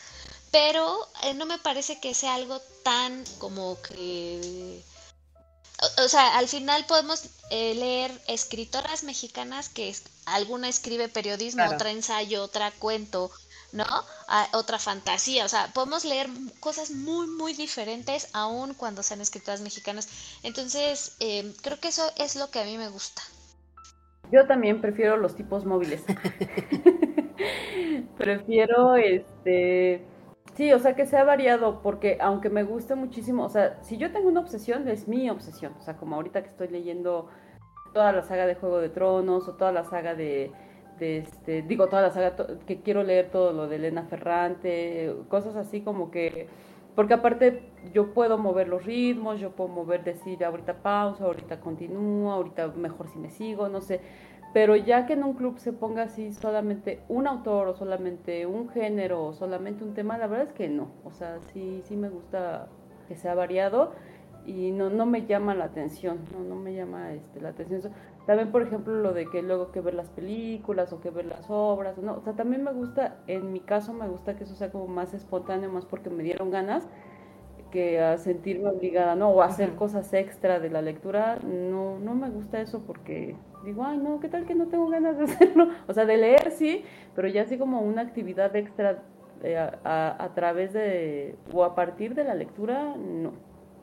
[0.51, 4.83] Pero eh, no me parece que sea algo tan como que
[5.99, 9.95] o, sea, al final podemos eh, leer escritoras mexicanas que
[10.27, 13.31] alguna escribe periodismo, otra ensayo, otra cuento,
[13.73, 13.87] ¿no?
[14.53, 16.29] otra fantasía, o sea, podemos leer
[16.61, 20.09] cosas muy, muy diferentes aún cuando sean escritoras mexicanas.
[20.43, 23.23] Entonces, eh, creo que eso es lo que a mí me gusta.
[24.31, 26.03] Yo también prefiero los tipos móviles.
[28.19, 30.05] prefiero, este
[30.55, 34.13] Sí, o sea, que sea variado, porque aunque me guste muchísimo, o sea, si yo
[34.13, 35.75] tengo una obsesión, es mi obsesión.
[35.79, 37.29] O sea, como ahorita que estoy leyendo
[37.93, 40.53] toda la saga de Juego de Tronos o toda la saga de,
[41.01, 42.37] este, digo, toda la saga
[42.67, 46.49] que quiero leer todo lo de Elena Ferrante, cosas así como que,
[46.95, 52.33] porque aparte yo puedo mover los ritmos, yo puedo mover, decir ahorita pausa, ahorita continúo,
[52.33, 54.01] ahorita mejor si me sigo, no sé
[54.53, 58.69] pero ya que en un club se ponga así solamente un autor o solamente un
[58.69, 60.91] género o solamente un tema, la verdad es que no.
[61.05, 62.69] O sea, sí, sí me gusta
[63.07, 63.93] que sea variado
[64.47, 67.93] y no, no me llama la atención, no, no me llama este, la atención.
[68.27, 71.47] También, por ejemplo, lo de que luego que ver las películas o que ver las
[71.49, 74.71] obras, no, o sea, también me gusta, en mi caso me gusta que eso sea
[74.71, 76.87] como más espontáneo, más porque me dieron ganas
[77.71, 79.31] que a sentirme obligada, ¿no?
[79.31, 83.99] O hacer cosas extra de la lectura, no, no me gusta eso porque digo, ay,
[83.99, 85.69] no, ¿qué tal que no tengo ganas de hacerlo?
[85.87, 86.85] O sea, de leer sí,
[87.15, 89.03] pero ya así como una actividad extra
[89.43, 93.33] eh, a, a, través de, o a partir de la lectura, no.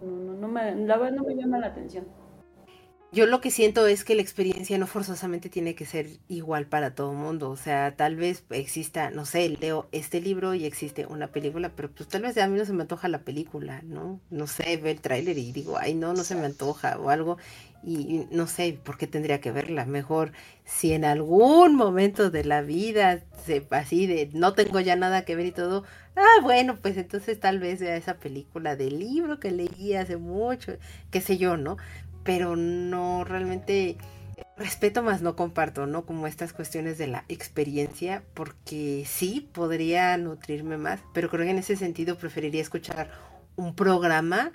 [0.02, 2.06] No, no, no me, la verdad no me llama la atención.
[3.18, 6.94] Yo lo que siento es que la experiencia no forzosamente tiene que ser igual para
[6.94, 7.50] todo el mundo.
[7.50, 11.90] O sea, tal vez exista, no sé, leo este libro y existe una película, pero
[11.90, 14.22] pues tal vez a mí no se me antoja la película, ¿no?
[14.30, 17.40] No sé, ve el tráiler y digo, ay, no, no se me antoja o algo.
[17.84, 19.86] Y no sé por qué tendría que verla.
[19.86, 20.32] Mejor
[20.64, 25.36] si en algún momento de la vida, se, así de no tengo ya nada que
[25.36, 25.86] ver y todo,
[26.18, 30.74] ah, bueno, pues entonces tal vez vea esa película del libro que leí hace mucho,
[31.10, 31.78] qué sé yo, ¿no?
[32.28, 33.96] Pero no realmente
[34.58, 36.06] respeto más no comparto, ¿no?
[36.06, 41.60] Como estas cuestiones de la experiencia, porque sí podría nutrirme más, pero creo que en
[41.60, 43.12] ese sentido preferiría escuchar
[43.56, 44.52] un programa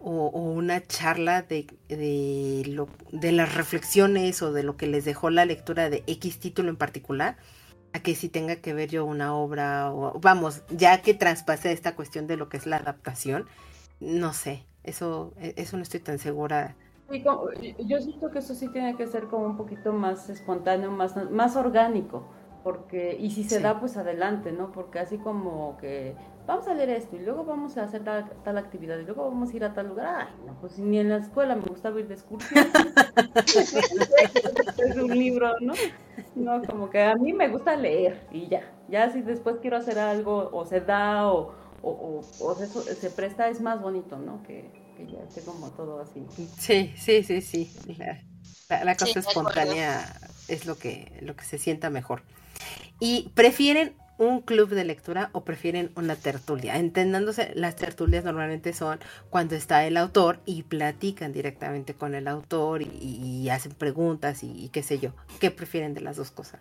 [0.00, 5.30] o, una charla de, de, lo, de las reflexiones o de lo que les dejó
[5.30, 7.38] la lectura de X título en particular,
[7.94, 11.94] a que si tenga que ver yo una obra, o vamos, ya que traspase esta
[11.94, 13.46] cuestión de lo que es la adaptación,
[13.98, 16.76] no sé, eso, e, eso no estoy tan segura
[17.10, 21.56] yo siento que eso sí tiene que ser como un poquito más espontáneo, más, más
[21.56, 22.26] orgánico,
[22.62, 24.72] porque, y si se da, pues adelante, ¿no?
[24.72, 26.16] Porque así como que
[26.46, 29.56] vamos a leer esto y luego vamos a hacer tal, actividad y luego vamos a
[29.56, 32.14] ir a tal lugar, ay, no, pues ni en la escuela me gustaba ir de
[32.14, 32.66] excursión.
[33.46, 35.74] es un libro, ¿no?
[36.34, 39.98] No, como que a mí me gusta leer y ya, ya si después quiero hacer
[39.98, 41.52] algo o se da o,
[41.82, 44.42] o, o, se, se presta, es más bonito, ¿no?
[44.42, 46.24] Que, que ya esté como todo así.
[46.58, 47.72] Sí, sí, sí, sí.
[48.68, 52.22] La, la, cosa espontánea es lo que, lo que se sienta mejor.
[53.00, 56.76] ¿Y prefieren un club de lectura o prefieren una tertulia?
[56.76, 59.00] Entendándose, las tertulias normalmente son
[59.30, 64.82] cuando está el autor y platican directamente con el autor y, hacen preguntas y, qué
[64.82, 65.10] sé yo.
[65.40, 66.60] ¿Qué prefieren de las dos cosas?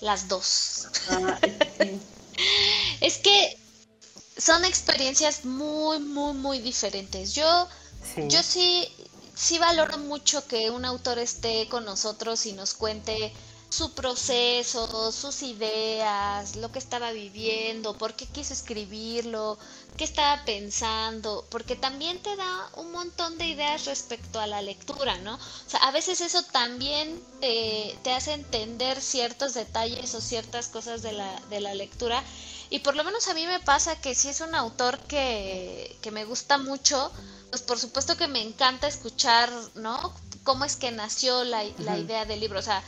[0.00, 0.88] Las dos.
[1.10, 1.38] Ah,
[3.00, 3.56] es que
[4.36, 7.34] son experiencias muy, muy, muy diferentes.
[7.34, 7.68] Yo,
[8.28, 8.88] yo sí,
[9.34, 13.32] sí valoro mucho que un autor esté con nosotros y nos cuente
[13.74, 19.58] su proceso, sus ideas, lo que estaba viviendo, por qué quiso escribirlo,
[19.96, 25.18] qué estaba pensando, porque también te da un montón de ideas respecto a la lectura,
[25.18, 25.34] ¿no?
[25.34, 31.12] O sea, a veces eso también te hace entender ciertos detalles o ciertas cosas de
[31.12, 32.22] la, de la lectura.
[32.74, 36.10] Y por lo menos a mí me pasa que si es un autor que, que
[36.10, 37.12] me gusta mucho,
[37.50, 40.12] pues por supuesto que me encanta escuchar, ¿no?
[40.42, 42.58] Cómo es que nació la, la idea del libro.
[42.58, 42.82] O sea,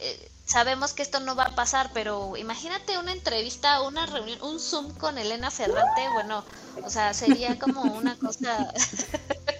[0.00, 4.58] eh, sabemos que esto no va a pasar, pero imagínate una entrevista, una reunión, un
[4.58, 6.44] Zoom con Elena Ferrante, bueno,
[6.82, 8.72] o sea, sería como una cosa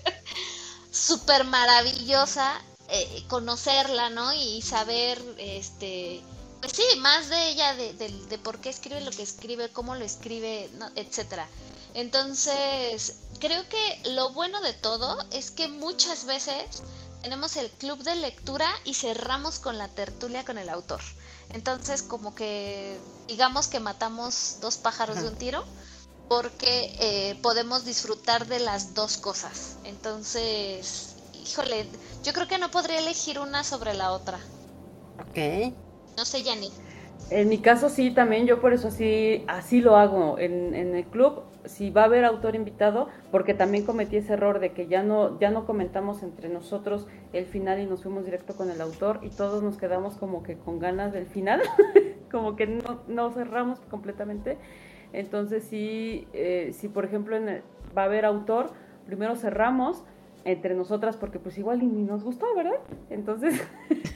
[0.90, 4.32] súper maravillosa eh, conocerla, ¿no?
[4.32, 6.22] Y saber, este,
[6.68, 10.70] sí, más de ella, de, de, por qué escribe lo que escribe, cómo lo escribe,
[10.96, 11.48] etcétera.
[11.94, 16.82] Entonces, creo que lo bueno de todo es que muchas veces
[17.22, 21.00] tenemos el club de lectura y cerramos con la tertulia con el autor.
[21.52, 25.64] Entonces, como que digamos que matamos dos pájaros de un tiro
[26.28, 29.76] porque eh, podemos disfrutar de las dos cosas.
[29.84, 31.88] Entonces, híjole,
[32.22, 34.38] yo creo que no podría elegir una sobre la otra.
[35.18, 35.74] Ok.
[36.16, 36.68] No sé, Yanni.
[37.30, 40.38] En mi caso sí, también yo por eso así, así lo hago.
[40.38, 44.60] En, en el club si va a haber autor invitado, porque también cometí ese error
[44.60, 48.56] de que ya no, ya no comentamos entre nosotros el final y nos fuimos directo
[48.56, 51.60] con el autor y todos nos quedamos como que con ganas del final,
[52.30, 54.58] como que no, no, cerramos completamente.
[55.12, 57.36] Entonces sí, eh, si por ejemplo
[57.96, 58.70] va a haber autor,
[59.06, 60.04] primero cerramos
[60.44, 62.78] entre nosotras porque pues igual ni nos gustó, ¿verdad?
[63.10, 63.60] Entonces,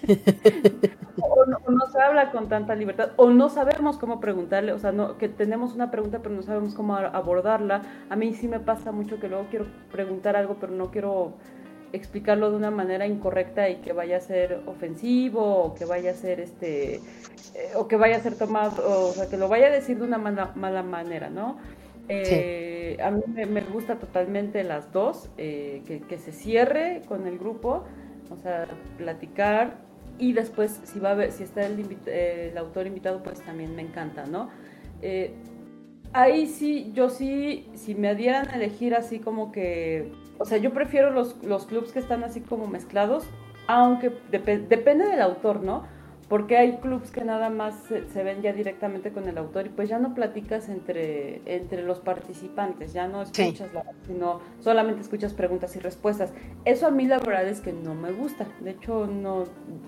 [1.20, 5.18] o, no, se habla con tanta libertad, o no sabemos cómo preguntarle, o sea, no,
[5.18, 7.82] que tenemos una pregunta pero no sabemos cómo abordarla.
[8.10, 11.34] A mí sí me pasa mucho que luego quiero preguntar algo pero no quiero
[11.92, 16.14] explicarlo de una manera incorrecta y que vaya a ser ofensivo o que vaya a
[16.14, 19.70] ser este eh, o que vaya a ser tomado o sea que lo vaya a
[19.70, 21.56] decir de una mala, mala manera no
[22.08, 27.84] eh, a mí me, gusta totalmente las dos, eh, que, se cierre con el grupo,
[28.30, 28.66] o sea,
[28.98, 29.78] platicar
[30.18, 33.82] y después si va a ver, si está el, el autor invitado, pues también me
[33.82, 34.50] encanta, ¿no?
[35.02, 35.34] Eh,
[36.12, 40.72] ahí sí, yo sí, si me dieran a elegir así como que, o sea, yo
[40.72, 43.26] prefiero los, los clubs que están así como mezclados,
[43.66, 45.84] aunque depende del autor, ¿no?
[46.28, 49.88] Porque hay clubs que nada más se, ven ya directamente con el autor y pues
[49.88, 55.76] ya no platicas entre, entre los participantes, ya no escuchas, la, sino solamente escuchas preguntas
[55.76, 56.32] y respuestas.
[56.64, 59.44] Eso a mí la verdad es que no me gusta, de hecho no,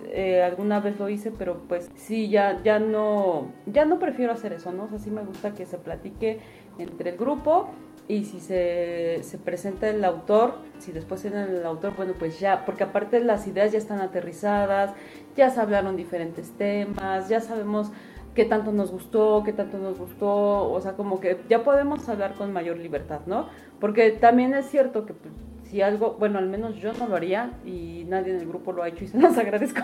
[0.09, 4.53] eh, alguna vez lo hice, pero pues sí, ya, ya no, ya no prefiero hacer
[4.53, 4.85] eso, ¿no?
[4.85, 6.41] O sea, sí me gusta que se platique
[6.79, 7.71] entre el grupo
[8.09, 12.65] y si se, se, presenta el autor, si después tiene el autor, bueno, pues ya,
[12.65, 14.93] porque aparte las ideas ya están aterrizadas,
[15.37, 17.91] ya se hablaron diferentes temas, ya sabemos
[18.35, 22.35] qué tanto nos gustó, qué tanto nos gustó, o sea, como que ya podemos hablar
[22.35, 23.49] con mayor libertad, ¿no?
[23.81, 25.35] Porque también es cierto que pues,
[25.65, 28.85] si algo, bueno, al menos yo no lo haría y nadie en el grupo lo
[28.85, 29.83] ha hecho y se los agradezco,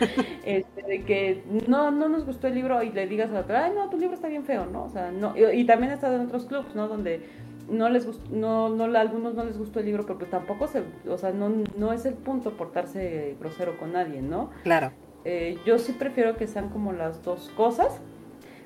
[0.44, 3.66] este, de que no, no nos gustó el libro y le digas a la otra,
[3.66, 4.84] ay, no, tu libro está bien feo, ¿no?
[4.84, 6.88] O sea, no, y, y también he estado en otros clubs, ¿no?
[6.88, 7.20] Donde
[7.70, 10.66] no les gustó, no, no, a algunos no les gustó el libro, pero pues tampoco
[10.66, 14.50] se, o sea, no, no es el punto portarse grosero con nadie, ¿no?
[14.62, 14.92] Claro.
[15.24, 18.00] Eh, yo sí prefiero que sean como las dos cosas,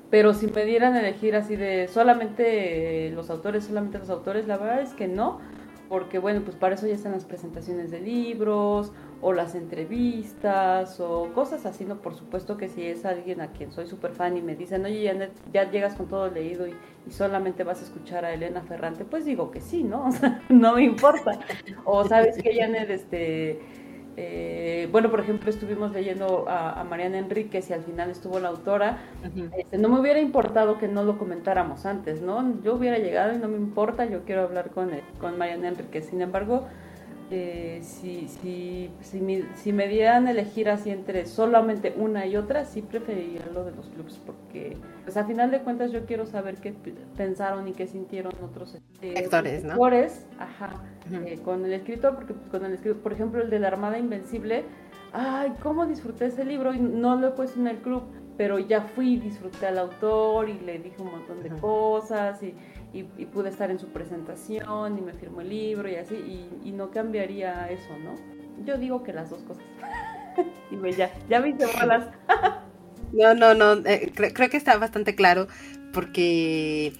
[0.09, 4.57] pero si me dieran a elegir así de solamente los autores, solamente los autores, la
[4.57, 5.39] verdad es que no,
[5.89, 8.91] porque bueno, pues para eso ya están las presentaciones de libros
[9.21, 11.97] o las entrevistas o cosas así, ¿no?
[11.97, 15.03] Por supuesto que si es alguien a quien soy súper fan y me dicen, oye,
[15.03, 16.75] ya, ya llegas con todo leído y,
[17.07, 20.05] y, solamente vas a escuchar a Elena Ferrante, pues digo que sí, ¿no?
[20.07, 21.39] O sea, no me importa.
[21.83, 23.59] O sabes que Janet, este
[24.17, 28.99] eh, bueno, por ejemplo, estuvimos leyendo a, Mariana Enríquez y al final estuvo la autora.
[29.57, 32.61] Este, no me hubiera importado que no lo comentáramos antes, ¿no?
[32.63, 36.05] Yo hubiera llegado y no me importa, yo quiero hablar con, con Mariana Enríquez.
[36.05, 36.67] Sin embargo,
[37.31, 42.65] eh, si, si, si, me, si, me, dieran elegir así entre solamente una y otra,
[42.65, 46.57] sí preferiría lo de los clubs, porque pues a final de cuentas yo quiero saber
[46.57, 46.73] qué
[47.17, 49.27] pensaron y qué sintieron otros eh,
[49.63, 49.75] ¿no?
[50.37, 53.97] ajá, eh, con el escritor, porque con el escritor, por ejemplo, el de la Armada
[53.97, 54.63] Invencible,
[55.11, 58.03] ay, cómo disfruté ese libro y no lo he puesto en el club,
[58.37, 62.53] pero ya fui y disfruté al autor y le dije un montón de cosas y,
[63.03, 66.15] pude estar en su presentación y me firmó el libro y así,
[66.63, 68.15] y, no cambiaría eso, ¿no?
[68.65, 69.63] Yo digo que las dos cosas.
[70.71, 72.07] y me ya, ya me hice bolas.
[73.13, 75.47] no, no, no, eh, creo que está bastante claro
[75.93, 76.93] porque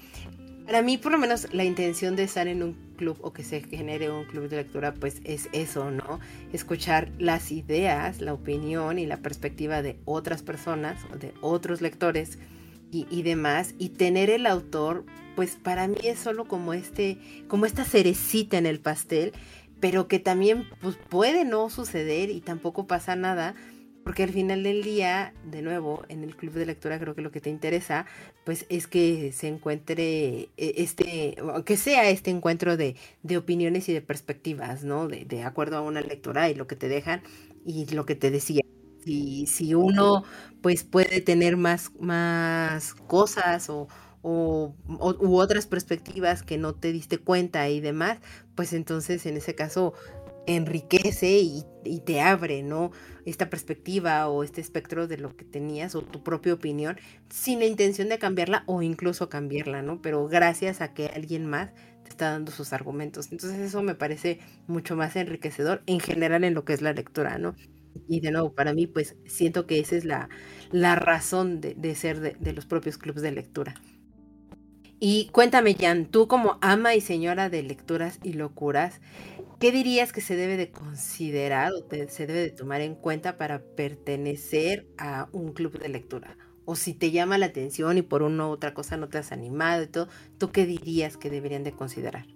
[0.66, 3.62] para mí, por lo menos, la intención de estar en un club o que se
[3.62, 6.20] genere un club de lectura, pues es eso, ¿no?
[6.54, 12.40] Escuchar las ideas, la opinión y la perspectiva de otras personas, de otros lectores
[13.10, 15.06] y, demás, y tener el autor,
[15.36, 17.18] pues para mí es solo como este,
[17.48, 19.34] como esta cerecita en el pastel,
[19.80, 23.56] pero que también pues, puede no suceder y tampoco pasa nada
[24.06, 27.32] porque al final del día, de nuevo, en el club de lectura creo que lo
[27.32, 28.06] que te interesa,
[28.44, 31.36] pues es que se encuentre eh, este,
[31.66, 32.96] que sea este encuentro de,
[33.36, 35.08] opiniones y de perspectivas, ¿no?
[35.08, 37.24] De, de, acuerdo a una lectura y lo que te dejan
[37.66, 38.62] y lo que te decía.
[39.06, 40.24] Y si uno
[40.62, 43.88] pues puede tener más, más cosas o,
[44.24, 48.18] o, u otras perspectivas que no te diste cuenta y demás,
[48.56, 49.94] pues entonces en ese caso
[50.48, 51.66] enriquece y,
[52.06, 52.92] te abre, ¿no?
[53.26, 56.98] Esta perspectiva o este espectro de lo que tenías o tu propia opinión
[57.30, 60.02] sin la intención de cambiarla o incluso cambiarla, ¿no?
[60.02, 61.72] Pero gracias a que alguien más
[62.04, 63.32] te está dando sus argumentos.
[63.32, 67.38] Entonces eso me parece mucho más enriquecedor en general en lo que es la lectura,
[67.38, 67.56] ¿no?
[68.08, 70.30] Y de nuevo, para mí, pues siento que esa es la,
[70.72, 73.76] la razón de, ser de, de los propios clubes de lectura.
[75.00, 79.02] Y cuéntame, Jan, tú como ama y señora de lecturas y locuras,
[79.60, 83.62] ¿Qué dirías que se debe de considerar o se debe de tomar en cuenta para
[83.64, 86.38] pertenecer a un club de lectura?
[86.66, 89.34] O si te llama la atención y por una u otra cosa no te has
[89.34, 90.10] animado y todo,
[90.40, 92.28] ¿tú qué dirías que deberían de considerar?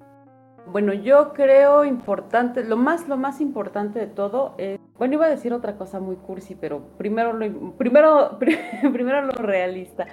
[0.68, 5.30] Bueno, yo creo importante, lo más, lo más importante de todo es, bueno, iba a
[5.30, 8.38] decir otra cosa muy cursi, pero primero lo, primero,
[8.94, 10.08] primero lo realista.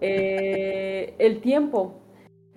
[0.00, 2.00] Eh, el tiempo,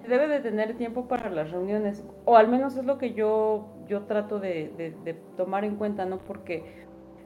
[0.08, 4.04] debe de tener tiempo para las reuniones, o al menos es lo que yo, yo
[4.04, 4.96] trato de,
[5.38, 6.20] tomar en cuenta, ¿no?
[6.20, 6.86] Porque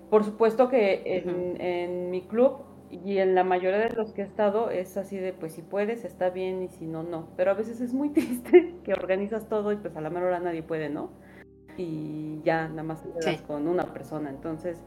[0.09, 1.23] por supuesto que
[1.59, 2.59] en, mi club
[2.91, 6.05] y en la mayoría de los que he estado es así de, pues si puedes,
[6.05, 7.27] está bien, y si no, no.
[7.35, 10.39] Pero a veces es muy triste que organizas todo y pues a la menor hora
[10.39, 11.09] nadie puede, ¿no?
[11.77, 14.29] Y ya nada más te quedas con una persona.
[14.29, 14.81] Entonces,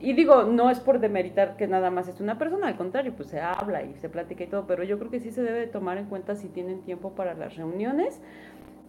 [0.00, 3.28] y digo, no es por demeritar que nada más es una persona, al contrario, pues
[3.30, 5.98] se habla y se platica y todo, pero yo creo que sí se debe tomar
[5.98, 8.20] en cuenta si tienen tiempo para las reuniones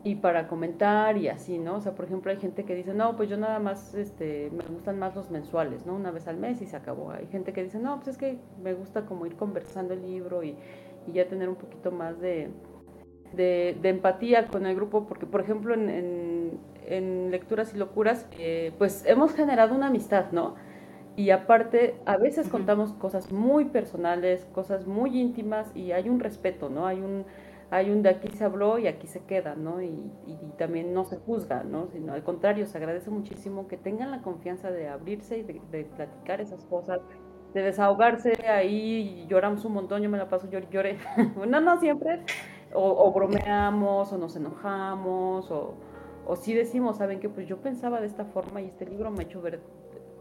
[0.06, 1.78] y para comentar y así, ¿no?
[1.78, 4.64] O sea, por ejemplo, hay gente que dice, no, pues yo nada más, este, me
[4.66, 5.96] gustan más los mensuales, ¿no?
[5.96, 7.10] Una vez al mes y se acabó.
[7.10, 10.44] Hay gente que dice, no, pues es que me gusta como ir conversando el libro
[10.44, 10.56] y,
[11.12, 12.50] ya tener un poquito más de,
[13.34, 19.04] de, empatía con el grupo, porque, por ejemplo, en, en, Lecturas y Locuras, eh, pues
[19.08, 20.54] hemos generado una amistad, ¿no?
[21.16, 26.70] Y aparte, a veces contamos cosas muy personales, cosas muy íntimas y hay un respeto,
[26.70, 26.86] ¿no?
[26.86, 27.26] Hay un,
[27.72, 29.82] hay un de aquí se habló y aquí se queda, ¿no?
[29.82, 30.12] Y,
[30.58, 31.88] también no se juzga, ¿no?
[31.88, 36.40] Sino al contrario, se agradece muchísimo que tengan la confianza de abrirse y de, platicar
[36.40, 37.02] esas cosas,
[37.54, 40.98] de desahogarse ahí, lloramos un montón, yo me la paso, lloré, lloré.
[41.48, 42.22] no, no siempre,
[42.74, 45.76] o, bromeamos, o nos enojamos, o,
[46.26, 47.28] o sí decimos, ¿saben qué?
[47.28, 49.60] Pues yo pensaba de esta forma y este libro me ha hecho ver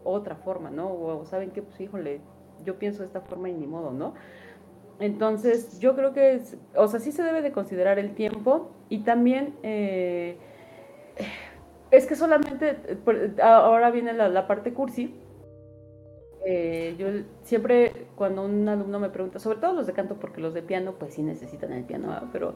[0.03, 0.93] otra forma, ¿no?
[0.93, 2.21] O saben que, pues, híjole,
[2.65, 4.15] yo pienso de esta forma y ni modo, ¿no?
[5.01, 9.01] Entonces, yo creo que, es, o sea, sí se debe de considerar el tiempo y
[9.01, 10.37] también, eh,
[11.91, 12.77] es que solamente,
[13.43, 15.15] ahora viene la, parte cursi,
[16.47, 17.07] eh, yo
[17.43, 20.95] siempre cuando un alumno me pregunta, sobre todo los de canto, porque los de piano
[20.99, 22.55] pues sí necesitan el piano, pero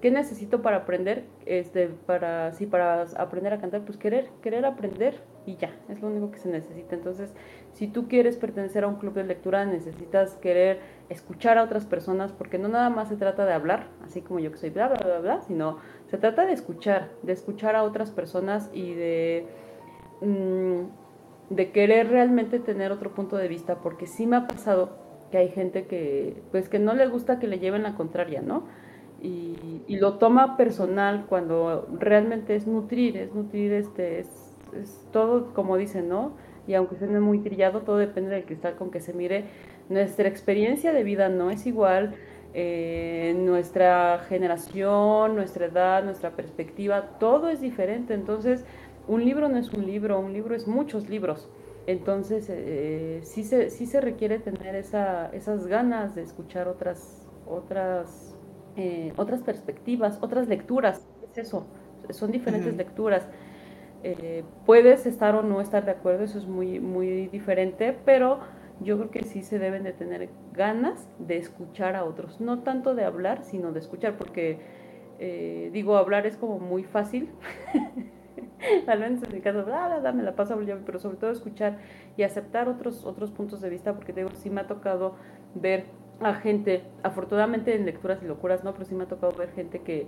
[0.00, 1.24] ¿qué necesito para aprender?
[1.46, 5.14] Este, para, sí, para aprender a cantar, pues querer, querer aprender
[5.46, 6.96] y ya, es lo único que se necesita.
[6.96, 7.32] Entonces,
[7.72, 12.32] si tú quieres pertenecer a un club de lectura, necesitas querer escuchar a otras personas,
[12.32, 14.98] porque no nada más se trata de hablar, así como yo que soy bla, bla,
[15.04, 19.46] bla, bla, sino se trata de escuchar, de escuchar a otras personas y de...
[20.20, 21.08] Mm,
[21.50, 24.90] de querer realmente tener otro punto de vista, porque sí me ha pasado
[25.30, 28.64] que hay gente que, pues que no le gusta que le lleven la contraria, ¿no?
[29.20, 29.56] Y,
[29.88, 34.28] lo toma personal cuando realmente es nutrir, es nutrir, este, es,
[35.12, 36.32] todo como dicen, ¿no?
[36.68, 39.46] Y aunque suene muy trillado, todo depende del cristal con que se mire.
[39.88, 42.14] Nuestra experiencia de vida no es igual,
[42.54, 48.14] eh, nuestra generación, nuestra edad, nuestra perspectiva, todo es diferente.
[48.14, 48.64] Entonces,
[49.06, 51.48] un libro no es un libro, un libro es muchos libros.
[51.86, 58.36] Entonces, eh, sí, se, sí se requiere tener esa, esas ganas de escuchar otras, otras,
[58.76, 61.08] eh, otras perspectivas, otras lecturas.
[61.30, 61.66] Es eso,
[62.10, 63.26] son diferentes lecturas.
[64.04, 68.40] Eh, puedes estar o no estar de acuerdo, eso es muy, muy diferente, pero
[68.80, 72.94] yo creo que sí se deben de tener ganas de escuchar a otros, no tanto
[72.94, 74.58] de hablar, sino de escuchar, porque
[75.18, 77.30] eh, digo, hablar es como muy fácil.
[78.86, 81.78] Al menos en mi caso, ah, me la paso pero sobre todo escuchar
[82.16, 85.14] y aceptar otros, otros puntos de vista, porque digo, sí me ha tocado
[85.54, 85.84] ver
[86.20, 88.72] a gente, afortunadamente en lecturas y locuras, ¿no?
[88.72, 90.06] Pero sí me ha tocado ver gente que,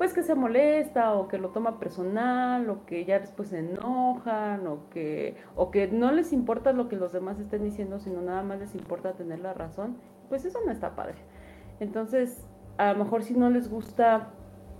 [0.00, 4.66] pues que se molesta o que lo toma personal o que ya después se enojan
[4.66, 8.42] o que, o que no les importa lo que los demás estén diciendo, sino nada
[8.42, 9.98] más les importa tener la razón,
[10.30, 11.16] pues eso no está padre.
[11.80, 12.42] Entonces,
[12.78, 14.30] a lo mejor si no les gusta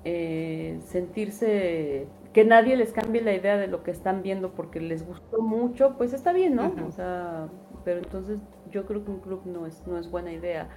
[0.07, 5.07] eh, sentirse que nadie les cambie la idea de lo que están viendo porque les
[5.07, 6.73] gustó mucho, pues está bien, ¿no?
[6.89, 7.49] O sea,
[7.85, 8.39] pero entonces
[8.71, 10.71] yo creo que un club no es, no es buena idea.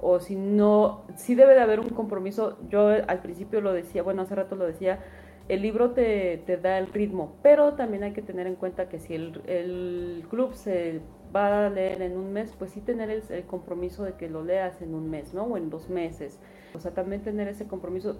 [0.00, 2.58] O si no, sí debe de haber un compromiso.
[2.68, 5.00] Yo al principio lo decía, bueno, hace rato lo decía,
[5.48, 8.98] el libro te, te da el ritmo, pero también hay que tener en cuenta que
[8.98, 11.00] si el, el club se
[11.34, 14.42] va a leer en un mes, pues sí tener el, el, compromiso de que lo
[14.42, 15.44] leas en un mes, ¿no?
[15.44, 16.40] O en dos meses.
[16.74, 18.16] O sea, también tener ese compromiso.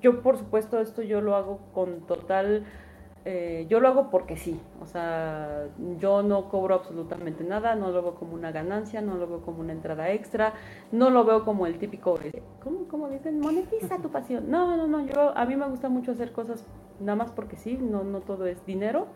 [0.00, 2.64] Yo, por supuesto, esto yo lo hago con total
[3.26, 5.68] eh, yo lo hago porque sí, o sea,
[5.98, 9.60] yo no cobro absolutamente nada, no lo veo como una ganancia, no lo veo como
[9.60, 10.52] una entrada extra,
[10.92, 13.40] no lo veo como el típico, eh, ¿cómo, cómo dicen?
[13.40, 14.50] Monetiza tu pasión.
[14.50, 16.66] No, no, no, yo, a mí me gusta mucho hacer cosas
[17.00, 19.06] nada más porque sí, no, no todo es dinero.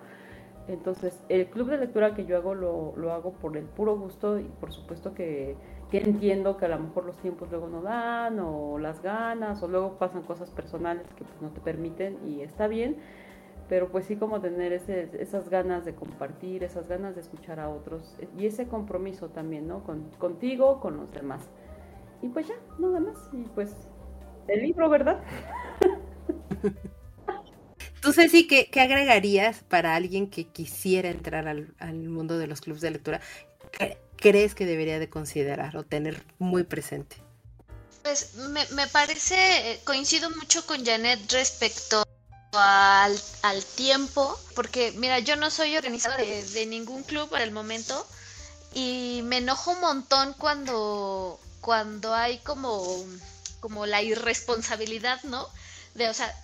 [0.68, 4.38] Entonces, el club de lectura que yo hago lo, lo hago por el puro gusto
[4.38, 5.56] y por supuesto que,
[5.90, 9.68] que entiendo que a lo mejor los tiempos luego no dan o las ganas o
[9.68, 12.96] luego pasan cosas personales que pues, no te permiten y está bien
[13.68, 17.68] pero pues sí como tener ese, esas ganas de compartir, esas ganas de escuchar a
[17.68, 19.84] otros y ese compromiso también, ¿no?
[19.84, 21.42] Con, contigo, con los demás.
[22.22, 23.18] Y pues ya, nada más.
[23.32, 23.70] Y pues
[24.48, 25.22] el libro, ¿verdad?
[28.00, 32.60] Tú, Ceci, ¿qué, ¿qué, agregarías para alguien que quisiera entrar al, al mundo de los
[32.60, 33.20] clubes de lectura?
[33.72, 37.16] ¿Qué crees que debería de considerar o tener muy presente?
[38.02, 42.04] Pues me, me parece, eh, coincido mucho con Janet respecto
[42.52, 48.06] al, al, tiempo, porque mira, yo no soy organizadora de, ningún club para el momento
[48.74, 53.04] y me enojo un montón cuando, cuando hay como,
[53.60, 55.48] como la irresponsabilidad, ¿no?
[55.94, 56.34] De, o sea,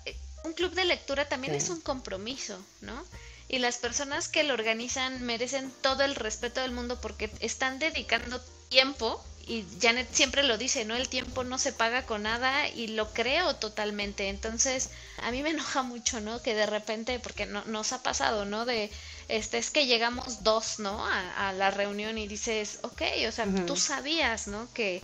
[0.44, 3.04] un club de lectura también es un compromiso, ¿no?
[3.48, 8.40] Y las personas que lo organizan merecen todo el respeto del mundo porque están dedicando
[8.68, 10.96] tiempo y Janet siempre lo dice, ¿no?
[10.96, 14.28] El tiempo no se paga con nada y lo creo totalmente.
[14.28, 16.40] Entonces, a mí me enoja mucho, ¿no?
[16.42, 18.64] Que de repente, porque no, nos ha pasado, ¿no?
[18.64, 18.90] De,
[19.28, 21.04] este, es que llegamos dos, ¿no?
[21.06, 24.72] A, la reunión y dices, ok, o sea, tú sabías, ¿no?
[24.72, 25.02] Que,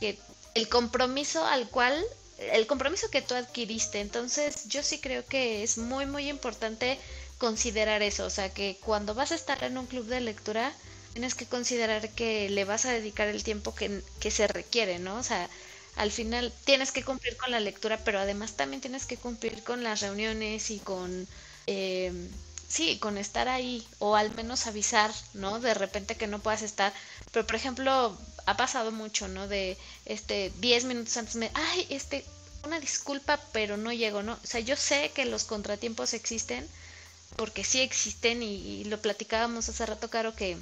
[0.00, 0.18] que
[0.54, 2.04] el compromiso al cual,
[2.38, 4.00] el compromiso que tú adquiriste.
[4.00, 6.98] Entonces, yo sí creo que es muy, muy importante
[7.38, 8.26] considerar eso.
[8.26, 10.74] O sea, que cuando vas a estar en un club de lectura,
[11.12, 15.16] tienes que considerar que le vas a dedicar el tiempo que, se requiere, ¿no?
[15.16, 15.48] O sea,
[15.96, 19.82] al final tienes que cumplir con la lectura, pero además también tienes que cumplir con
[19.82, 21.26] las reuniones y con,
[21.66, 22.12] eh,
[22.68, 25.60] sí, con estar ahí o al menos avisar, ¿no?
[25.60, 26.92] De repente que no puedas estar.
[27.32, 28.16] Pero, por ejemplo,
[28.46, 29.48] ha pasado mucho, ¿no?
[29.48, 32.24] De, este, 10 minutos antes me, ay, este,
[32.64, 34.34] una disculpa, pero no llego, ¿no?
[34.34, 36.68] O sea, yo sé que los contratiempos existen,
[37.36, 40.56] porque sí existen y, y lo platicábamos hace rato, Caro, que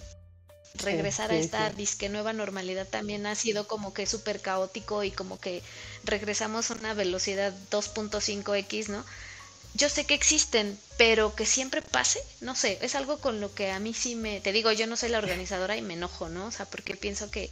[0.78, 5.39] regresar a esta disque nueva normalidad también ha sido como que súper caótico y como
[5.39, 5.62] que
[6.05, 9.05] regresamos a una velocidad 2.5x, ¿no?
[9.74, 13.70] Yo sé que existen, pero que siempre pase, no sé, es algo con lo que
[13.73, 16.47] a mí sí me, te digo, yo no soy la organizadora y me enojo, ¿no?
[16.47, 17.51] O sea, porque pienso que,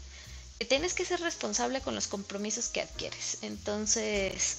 [0.59, 3.39] que tienes que ser responsable con los compromisos que adquieres.
[3.43, 4.57] Entonces,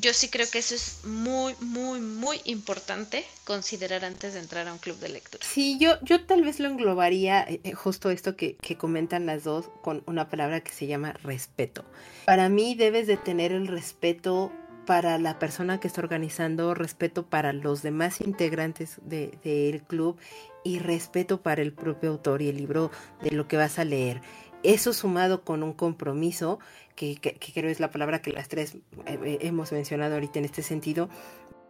[0.00, 4.72] yo sí creo que eso es muy, muy, muy importante considerar antes de entrar a
[4.72, 5.44] un club de lectura.
[5.46, 9.44] Sí, yo, yo tal vez lo englobaría eh, eh, justo esto que, que, comentan las
[9.44, 11.84] dos con una palabra que se llama respeto.
[12.26, 14.52] Para mí debes de tener el respeto
[14.84, 20.18] para la persona que está organizando, respeto para los demás integrantes del de, club
[20.62, 22.90] y respeto para el propio autor y el libro
[23.22, 24.20] de lo que vas a leer.
[24.62, 26.58] Eso sumado con un compromiso
[26.94, 27.18] que,
[27.54, 28.76] creo es la palabra que las tres
[29.06, 31.08] eh, eh, hemos mencionado ahorita en este sentido,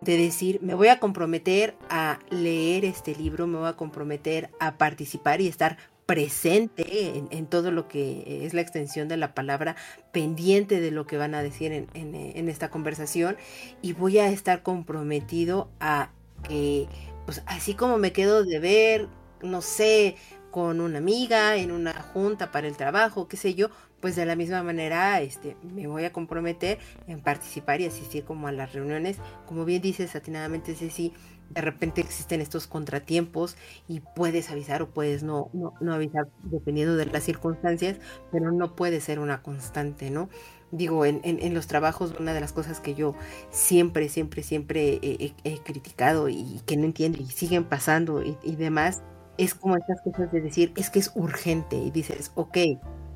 [0.01, 4.77] de decir, me voy a comprometer a leer este libro, me voy a comprometer a
[4.77, 9.75] participar y estar presente en, todo lo que es la extensión de la palabra,
[10.13, 13.39] pendiente de lo que van a decir en, en, esta conversación
[13.81, 16.11] y voy a estar comprometido a
[16.43, 16.87] que,
[17.25, 19.09] pues así como me quedo de ver,
[19.43, 20.17] no sé,
[20.55, 24.37] con una amiga, en una junta para el trabajo, qué sé yo, pues de la
[24.37, 26.79] misma manera este, me voy a comprometer
[27.09, 29.17] en participar y asistir como a las reuniones.
[29.47, 31.13] Como bien dices atinadamente Ceci,
[31.51, 33.57] de repente existen estos contratiempos
[33.89, 37.99] y puedes avisar o puedes no, no, avisar dependiendo de las circunstancias,
[38.31, 40.29] pero no puede ser una constante, ¿no?
[40.71, 43.17] Digo, en, en, los trabajos, una de las cosas que yo
[43.51, 49.03] siempre, siempre, siempre he, criticado y que no entiendo y siguen pasando y demás,
[49.39, 52.57] es como estas cosas de decir, es que es urgente y dices, ok,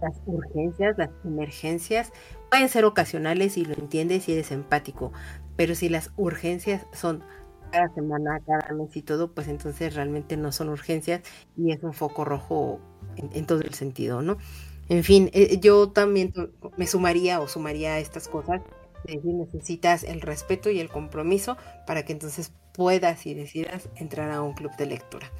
[0.00, 2.12] las urgencias, las emergencias
[2.50, 5.12] pueden ser ocasionales y lo entiendes y eres empático,
[5.56, 7.22] pero si las urgencias son
[7.70, 11.22] cada semana, cada mes y todo, pues entonces realmente no son urgencias
[11.56, 12.80] y es un foco rojo
[13.16, 14.38] en, todo el sentido, ¿no?
[14.88, 16.32] En fin, eh, yo también
[16.76, 18.62] me sumaría o sumaría a estas cosas,
[19.04, 24.30] de decir, necesitas el respeto y el compromiso para que entonces puedas y decidas entrar
[24.30, 25.30] a un club de lectura.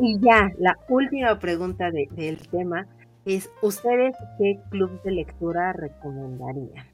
[0.00, 2.86] Y ya, la última pregunta del tema
[3.24, 6.86] es, ¿ustedes qué club de lectura recomendarían?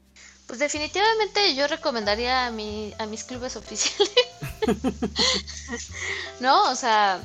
[0.47, 4.13] Pues definitivamente yo recomendaría a, mi, a mis clubes oficiales.
[6.39, 7.21] no, o sea,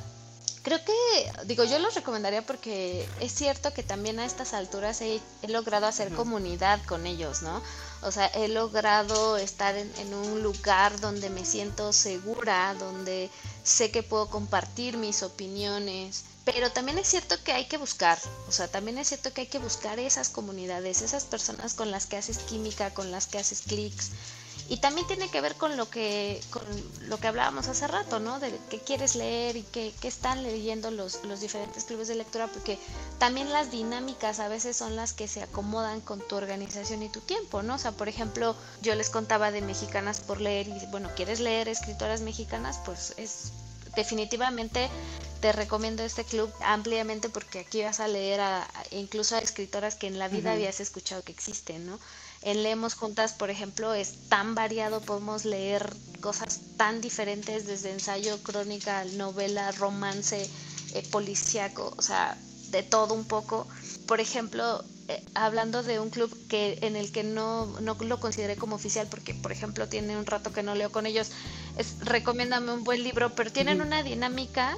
[0.62, 5.20] creo que, digo, yo los recomendaría porque es cierto que también a estas alturas he,
[5.48, 7.62] logrado hacer comunidad con ellos, ¿no?
[8.02, 13.30] O sea, he logrado estar en, un lugar donde me siento segura, donde
[13.64, 18.18] sé que puedo compartir mis opiniones, pero también es cierto que hay que buscar,
[18.48, 22.06] o sea, también es cierto que hay que buscar esas comunidades, esas personas con las
[22.06, 24.10] que haces química, con las que haces clics.
[24.70, 26.62] Y también tiene que ver con lo que, con
[27.08, 28.38] lo que hablábamos hace rato, ¿no?
[28.38, 32.78] De qué quieres leer y qué, están leyendo los, los diferentes clubes de lectura, porque
[33.18, 37.20] también las dinámicas a veces son las que se acomodan con tu organización y tu
[37.20, 37.76] tiempo, ¿no?
[37.76, 41.68] O sea, por ejemplo, yo les contaba de mexicanas por leer y, bueno, ¿quieres leer
[41.68, 42.78] escritoras mexicanas?
[42.84, 43.52] Pues es
[43.96, 44.88] definitivamente
[45.40, 50.06] te recomiendo este club ampliamente porque aquí vas a leer a, incluso a escritoras que
[50.06, 51.98] en la vida habías escuchado que existen, ¿no?
[52.42, 58.42] En Leemos Juntas, por ejemplo, es tan variado, podemos leer cosas tan diferentes desde ensayo,
[58.42, 60.48] crónica, novela, romance,
[60.94, 62.36] eh, policíaco, o sea,
[62.70, 63.66] de todo un poco.
[64.06, 68.56] Por ejemplo, eh, hablando de un club que en el que no, no lo consideré
[68.56, 71.30] como oficial porque, por ejemplo, tiene un rato que no leo con ellos,
[71.76, 74.76] es recomiéndame un buen libro, pero tienen una dinámica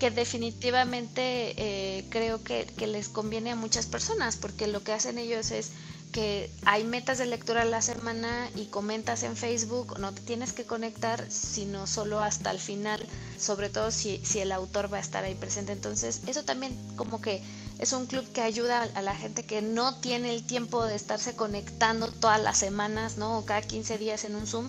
[0.00, 5.50] que definitivamente eh, creo que, les conviene a muchas personas, porque lo que hacen ellos
[5.50, 5.72] es
[6.12, 10.52] que hay metas de lectura a la semana y comentas en Facebook, no te tienes
[10.52, 13.04] que conectar, sino solo hasta el final,
[13.38, 15.72] sobre todo si, si el autor va a estar ahí presente.
[15.72, 17.42] Entonces, eso también como que
[17.78, 21.34] es un club que ayuda a la gente que no tiene el tiempo de estarse
[21.34, 23.38] conectando todas las semanas, ¿no?
[23.38, 24.68] O cada 15 días en un Zoom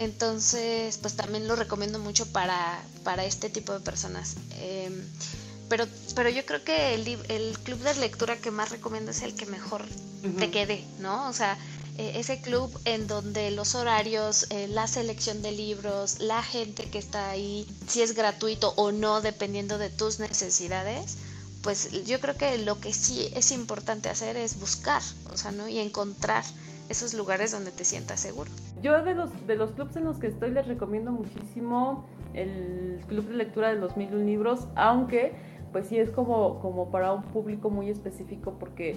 [0.00, 4.36] entonces, pues también lo recomiendo mucho para, para este tipo de personas.
[4.58, 4.94] Em,
[5.70, 5.84] pero,
[6.16, 9.46] pero yo creo que el, el, club de lectura que más recomiendo es el que
[9.46, 9.82] mejor
[10.38, 11.28] te quede, ¿no?
[11.28, 11.56] O sea,
[11.96, 16.98] e, ese club en donde los horarios, eh, la selección de libros, la gente que
[16.98, 21.18] está ahí, si es gratuito o no, dependiendo de tus necesidades,
[21.62, 25.02] pues yo creo que lo que sí es importante hacer es buscar,
[25.32, 25.68] o sea, ¿no?
[25.68, 26.42] Y encontrar
[26.88, 28.50] esos lugares donde te sientas seguro.
[28.82, 33.28] Yo de los, de los clubs en los que estoy les recomiendo muchísimo el club
[33.28, 37.70] de lectura de los mil libros, aunque pues sí es como, como para un público
[37.70, 38.96] muy específico porque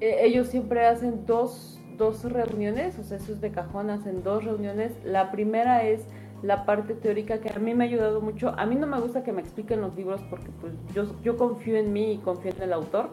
[0.00, 4.44] eh, ellos siempre hacen dos, dos reuniones, o sea, eso es de cajón, hacen dos
[4.44, 4.92] reuniones.
[5.04, 6.06] La primera es
[6.42, 8.50] la parte teórica que a mí me ha ayudado mucho.
[8.56, 11.76] A mí no me gusta que me expliquen los libros porque pues yo, yo confío
[11.76, 13.10] en mí y confío en el autor,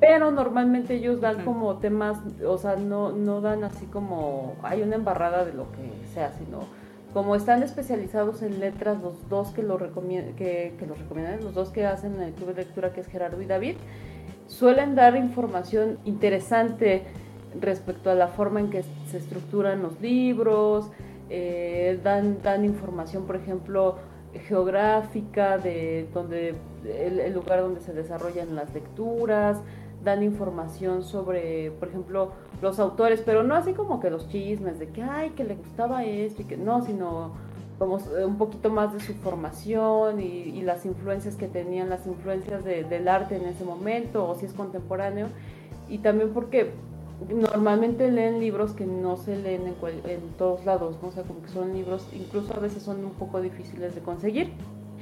[0.00, 4.96] pero normalmente ellos dan como temas, o sea, no, no dan así como, hay una
[4.96, 6.60] embarrada de lo que sea, sino
[7.16, 10.34] como están especializados en letras, los dos que lo, recomiendan,
[11.42, 13.76] los dos que hacen el club de lectura, que es Gerardo y David,
[14.48, 17.04] suelen dar información interesante
[17.58, 20.90] respecto a la forma en que se estructuran los libros,
[21.30, 23.96] eh, dan, dan información, por ejemplo,
[24.46, 29.62] geográfica de donde el, lugar donde se desarrollan las lecturas,
[30.06, 34.88] dan información sobre, por ejemplo, los autores, pero no así como que los chismes de
[34.88, 37.32] que, ay, que le gustaba esto y que no, sino
[37.78, 43.08] como un poquito más de su formación y, las influencias que tenían, las influencias del
[43.08, 45.28] arte en ese momento, o si es contemporáneo,
[45.88, 46.70] y también porque
[47.28, 49.74] normalmente leen libros que no se leen en,
[50.10, 51.08] en todos lados, ¿no?
[51.08, 54.52] o sea, como que son libros, incluso a veces son un poco difíciles de conseguir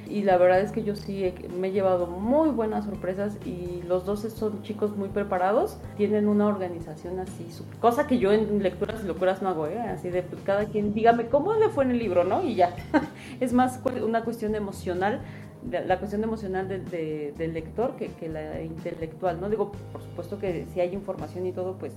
[0.09, 4.05] y la verdad es que yo sí me he llevado muy buenas sorpresas y los
[4.05, 7.47] dos son chicos muy preparados, tienen una organización así,
[7.81, 9.81] cosa que yo en lecturas y locuras no hago, ¿eh?
[9.81, 12.43] así de pues, cada quien dígame cómo le fue en el libro, ¿no?
[12.43, 12.75] Y ya,
[13.41, 15.21] es más una cuestión emocional,
[15.71, 19.49] la cuestión emocional del lector que, que la intelectual, ¿no?
[19.49, 21.93] Digo, por supuesto que si hay información y todo, pues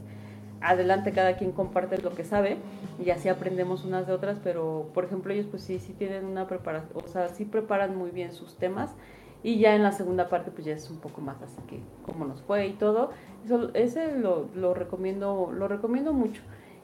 [0.62, 2.58] adelante cada quien comparte lo que sabe
[3.04, 6.48] y así aprendemos unas de otras, pero por ejemplo ellos pues sí, sí tienen una
[6.48, 8.96] preparación, o sea, sí preparan muy bien sus temas
[9.44, 12.26] y ya en la segunda parte pues ya es un poco más así que cómo
[12.26, 13.12] nos fue y todo.
[13.46, 16.42] Eso, ese lo, lo recomiendo, lo recomiendo mucho.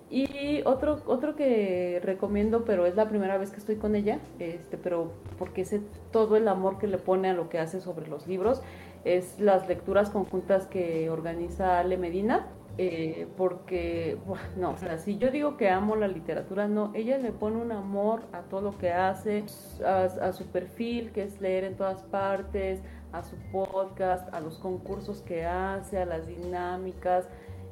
[0.09, 4.77] Y otro, otro que recomiendo, pero es la primera vez que estoy con ella, este,
[4.77, 5.81] pero porque sé
[6.11, 8.61] todo el amor que le pone a lo que hace sobre los libros,
[9.05, 12.45] es las lecturas conjuntas que organiza Ale Medina.
[12.77, 14.17] Eh, porque,
[14.57, 17.71] no, o sea, si yo digo que amo la literatura, no, ella le pone un
[17.71, 19.45] amor a todo lo que hace,
[19.85, 22.81] a, a su perfil, que es leer en todas partes,
[23.11, 27.27] a su podcast, a los concursos que hace, a las dinámicas,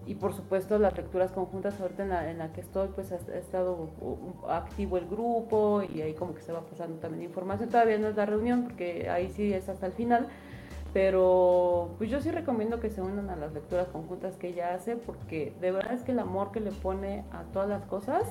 [0.06, 3.18] y por supuesto las lecturas conjuntas ahorita en la, en la que estoy pues ha,
[3.38, 3.90] estado
[4.50, 7.70] activo el grupo y ahí como que se va pasando también información.
[7.70, 10.28] Todavía no es la reunión porque ahí sí es hasta el final
[10.94, 14.98] pero pues yo sí recomiendo que se unan a las lecturas conjuntas que ella hace
[14.98, 18.26] porque de verdad es que el amor que le pone a todas las cosas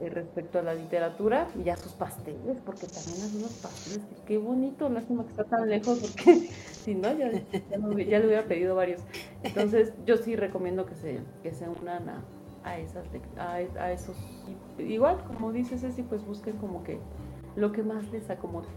[0.00, 4.38] eh, respecto a la literatura y a sus pasteles, porque también hace unos pasteles, qué
[4.38, 9.00] bonito, lástima que está tan lejos, porque si no, ya, ya, le hubiera pedido varios.
[9.42, 12.22] Entonces, yo sí recomiendo que se, que se unan a,
[12.62, 13.06] a, esas,
[13.38, 14.16] a, a esos,
[14.78, 17.00] igual, como dices, Ceci, pues busquen como que
[17.56, 18.68] lo que más les acomode.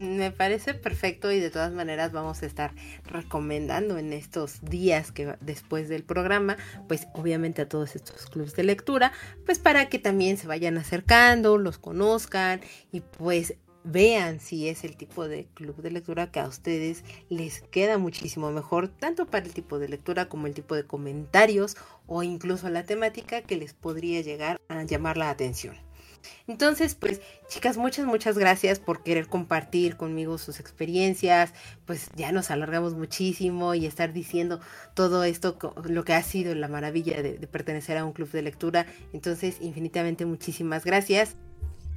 [0.00, 5.36] Me parece perfecto y de todas maneras vamos a estar recomendando en estos días que
[5.40, 6.56] después del programa,
[6.88, 9.12] pues obviamente a todos estos clubes de lectura,
[9.46, 12.60] pues para que también se vayan acercando, los conozcan
[12.90, 13.54] y pues
[13.84, 18.50] vean si es el tipo de club de lectura que a ustedes les queda muchísimo
[18.50, 21.76] mejor, tanto para el tipo de lectura como el tipo de comentarios
[22.06, 25.76] o incluso la temática que les podría llegar a llamar la atención.
[26.46, 31.52] Entonces, pues, chicas, muchas, muchas gracias por querer compartir conmigo sus experiencias.
[31.86, 34.60] Pues ya nos alargamos muchísimo y estar diciendo
[34.94, 38.86] todo esto, lo que ha sido la maravilla de, pertenecer a un club de lectura.
[39.12, 41.36] Entonces, infinitamente muchísimas gracias.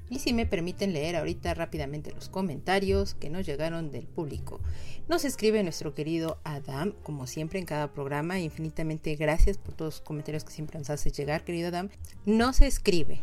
[0.09, 4.61] Y si me permiten leer ahorita rápidamente los comentarios que nos llegaron del público.
[5.09, 8.39] Nos escribe nuestro querido Adam, como siempre en cada programa.
[8.39, 11.89] Infinitamente gracias por todos los comentarios que siempre nos hace llegar, querido Adam.
[12.25, 13.21] Nos escribe.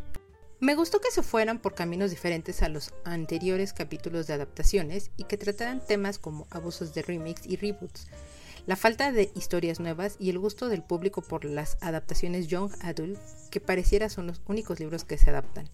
[0.61, 5.25] Me gustó que se fueran por caminos diferentes a los anteriores capítulos de adaptaciones y
[5.25, 8.07] que trataran temas como abusos de remix y reboots,
[8.67, 13.19] la falta de historias nuevas y el gusto del público por las adaptaciones young adult
[13.51, 15.69] que pareciera son los únicos libros que se adaptan.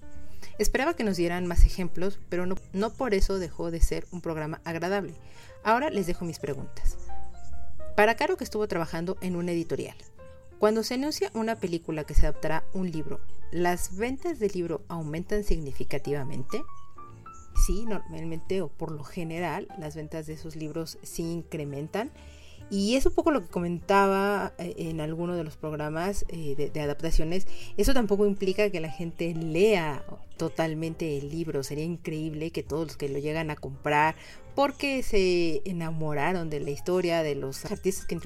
[0.58, 4.20] Esperaba que nos dieran más ejemplos, pero no, no por eso dejó de ser un
[4.20, 5.14] programa agradable.
[5.62, 6.96] Ahora les dejo mis preguntas.
[7.96, 9.96] Para Caro que estuvo trabajando en un editorial,
[10.60, 13.18] cuando se anuncia una película que se adaptará un libro,
[13.50, 16.62] ¿las ventas del libro aumentan significativamente?
[17.66, 22.12] Sí, normalmente o por lo general las ventas de esos libros sí incrementan.
[22.70, 26.70] Y es un poco lo que comentaba eh, en alguno de los programas eh, de,
[26.70, 27.48] de, adaptaciones.
[27.76, 30.04] Eso tampoco implica que la gente lea
[30.36, 31.64] totalmente el libro.
[31.64, 34.14] Sería increíble que todos los que lo llegan a comprar
[34.54, 38.18] porque se enamoraron de la historia, de los artistas que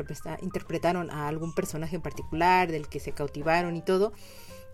[0.43, 4.13] interpretaron a algún personaje en particular, del que se cautivaron y todo.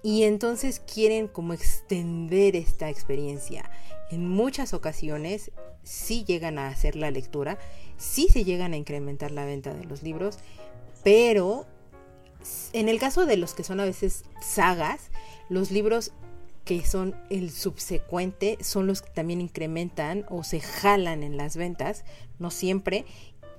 [0.02, 3.70] Y entonces quieren como extender esta experiencia.
[4.10, 5.50] En muchas ocasiones
[5.82, 7.58] sí llegan a hacer la lectura,
[8.00, 10.38] sí se llegan a incrementar la venta de los libros,
[11.04, 11.66] pero
[12.72, 15.10] en el caso de los que son a veces sagas,
[15.48, 16.12] los libros
[16.64, 22.04] que son el subsecuente, son los que también incrementan o se jalan en las ventas,
[22.38, 23.04] no siempre,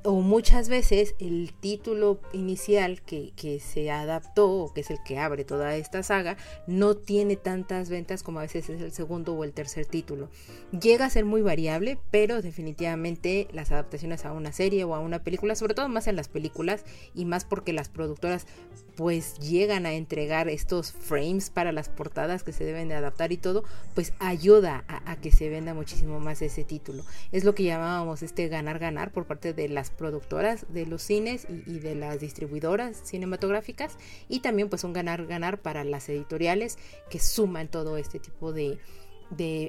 [0.04, 5.20] o muchas veces el título inicial que, que, se adaptó o que es el que
[5.20, 6.38] abre toda esta saga
[6.68, 10.30] no tiene tantas ventas como a veces es el segundo o el tercer título.
[10.72, 15.24] Llega a ser muy variable, pero definitivamente las adaptaciones a una serie o a una
[15.24, 16.84] película, sobre todo más en las películas
[17.14, 18.48] y más porque las productoras
[18.96, 23.38] pues llegan a entregar estos frames para las portadas que se deben de adaptar y
[23.38, 23.64] todo,
[23.96, 27.04] pues ayuda a, que se venda muchísimo más ese título.
[27.32, 31.80] Es lo que llamábamos este ganar-ganar por parte de las productoras de los cines y,
[31.80, 33.98] de las distribuidoras cinematográficas
[34.28, 36.78] y también pues un ganar-ganar para las editoriales
[37.10, 38.80] que suman todo este tipo de,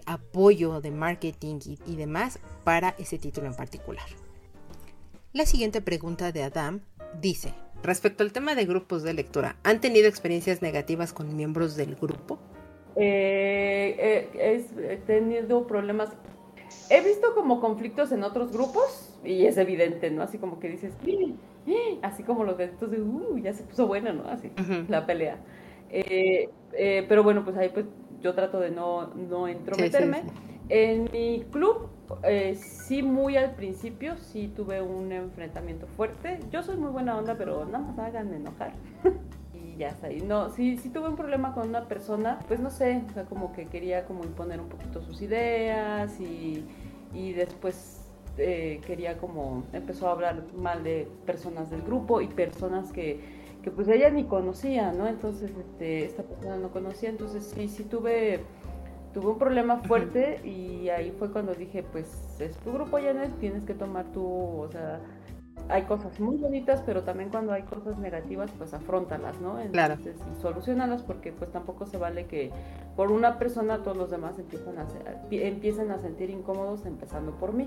[0.07, 4.07] apoyo de marketing y, y demás para ese título en particular.
[5.32, 6.81] La siguiente pregunta de Adam
[7.20, 11.96] dice, respecto al tema de grupos de lectura, ¿han tenido experiencias negativas con miembros del
[11.96, 12.38] grupo?
[12.96, 16.10] Eh, eh, he tenido problemas
[16.90, 20.22] he visto como conflictos en otros grupos y es evidente, ¿no?
[20.22, 20.92] Así como que dices,
[22.02, 24.28] así como los deditos de, uh, ya se puso buena, ¿no?
[24.28, 24.50] Así,
[24.88, 25.38] la pelea.
[25.90, 27.86] Eh, eh, pero bueno, pues ahí pues
[28.20, 30.22] yo trato de no, no entrometerme.
[30.68, 31.89] En mi club,
[32.22, 36.40] eh, sí muy al principio, sí tuve un enfrentamiento fuerte.
[36.51, 38.72] Yo soy muy buena onda, pero nada más hagan enojar.
[39.78, 40.20] ya está ahí.
[40.20, 43.52] No, si, si tuve un problema con una persona, pues no sé, o sea, como
[43.52, 46.64] que quería como imponer un poquito sus ideas y,
[47.12, 48.02] y después
[48.39, 53.20] eh, quería como, empezó a hablar mal de personas del grupo y personas que,
[53.62, 55.06] que pues ella ni conocía, ¿no?
[55.06, 58.40] Entonces, este, esta persona no conocía, entonces sí, sí tuve,
[59.12, 63.64] tuve un problema fuerte y ahí fue cuando dije, pues es tu grupo, Janet, tienes
[63.64, 65.01] que tomar tu, o sea,
[65.68, 69.60] hay cosas muy bonitas, pero también cuando hay cosas negativas, pues afrontalas, ¿no?
[69.60, 70.40] Entonces, claro.
[70.40, 72.51] solucionalas porque pues tampoco se vale que
[72.97, 74.86] por una persona todos los demás empiezan a,
[75.30, 77.66] empiecen a sentir incómodos, empezando por mí.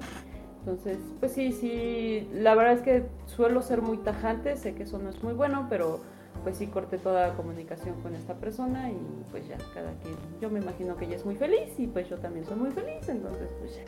[0.59, 4.97] Entonces, pues sí, sí, la verdad es que suelo ser muy tajante, sé que eso
[4.97, 5.99] no es muy bueno, pero
[6.45, 8.97] pues sí corté toda la comunicación con esta persona y
[9.31, 12.17] pues ya, cada quien, yo me imagino que ella es muy feliz y pues yo
[12.19, 13.83] también soy muy feliz, entonces pues ya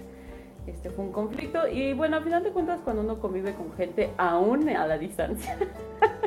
[0.66, 1.68] este fue un conflicto.
[1.68, 5.56] Y bueno, a final de cuentas cuando uno convive con gente aún a la distancia,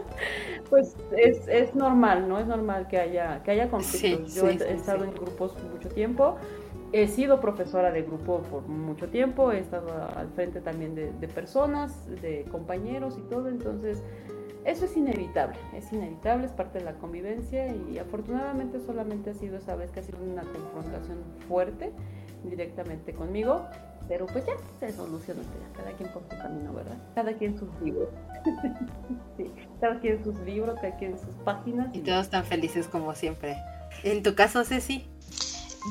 [0.70, 2.38] pues es, es, normal, ¿no?
[2.38, 4.32] Es normal que haya, que haya conflictos.
[4.32, 6.36] Yo he, estado en grupos mucho tiempo,
[6.92, 11.26] he sido profesora de grupo por mucho tiempo, he estado al frente también de, de
[11.26, 14.02] personas, de compañeros y todo, entonces
[14.64, 19.56] eso es inevitable, es inevitable, es parte de la convivencia y afortunadamente solamente ha sido
[19.56, 21.18] esa vez que ha sido una confrontación
[21.48, 21.92] fuerte
[22.44, 23.66] directamente conmigo
[24.10, 25.40] pero pues ya se solucionó,
[25.76, 26.96] cada quien por su camino, ¿verdad?
[27.14, 28.08] Cada quien sus libros.
[29.36, 31.94] sí, cada quien sus libros, cada quien sus páginas.
[31.94, 33.56] Y, todos tan felices como siempre.
[34.02, 35.06] En tu caso, Ceci.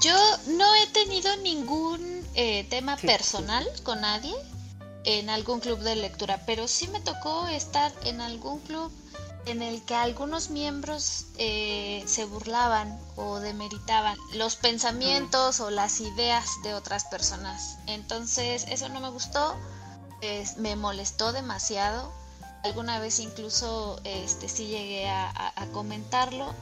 [0.03, 0.13] Yo
[0.57, 2.01] no he tenido ningún
[2.35, 4.33] eh, tema personal con nadie
[5.03, 8.91] en algún club de lectura, pero sí me tocó estar en algún club
[9.45, 16.45] en el que algunos miembros eh, se burlaban o demeritaban los pensamientos o las ideas
[16.63, 17.77] de otras personas.
[17.87, 19.55] Entonces eso no me gustó,
[20.57, 22.11] me molestó demasiado.
[22.63, 25.31] Alguna vez incluso este, sí llegué a,
[25.71, 26.53] comentarlo.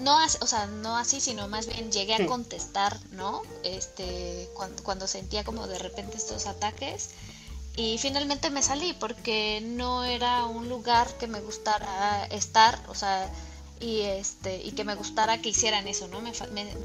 [0.00, 3.42] No, o sea, no así, sino más bien llegué a contestar, ¿no?
[3.62, 7.10] Este, cuando, cuando sentía como de repente estos ataques
[7.76, 13.30] y finalmente me salí porque no era un lugar que me gustara estar, o sea,
[13.80, 16.20] y este y que me gustara que hicieran eso, ¿no?
[16.20, 16.32] Me,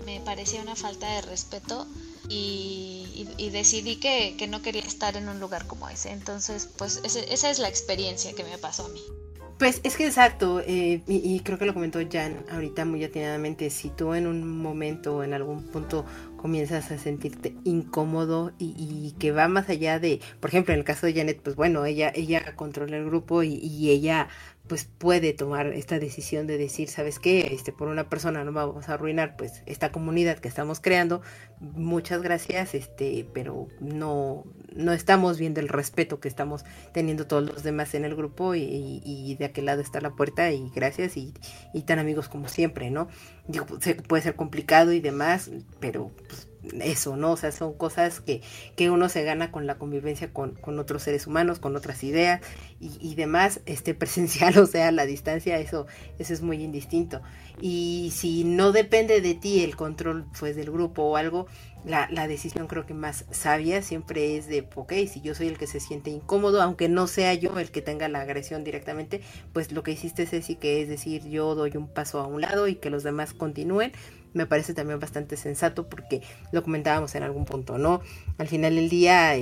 [0.06, 1.88] me, parecía una falta de respeto
[2.30, 6.12] y, y, decidí que, que, no quería estar en un lugar como ese.
[6.12, 9.02] Entonces, pues esa es la experiencia que me pasó a mí.
[9.58, 13.90] Pues es que exacto, eh, y, creo que lo comentó Jan ahorita muy atinadamente, si
[13.90, 16.06] tú en un momento o en algún punto
[16.38, 21.06] comienzas a sentirte incómodo y, que va más allá de, por ejemplo, en el caso
[21.06, 24.30] de Janet, pues bueno, ella, ella controla el grupo y, y ella
[24.68, 27.54] pues puede tomar esta decisión de decir, ¿sabes qué?
[27.54, 31.22] Este, por una persona no vamos a arruinar pues esta comunidad que estamos creando.
[31.60, 34.46] Muchas gracias, este, pero no,
[34.76, 39.36] no estamos viendo el respeto que estamos teniendo todos los demás en el grupo y,
[39.38, 41.34] de aquel lado está la puerta y gracias y,
[41.74, 43.08] y tan amigos como siempre, ¿no?
[43.48, 43.66] Digo,
[44.08, 46.47] puede ser complicado y demás, pero pues,
[46.82, 47.32] eso, ¿no?
[47.32, 48.42] O sea, son cosas que,
[48.76, 52.42] que uno se gana con la convivencia con, con otros seres humanos, con otras ideas
[52.80, 55.88] y, y, demás, este presencial, o sea, la distancia, eso,
[56.20, 57.22] eso es muy indistinto.
[57.60, 61.48] Y si no depende de ti el control pues del grupo o algo,
[61.86, 65.58] la, la, decisión creo que más sabia siempre es de, ok, si yo soy el
[65.58, 69.22] que se siente incómodo, aunque no sea yo el que tenga la agresión directamente,
[69.54, 72.68] pues lo que hiciste es que es decir, yo doy un paso a un lado
[72.68, 73.92] y que los demás continúen,
[74.38, 78.02] me parece también bastante sensato porque lo comentábamos en algún punto, ¿no?
[78.38, 79.34] Al final del día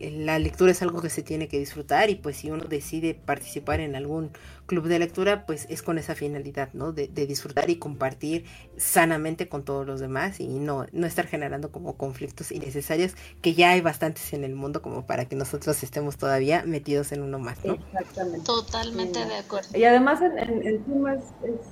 [0.00, 3.80] la lectura es algo que se tiene que disfrutar y pues si uno decide participar
[3.80, 4.30] en algún
[4.66, 6.92] club de lectura, pues es con esa finalidad, ¿no?
[6.92, 8.44] De, disfrutar y compartir
[8.76, 13.70] sanamente con todos los demás y no, no estar generando como conflictos innecesarios que ya
[13.70, 17.64] hay bastantes en el mundo como para que nosotros estemos todavía metidos en uno más,
[17.64, 17.74] ¿no?
[17.74, 18.44] Exactamente.
[18.44, 19.68] Totalmente de acuerdo.
[19.74, 21.24] Y además en, en, Zoom es,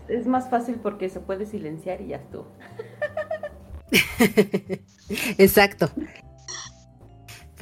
[0.08, 2.46] es, más fácil porque se puede silenciar y ya estuvo.
[5.38, 5.90] Exacto.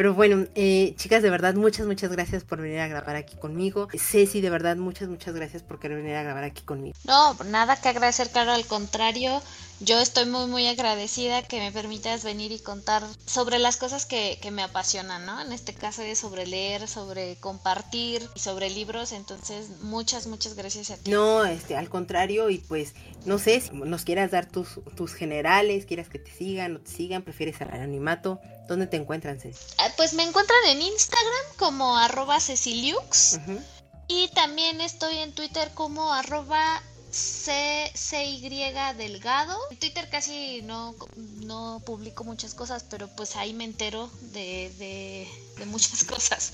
[0.01, 3.87] Pero bueno, eh, chicas, de verdad, muchas, muchas gracias por venir a grabar aquí conmigo.
[3.93, 6.97] Ceci, de verdad, muchas, muchas gracias por querer venir a grabar aquí conmigo.
[7.05, 9.43] No, nada que agradecer, claro, al contrario.
[9.81, 14.39] Yo estoy muy, muy agradecida que me permitas venir y contar sobre las cosas que,
[14.41, 15.39] que me apasionan, ¿no?
[15.41, 19.13] En este caso es sobre leer, sobre compartir y sobre libros.
[19.13, 21.11] Entonces, muchas, muchas gracias a ti.
[21.11, 22.95] No, este, al contrario, y pues,
[23.27, 26.91] no sé, si nos quieras dar tus, tus generales, quieras que te sigan, o te
[26.91, 28.39] sigan, prefieres el anonimato,
[28.71, 29.59] ¿dónde te encuentran, Ceci?
[29.79, 33.39] Ah, pues me encuentran en Instagram como arroba ceciliux.
[34.07, 36.81] Y también estoy en Twitter como arroba
[37.11, 39.59] C CY Delgado.
[39.73, 44.73] En Twitter casi no, no publico muchas cosas, pero pues ahí me entero de,
[45.59, 46.53] de, muchas cosas,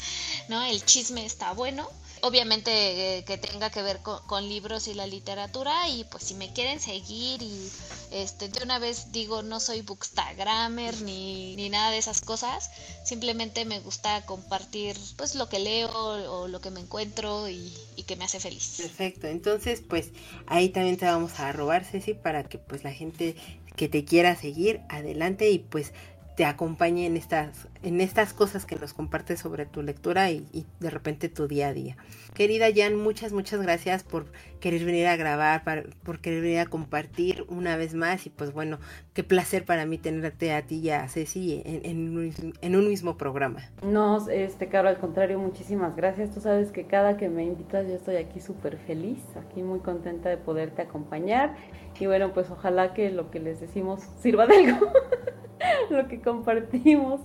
[0.49, 0.63] ¿no?
[0.63, 1.87] El chisme está bueno.
[2.27, 6.53] Obviamente eh, que tenga que ver con, libros y la literatura y pues si me
[6.53, 7.71] quieren seguir y
[8.11, 12.71] este de una vez digo no soy bookstagrammer ni, ni nada de esas cosas
[13.05, 18.03] simplemente me gusta compartir pues lo que leo o, lo que me encuentro y, y,
[18.05, 18.75] que me hace feliz.
[18.79, 20.11] Perfecto entonces pues
[20.47, 23.37] ahí también te vamos a robar Ceci para que pues la gente
[23.77, 25.93] que te quiera seguir adelante y pues
[26.37, 30.91] te acompañe en estas, en estas cosas que nos compartes sobre tu lectura y, de
[30.91, 31.97] repente tu día a día.
[32.35, 34.27] Querida Jan, muchas, muchas gracias por
[34.61, 35.63] querer venir a grabar,
[36.05, 38.79] por querer venir a compartir una vez más y pues bueno,
[39.15, 43.71] qué placer para mí tenerte a ti y a Ceci en, un, mismo programa.
[43.83, 46.35] No, este, Caro, al contrario, muchísimas gracias.
[46.35, 50.29] Tú sabes que cada que me invitas yo estoy aquí súper feliz, aquí muy contenta
[50.29, 51.57] de poderte acompañar
[52.01, 54.93] y bueno, pues ojalá que lo que les decimos sirva de algo.
[55.91, 57.21] lo que compartimos,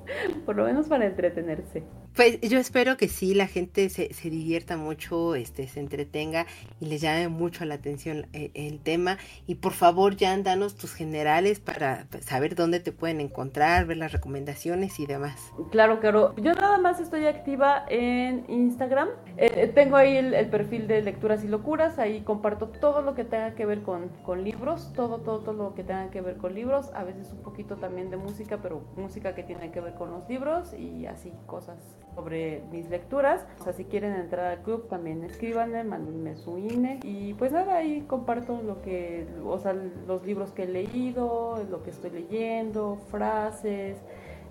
[0.45, 1.83] por lo menos para entretenerse.
[2.15, 6.45] Pues yo espero que sí, la gente se, se divierta mucho, este, se entretenga
[6.81, 9.17] y les llame mucho la atención eh, el, tema.
[9.47, 14.11] Y por favor, ya danos tus generales para saber dónde te pueden encontrar, ver las
[14.11, 15.53] recomendaciones y demás.
[15.71, 16.35] Claro, claro.
[16.35, 19.07] Yo nada más estoy activa en Instagram.
[19.37, 21.97] Eh, eh, tengo ahí el, perfil de lecturas y locuras.
[21.97, 24.60] Ahí comparto todo lo que tenga que ver con, con libros,
[24.95, 26.91] todo, todo, todo lo que tenga que ver con libros.
[26.93, 30.27] A veces un poquito también de música, pero música que tiene que ver con los
[30.29, 31.77] libros y así cosas
[32.15, 33.45] sobre mis lecturas.
[33.59, 36.99] O sea, si quieren entrar al club, también escríbanme, mándenme su INE.
[37.03, 41.83] Y pues nada, ahí comparto lo que, o sea, los libros que he leído, lo
[41.83, 43.97] que estoy leyendo, frases.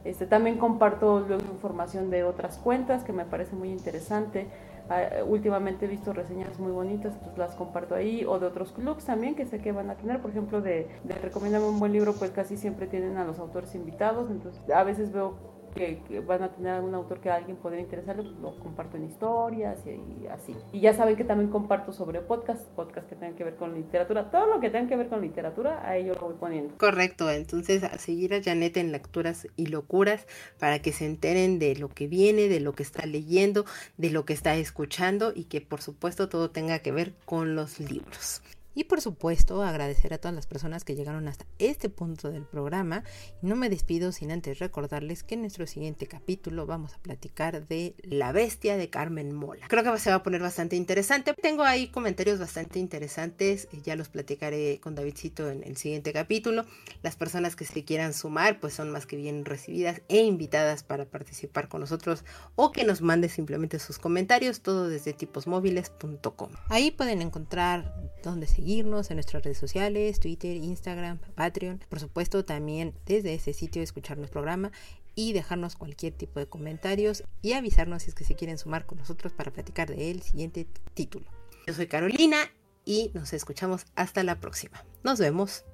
[0.04, 4.46] Este, también comparto luego información de otras cuentas que me parece muy interesante.
[4.90, 9.04] Ah, últimamente he visto reseñas muy bonitas, pues las comparto ahí, o de otros clubs
[9.04, 12.12] también que sé que van a tener, por ejemplo, de, de Recomiéndame un buen libro,
[12.14, 15.34] pues casi siempre tienen a los autores invitados, entonces a veces veo
[15.74, 19.80] que, van a tener algún autor que a alguien podría interesarle, lo comparto en historias
[19.86, 20.56] y, así.
[20.72, 24.30] Y ya saben que también comparto sobre podcast, podcast que tengan que ver con literatura,
[24.30, 26.74] todo lo que tenga que ver con literatura, ahí yo lo voy poniendo.
[26.78, 30.26] Correcto, entonces a seguir a Janet en lecturas y locuras
[30.58, 33.64] para que se enteren de lo que viene, de lo que está leyendo,
[33.96, 37.80] de lo que está escuchando y que por supuesto todo tenga que ver con los
[37.80, 38.42] libros.
[38.74, 43.04] Y por supuesto, agradecer a todas las personas que llegaron hasta este punto del programa.
[43.42, 47.94] No me despido sin antes recordarles que en nuestro siguiente capítulo vamos a platicar de
[48.02, 49.66] La Bestia de Carmen Mola.
[49.68, 51.34] Creo que se va a poner bastante interesante.
[51.34, 53.68] Tengo ahí comentarios bastante interesantes.
[53.72, 56.64] Y ya los platicaré con Davidcito en el siguiente capítulo.
[57.02, 61.06] Las personas que se quieran sumar, pues son más que bien recibidas e invitadas para
[61.06, 62.24] participar con nosotros
[62.56, 66.50] o que nos mande simplemente sus comentarios, todo desde tiposmóviles.com.
[66.68, 71.80] Ahí pueden encontrar donde se seguirnos en nuestras redes sociales, Twitter, Instagram, Patreon.
[71.88, 74.70] Por supuesto, también desde ese sitio escuchar nuestro programa
[75.14, 78.98] y dejarnos cualquier tipo de comentarios y avisarnos si es que se quieren sumar con
[78.98, 81.26] nosotros para platicar del siguiente título.
[81.66, 82.36] Yo soy Carolina
[82.84, 84.84] y nos escuchamos hasta la próxima.
[85.04, 85.64] Nos vemos.